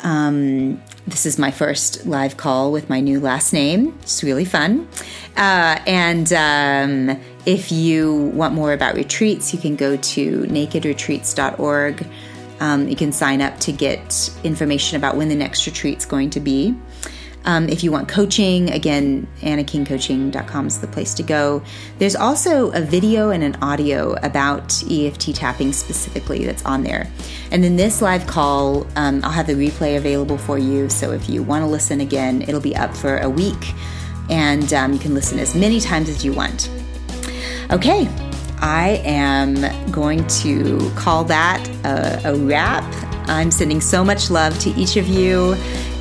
Um, 0.03 0.81
this 1.07 1.25
is 1.25 1.37
my 1.39 1.51
first 1.51 2.05
live 2.05 2.37
call 2.37 2.71
with 2.71 2.89
my 2.89 2.99
new 2.99 3.19
last 3.19 3.53
name. 3.53 3.97
It's 4.01 4.23
really 4.23 4.45
fun. 4.45 4.87
Uh, 5.35 5.79
and 5.87 6.31
um, 6.33 7.19
if 7.45 7.71
you 7.71 8.13
want 8.33 8.53
more 8.53 8.73
about 8.73 8.95
retreats, 8.95 9.53
you 9.53 9.59
can 9.59 9.75
go 9.75 9.97
to 9.97 10.43
nakedretreats.org. 10.43 12.07
Um, 12.59 12.87
you 12.87 12.95
can 12.95 13.11
sign 13.11 13.41
up 13.41 13.59
to 13.61 13.71
get 13.71 14.29
information 14.43 14.97
about 14.97 15.17
when 15.17 15.27
the 15.27 15.35
next 15.35 15.65
retreat's 15.65 16.05
going 16.05 16.29
to 16.31 16.39
be. 16.39 16.75
Um, 17.45 17.67
if 17.67 17.83
you 17.83 17.91
want 17.91 18.07
coaching, 18.07 18.69
again, 18.71 19.27
annakingcoaching.com 19.41 20.67
is 20.67 20.79
the 20.79 20.87
place 20.87 21.13
to 21.15 21.23
go. 21.23 21.61
There's 21.99 22.15
also 22.15 22.71
a 22.71 22.81
video 22.81 23.31
and 23.31 23.43
an 23.43 23.55
audio 23.61 24.13
about 24.23 24.81
EFT 24.89 25.35
tapping 25.35 25.73
specifically 25.73 26.45
that's 26.45 26.63
on 26.65 26.83
there. 26.83 27.11
And 27.51 27.63
then 27.63 27.75
this 27.75 28.01
live 28.01 28.25
call, 28.27 28.87
um, 28.95 29.21
I'll 29.23 29.31
have 29.31 29.47
the 29.47 29.53
replay 29.53 29.97
available 29.97 30.37
for 30.37 30.57
you. 30.57 30.89
So 30.89 31.11
if 31.11 31.29
you 31.29 31.43
want 31.43 31.63
to 31.63 31.67
listen 31.67 31.99
again, 32.01 32.41
it'll 32.43 32.61
be 32.61 32.75
up 32.75 32.95
for 32.95 33.17
a 33.17 33.29
week 33.29 33.73
and 34.29 34.71
um, 34.73 34.93
you 34.93 34.99
can 34.99 35.13
listen 35.13 35.39
as 35.39 35.53
many 35.53 35.79
times 35.79 36.09
as 36.09 36.23
you 36.23 36.33
want. 36.33 36.69
Okay, 37.71 38.07
I 38.59 39.01
am 39.03 39.91
going 39.91 40.25
to 40.27 40.91
call 40.95 41.23
that 41.25 41.67
a, 41.83 42.31
a 42.31 42.35
wrap. 42.35 42.83
I'm 43.27 43.51
sending 43.51 43.81
so 43.81 44.03
much 44.03 44.29
love 44.29 44.57
to 44.59 44.69
each 44.71 44.95
of 44.95 45.07
you 45.07 45.55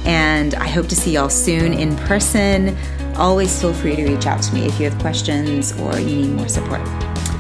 and 0.05 0.55
I 0.55 0.69
hope 0.69 0.89
to 0.89 0.97
see 0.97 1.13
y'all 1.13 1.29
soon 1.29 1.73
in 1.73 1.97
person. 1.97 2.77
Always 3.17 3.61
feel 3.61 3.75
free 3.75 3.97
to 3.97 4.05
reach 4.05 4.27
out 4.27 4.43
to 4.43 4.55
me 4.55 4.67
if 4.67 4.79
you 4.81 4.89
have 4.89 4.99
questions 5.01 5.79
or 5.79 5.99
you 5.99 6.23
need 6.23 6.37
more 6.37 6.49
support. 6.49 6.81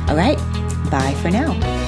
All 0.08 0.16
right, 0.16 0.38
bye 0.90 1.14
for 1.22 1.30
now. 1.30 1.81